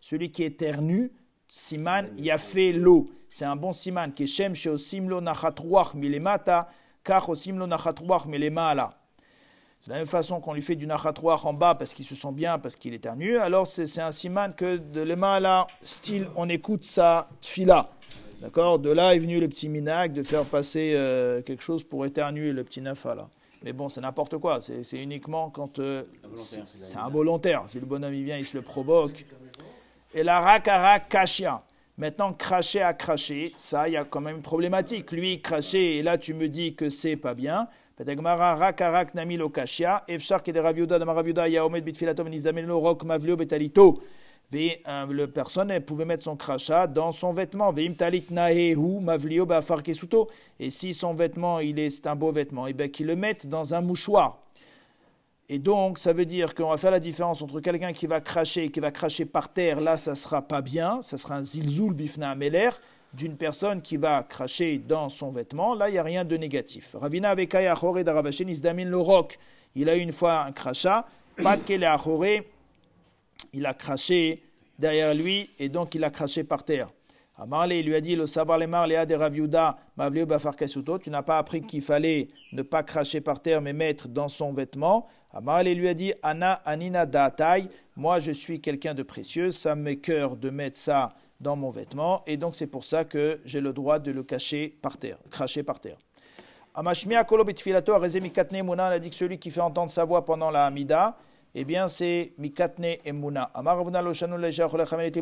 Celui 0.01 0.31
qui 0.31 0.45
éternue 0.45 1.11
siman 1.49 2.07
fait 2.39 2.73
l'eau. 2.73 3.11
C'est 3.29 3.45
un 3.45 3.57
bon 3.57 3.73
siman 3.73 4.13
qui 4.13 4.25
est 4.25 4.27
shem 4.27 4.55
simlo 4.55 5.21
nachatruach 5.21 5.95
milemata 5.95 6.69
simlo 7.35 7.67
nachatruach 7.67 8.27
milemala. 8.27 8.97
De 9.87 9.93
la 9.93 9.99
même 9.99 10.07
façon 10.07 10.41
qu'on 10.41 10.53
lui 10.53 10.63
fait 10.63 10.77
du 10.77 10.87
nachatruach 10.87 11.45
en 11.47 11.55
bas 11.55 11.75
parce 11.75 11.95
qu'il 11.95 12.05
se 12.05 12.15
sent 12.15 12.33
bien, 12.33 12.59
parce 12.59 12.77
qu'il 12.77 12.93
éternue, 12.93 13.39
alors 13.39 13.67
c'est 13.67 14.01
un 14.01 14.13
siman 14.13 14.55
que 14.55 14.77
de 14.77 15.01
l'emala, 15.01 15.67
style 15.83 16.29
on 16.37 16.49
écoute 16.49 16.85
sa 16.85 17.29
fila. 17.41 17.91
D'accord? 18.41 18.79
De 18.79 18.91
là 18.91 19.15
est 19.15 19.19
venu 19.19 19.39
le 19.41 19.49
petit 19.49 19.69
minag 19.69 20.13
de 20.13 20.23
faire 20.23 20.45
passer 20.45 20.93
euh, 20.95 21.43
quelque 21.43 21.63
chose 21.63 21.83
pour 21.83 22.07
éternuer 22.07 22.53
le 22.53 22.65
petit 22.65 22.81
nafala. 22.81 23.29
Mais 23.63 23.73
bon, 23.73 23.89
c'est 23.89 24.01
n'importe 24.01 24.39
quoi. 24.39 24.61
C'est 24.61 25.03
uniquement 25.03 25.51
quand. 25.51 25.79
Euh, 25.79 26.05
c'est 26.35 26.97
involontaire. 26.97 27.65
Si 27.69 27.79
le 27.79 27.87
bonhomme 27.87 28.15
il 28.15 28.25
vient, 28.25 28.37
il 28.37 28.45
se 28.45 28.57
le 28.57 28.63
provoque. 28.63 29.27
Et 30.15 30.23
la 30.23 30.41
rakara 30.41 31.01
kashia. 31.01 31.63
Maintenant, 31.99 32.33
cracher 32.33 32.81
à 32.81 32.95
cracher, 32.95 33.53
ça, 33.59 33.87
il 33.87 33.93
y 33.93 33.97
a 33.99 34.05
quand 34.05 34.23
même 34.23 34.37
une 34.37 34.43
problématique. 34.43 35.13
Lui, 35.13 35.43
cracher, 35.43 35.99
et 35.99 36.03
là, 36.03 36.17
tu 36.17 36.33
me 36.33 36.49
dis 36.49 36.75
que 36.75 36.89
c'est 36.89 37.17
pas 37.17 37.35
bien. 37.35 37.69
rakarak 37.99 39.15
namilo 39.15 39.51
kashia. 39.51 40.05
Efshar 40.09 40.43
de 40.43 40.59
raviuda 40.59 40.99
de 40.99 41.49
yaomed 41.51 41.85
bitfilatom 41.85 42.29
rok 42.71 43.05
mavlio 43.05 43.37
betalito. 43.37 44.03
Euh, 44.53 45.07
le 45.07 45.29
personne 45.29 45.79
pouvait 45.81 46.05
mettre 46.05 46.25
son 46.25 46.37
crachat 46.37 46.87
dans 46.87 47.13
son 47.13 47.33
vêtement. 47.33 47.73
Et 50.59 50.71
si 50.71 50.95
son 50.95 51.15
vêtement, 51.15 51.61
il 51.61 51.79
est, 51.79 52.07
un 52.07 52.17
beau 52.17 52.33
vêtement, 52.33 52.67
et 52.67 52.71
eh 52.71 52.73
bien 52.73 52.89
qu'il 52.89 53.07
le 53.07 53.17
mette 53.17 53.47
dans 53.47 53.75
un 53.75 53.81
mouchoir. 53.81 54.39
Et 55.49 55.59
donc, 55.59 55.99
ça 55.99 56.13
veut 56.13 56.27
dire 56.27 56.55
qu'on 56.55 56.71
va 56.71 56.77
faire 56.77 56.93
la 56.93 57.01
différence 57.01 57.43
entre 57.43 57.61
quelqu'un 57.61 57.93
qui 57.93 58.07
va 58.07 58.21
cracher 58.21 58.65
et 58.65 58.71
qui 58.71 58.81
va 58.81 58.91
cracher 58.93 59.25
par 59.25 59.53
terre, 59.53 59.81
là, 59.81 59.97
ça 59.97 60.15
sera 60.15 60.43
pas 60.43 60.63
bien, 60.63 61.03
ça 61.03 61.19
sera 61.19 61.37
un 61.37 61.43
zilzoul 61.43 61.93
bifna 61.93 62.31
ameler, 62.31 62.71
d'une 63.15 63.37
personne 63.37 63.83
qui 63.83 63.97
va 63.97 64.23
cracher 64.23 64.79
dans 64.79 65.09
son 65.09 65.31
vêtement, 65.31 65.75
là, 65.75 65.89
il 65.89 65.93
n'y 65.93 65.99
a 65.99 66.05
rien 66.05 66.25
de 66.25 66.37
négatif. 66.37 66.95
Ravina 67.01 67.31
avekaya 67.31 67.75
chore 67.75 68.05
daravashin 68.05 68.47
isdamin 68.47 68.85
le 68.85 68.99
roc. 68.99 69.39
Il 69.75 69.89
a 69.89 69.97
eu 69.97 70.01
une 70.01 70.13
fois 70.13 70.45
un 70.45 70.53
crachat, 70.53 71.05
pas 71.43 71.57
de 71.57 71.65
il 73.53 73.67
a 73.67 73.75
craché 73.75 74.43
derrière 74.79 75.15
lui 75.15 75.51
et 75.59 75.69
donc 75.69 75.95
il 75.95 76.05
a 76.05 76.11
craché 76.11 76.45
par 76.45 76.65
terre. 76.65 76.89
Amarle 77.37 77.73
lui 77.73 77.95
a 77.95 78.03
dit 78.03 78.17
le 78.17 78.27
savoir 78.27 78.59
les 78.59 78.67
marléa 78.67 79.07
Raviuda 79.09 79.79
tu 81.03 81.11
n'as 81.11 81.23
pas 81.23 81.39
appris 81.39 81.63
qu'il 81.63 81.81
fallait 81.81 82.29
ne 82.53 82.61
pas 82.61 82.83
cracher 82.83 83.23
par 83.23 83.41
terre 83.41 83.63
mais 83.63 83.73
mettre 83.73 84.09
dans 84.09 84.29
son 84.29 84.53
vêtement. 84.53 85.07
Amarle 85.33 85.69
lui 85.69 85.89
a 85.89 85.95
dit 85.95 86.13
Anna 86.23 86.61
Anina 86.67 87.07
Datai, 87.07 87.65
moi 87.97 88.19
je 88.19 88.33
suis 88.33 88.61
quelqu'un 88.61 88.93
de 88.93 89.03
précieux, 89.03 89.51
ça 89.51 89.75
me 89.75 89.95
cœur 89.95 90.37
de 90.37 90.51
mettre 90.51 90.79
ça 90.79 91.15
dans 91.41 91.57
mon 91.57 91.71
vêtement 91.71 92.23
et 92.27 92.37
donc 92.37 92.55
c'est 92.55 92.67
pour 92.67 92.85
ça 92.85 93.05
que 93.05 93.41
j'ai 93.47 93.63
le 93.63 93.73
droit 93.73 93.99
de 93.99 94.11
le 94.11 94.23
cacher 94.23 94.77
par 94.83 94.99
terre, 94.99 95.17
cracher 95.31 95.63
par 95.63 95.81
terre. 95.81 95.97
Amashmia 96.75 97.25
Kolo 97.25 97.45
Rezemikatne 97.45 98.63
Mona 98.63 98.87
a 98.89 98.99
dit 98.99 99.09
que 99.09 99.17
celui 99.17 99.39
qui 99.39 99.51
fait 99.51 99.61
entendre 99.61 99.91
sa 99.91 100.05
voix 100.05 100.25
pendant 100.25 100.51
la 100.51 100.67
Hamida, 100.67 101.17
eh 101.55 101.65
bien 101.65 101.89
c'est 101.89 102.33
mikatne 102.39 102.99
emuna. 103.05 103.51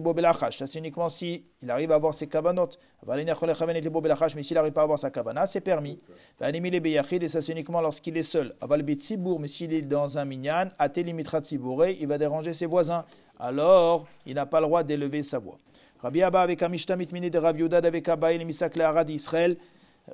Bo 0.01 0.14
belachash. 0.14 0.59
Ça 0.59 0.66
c'est 0.66 0.79
uniquement 0.79 1.09
si 1.09 1.45
il 1.62 1.70
arrive 1.70 1.93
à 1.93 1.95
avoir 1.95 2.14
ses 2.14 2.26
et 2.26 3.91
belachash, 4.01 4.35
mais 4.37 4.43
s'il 4.43 4.55
n'arrive 4.57 4.72
pas 4.72 4.83
à 4.83 4.85
avoir 4.85 4.99
sa 4.99 5.11
kavana, 5.11 5.47
c'est 5.47 5.61
permis. 5.61 5.99
Et 6.41 7.29
ça 7.29 7.41
c'est 7.41 7.53
uniquement 7.53 7.81
lorsqu'il 7.81 8.16
est 8.16 8.22
seul. 8.22 8.55
Aval 8.61 8.85
mais 8.85 9.49
s'il 9.49 9.72
est 9.72 9.83
dans 9.83 10.18
un 10.18 10.24
minyan, 10.24 10.68
il 10.79 12.07
va 12.07 12.18
déranger 12.18 12.53
ses 12.53 12.66
voisins. 12.66 13.05
Alors, 13.41 14.07
il 14.26 14.35
n'a 14.35 14.47
pas 14.47 14.61
le 14.61 14.66
droit 14.66 14.83
d'élever 14.83 15.22
sa 15.22 15.39
voix. 15.39 15.59
Rabbi 16.01 16.22
Abba 16.22 16.43
avec 16.43 16.62
Amishtamit 16.62 17.09
mini 17.12 17.31
de 17.31 17.39
Rabbi 17.39 17.61
Yudad 17.61 17.85
avec 17.85 18.09
Abba 18.09 18.33
et 18.33 18.45
Misak 18.45 18.76
Le'ara 18.76 19.05
d'Israël. 19.05 19.57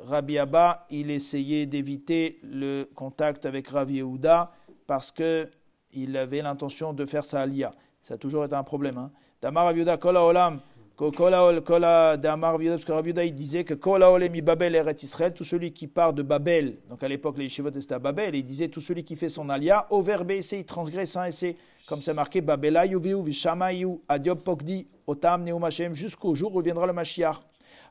Rabbi 0.06 0.38
Abba, 0.38 0.86
il 0.90 1.10
essayait 1.10 1.66
d'éviter 1.66 2.38
le 2.42 2.88
contact 2.94 3.46
avec 3.46 3.68
Rabbi 3.68 3.96
Yehuda 3.96 4.50
parce 4.86 5.12
que 5.12 5.48
il 5.94 6.16
avait 6.16 6.42
l'intention 6.42 6.92
de 6.92 7.06
faire 7.06 7.24
sa 7.24 7.42
alia. 7.42 7.70
Ça 8.02 8.14
a 8.14 8.16
toujours 8.16 8.44
été 8.44 8.54
un 8.54 8.62
problème. 8.62 8.98
Hein. 8.98 9.10
Damar 9.40 9.66
Aviuda, 9.66 9.96
Kola 9.96 10.24
Olam, 10.24 10.60
Kola 10.96 12.16
Damar 12.16 12.54
Aviuda, 12.54 12.74
parce 12.74 12.84
que 12.84 12.92
Aviuda 12.92 13.24
il 13.24 13.34
disait 13.34 13.64
que 13.64 13.74
Kola 13.74 14.10
Olem 14.10 14.40
Babel 14.40 14.74
Eret 14.74 14.96
Israël, 15.02 15.34
tout 15.34 15.44
celui 15.44 15.72
qui 15.72 15.86
part 15.86 16.12
de 16.12 16.22
Babel, 16.22 16.78
donc 16.88 17.02
à 17.02 17.08
l'époque 17.08 17.38
les 17.38 17.44
yeshivot 17.44 17.70
étaient 17.70 17.92
à 17.92 17.98
Babel, 17.98 18.34
et 18.34 18.38
il 18.38 18.44
disait 18.44 18.68
tout 18.68 18.80
celui 18.80 19.04
qui 19.04 19.16
fait 19.16 19.28
son 19.28 19.48
alia, 19.48 19.86
au 19.90 20.02
verbe 20.02 20.30
essai, 20.30 20.60
il 20.60 20.64
transgresse 20.64 21.16
un 21.16 21.24
essai, 21.24 21.56
comme 21.86 22.00
c'est 22.00 22.14
marqué 22.14 22.40
Babelayu 22.40 23.00
Viu 23.00 23.22
Vishamayu 23.22 24.00
Adiob 24.08 24.40
Pokdi 24.40 24.86
Otam 25.06 25.44
Neumashem, 25.44 25.94
jusqu'au 25.94 26.34
jour 26.34 26.54
où 26.54 26.60
viendra 26.60 26.86
le 26.86 26.92
Mashiach. 26.92 27.40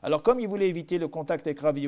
Alors 0.02 0.22
comme 0.22 0.40
il 0.40 0.48
voulait 0.48 0.68
éviter 0.68 0.98
le 0.98 1.08
contact 1.08 1.46
avec 1.46 1.60
Rav 1.60 1.78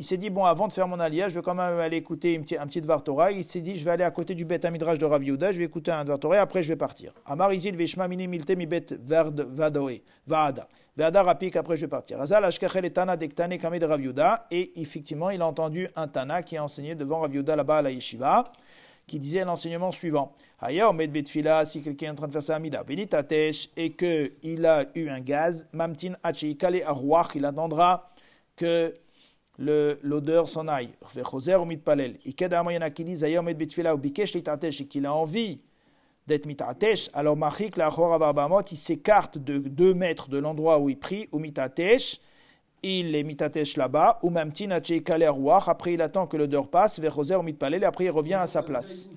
il 0.00 0.02
s'est 0.02 0.16
dit, 0.16 0.30
bon, 0.30 0.46
avant 0.46 0.66
de 0.66 0.72
faire 0.72 0.88
mon 0.88 0.98
alliage, 0.98 1.32
je 1.32 1.36
vais 1.40 1.42
quand 1.42 1.54
même 1.54 1.78
aller 1.78 1.98
écouter 1.98 2.34
un 2.58 2.66
petit, 2.66 2.80
Dvar 2.80 3.02
Il 3.32 3.44
s'est 3.44 3.60
dit, 3.60 3.76
je 3.76 3.84
vais 3.84 3.90
aller 3.90 4.02
à 4.02 4.10
côté 4.10 4.34
du 4.34 4.46
Bet 4.46 4.64
Amidrash 4.64 4.96
de 4.96 5.04
Rav 5.04 5.22
Yehuda, 5.22 5.52
je 5.52 5.58
vais 5.58 5.64
écouter 5.64 5.90
un 5.90 6.06
Dvar 6.06 6.18
Torah, 6.18 6.38
après 6.38 6.62
je 6.62 6.68
vais 6.68 6.76
partir. 6.76 7.12
Amar 7.26 7.50
Veshma 7.50 8.08
Mini 8.08 8.26
Milte 8.26 8.56
Mi 8.56 8.64
Bet 8.64 8.86
Vadoe, 8.98 10.00
Vaada. 10.26 10.68
Vaada 10.96 11.22
Rapik, 11.22 11.54
après 11.54 11.76
je 11.76 11.82
vais 11.82 11.90
partir. 11.90 12.18
Et 12.18 12.24
Rav 13.84 14.00
Yehuda. 14.00 14.46
Et 14.50 14.80
effectivement, 14.80 15.28
il 15.28 15.42
a 15.42 15.46
entendu 15.46 15.86
un 15.94 16.08
Tana 16.08 16.42
qui 16.42 16.56
a 16.56 16.64
enseigné 16.64 16.94
devant 16.94 17.20
Rav 17.20 17.34
Yehuda 17.34 17.54
là-bas 17.54 17.76
à 17.76 17.82
la 17.82 17.90
Yeshiva, 17.90 18.44
qui 19.06 19.18
disait 19.18 19.44
l'enseignement 19.44 19.90
suivant. 19.90 20.32
Aya 20.60 20.88
Omed 20.88 21.12
Betfila, 21.12 21.66
si 21.66 21.82
quelqu'un 21.82 22.06
est 22.06 22.10
en 22.12 22.14
train 22.14 22.28
de 22.28 22.32
faire 22.32 22.42
sa 22.42 22.56
Amida, 22.56 22.82
Tatesh, 23.06 23.68
et 23.76 23.92
qu'il 23.92 24.64
a 24.64 24.86
eu 24.94 25.10
un 25.10 25.20
gaz, 25.20 25.68
Mamtin 25.74 26.14
Hachi 26.22 26.56
Kale 26.56 26.82
Arwach, 26.86 27.34
il 27.34 27.44
attendra 27.44 28.10
que 28.56 28.94
l'odeur 29.60 30.48
s'en 30.48 30.66
aille. 30.66 30.90
Et 32.24 32.32
qu'il 34.88 35.06
a 35.06 35.14
envie 35.14 35.60
d'être 36.26 36.46
mitatesh, 36.46 37.10
alors 37.12 37.36
machik 37.36 37.76
la 37.76 37.90
il 38.70 38.76
s'écarte 38.76 39.38
de 39.38 39.58
deux 39.58 39.94
mètres 39.94 40.28
de 40.28 40.38
l'endroit 40.38 40.78
où 40.78 40.88
il 40.88 40.98
prie, 40.98 41.28
ou 41.32 41.38
mitatesh, 41.38 42.20
il 42.82 43.14
est 43.14 43.22
mitatesh 43.22 43.76
là-bas, 43.76 44.18
ou 44.22 44.30
même 44.30 44.52
roi, 45.30 45.62
après 45.66 45.94
il 45.94 46.02
attend 46.02 46.26
que 46.26 46.36
l'odeur 46.36 46.68
passe, 46.68 46.98
vers 46.98 47.14
Roser 47.14 47.36
ou 47.36 47.42
mitpalel, 47.42 47.82
et 47.82 47.86
après 47.86 48.04
il 48.04 48.10
revient 48.10 48.34
à 48.34 48.46
sa 48.46 48.62
place. 48.62 49.08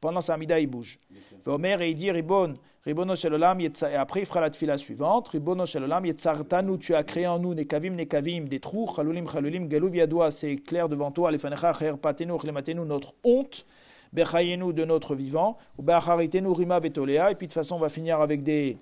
Pendant 0.00 0.20
sa 0.20 0.36
mida, 0.36 0.58
il 0.58 0.66
bouge. 0.66 0.98
Omer 1.46 1.80
et 1.80 1.90
il 1.90 1.94
dit 1.94 2.10
Ribon, 2.10 2.54
Ribono 2.84 3.14
et 3.14 3.94
après 3.94 4.20
il 4.20 4.26
fera 4.26 4.40
la 4.40 4.50
tfila 4.50 4.76
suivante. 4.76 5.28
Ribono 5.28 5.64
Shelolam, 5.64 6.04
Yetzartanu, 6.04 6.78
tu 6.78 6.96
as 6.96 7.04
créé 7.04 7.28
en 7.28 7.38
nous, 7.38 7.54
Nekavim, 7.54 7.94
Nekavim, 7.94 8.48
des 8.48 8.58
trous, 8.58 8.90
Chalulim, 8.96 9.28
Chalulim, 9.28 9.68
Galouv 9.68 9.94
Yadoua, 9.94 10.32
c'est 10.32 10.56
clair 10.56 10.88
devant 10.88 11.12
toi, 11.12 11.28
Alefanecha, 11.28 11.72
Cher 11.74 11.96
Patenu, 11.96 12.36
Chlematenu, 12.38 12.80
notre 12.84 13.14
honte, 13.22 13.64
Bechayenu 14.12 14.72
de 14.72 14.84
notre 14.84 15.14
vivant, 15.14 15.58
ou 15.78 15.82
Becharitenu, 15.82 16.48
Rima, 16.48 16.80
Vetolea, 16.80 17.30
et 17.30 17.36
puis 17.36 17.46
de 17.46 17.52
façon 17.52 17.76
on 17.76 17.78
va 17.78 17.88
finir 17.88 18.20
avec 18.20 18.42
des 18.42 18.76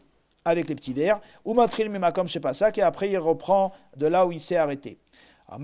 avec 0.47 0.71
les 0.71 0.75
petits 0.75 0.95
vers, 0.95 1.21
ou 1.45 1.53
matril 1.53 1.91
mimakom 1.91 2.27
ça 2.27 2.71
et 2.75 2.81
après 2.81 3.11
il 3.11 3.19
reprend 3.19 3.73
de 3.99 4.07
là 4.07 4.27
où 4.27 4.33
il 4.33 4.41
s'est 4.41 4.57
arrêté. 4.57 4.97
À 5.47 5.59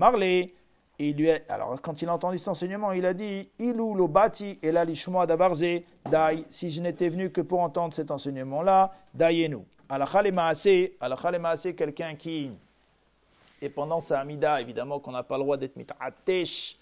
Marley, 0.99 1.09
il 1.09 1.15
lui 1.15 1.29
alors 1.49 1.81
quand 1.81 2.01
il 2.01 2.09
a 2.09 2.13
entendu 2.13 2.37
cet 2.37 2.47
enseignement, 2.47 2.91
il 2.91 3.05
a 3.05 3.13
dit 3.13 3.49
Ilou 3.59 3.93
lo 3.95 4.07
bati 4.07 4.59
et 4.61 4.71
la 4.71 4.85
lishmoa 4.85 5.25
dabarze, 5.25 5.83
dai, 6.09 6.45
si 6.49 6.69
je 6.69 6.81
n'étais 6.81 7.09
venu 7.09 7.31
que 7.31 7.41
pour 7.41 7.59
entendre 7.59 7.93
cet 7.93 8.11
enseignement-là, 8.11 8.93
daienu. 9.13 9.59
Alachale 9.89 10.31
maase, 10.31 10.91
alachale 10.99 11.39
maase, 11.39 11.73
quelqu'un 11.75 12.15
qui 12.15 12.51
et 13.59 13.69
pendant 13.69 13.99
sa 13.99 14.19
amida, 14.19 14.61
évidemment 14.61 14.99
qu'on 14.99 15.11
n'a 15.11 15.23
pas 15.23 15.35
le 15.37 15.43
droit 15.43 15.57
d'être 15.57 15.75
mitatesh 15.77 16.77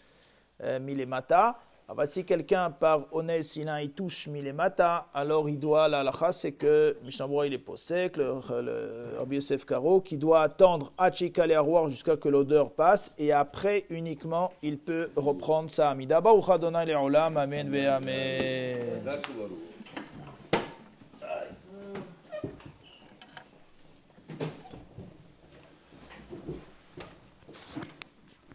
euh, 0.61 0.78
milemata, 0.80 1.57
ah 1.88 1.94
bah, 1.94 2.08
si 2.08 2.26
quelqu'un 2.26 2.72
par 2.72 3.06
honnête, 3.12 3.56
il, 3.56 3.92
touche 3.92 4.28
milemata, 4.28 5.08
alors 5.14 5.48
il 5.48 5.60
doit, 5.60 5.88
la 5.88 6.12
c'est 6.32 6.54
que 6.54 6.98
Mishnabura 7.04 7.46
il 7.46 7.54
est 7.54 7.60
possèque, 7.60 8.18
le, 8.18 8.40
le 8.62 9.18
Rabbi 9.20 9.36
Yosef 9.36 9.66
Karo, 9.66 10.02
qui 10.02 10.18
doit 10.18 10.42
attendre 10.42 10.92
Hachika 10.98 11.46
le 11.46 11.88
jusqu'à 11.88 12.18
que 12.18 12.28
l'odeur 12.28 12.72
passe, 12.72 13.14
et 13.20 13.32
après 13.32 13.86
uniquement 13.92 14.52
il 14.64 14.80
peut 14.80 15.10
reprendre 15.16 15.70
sa 15.70 15.92
amida. 15.92 16.22
Baruch 16.22 16.50
Adonai 16.50 16.92
Amen 16.92 17.70
ve 17.70 17.86
Amen. 17.86 18.80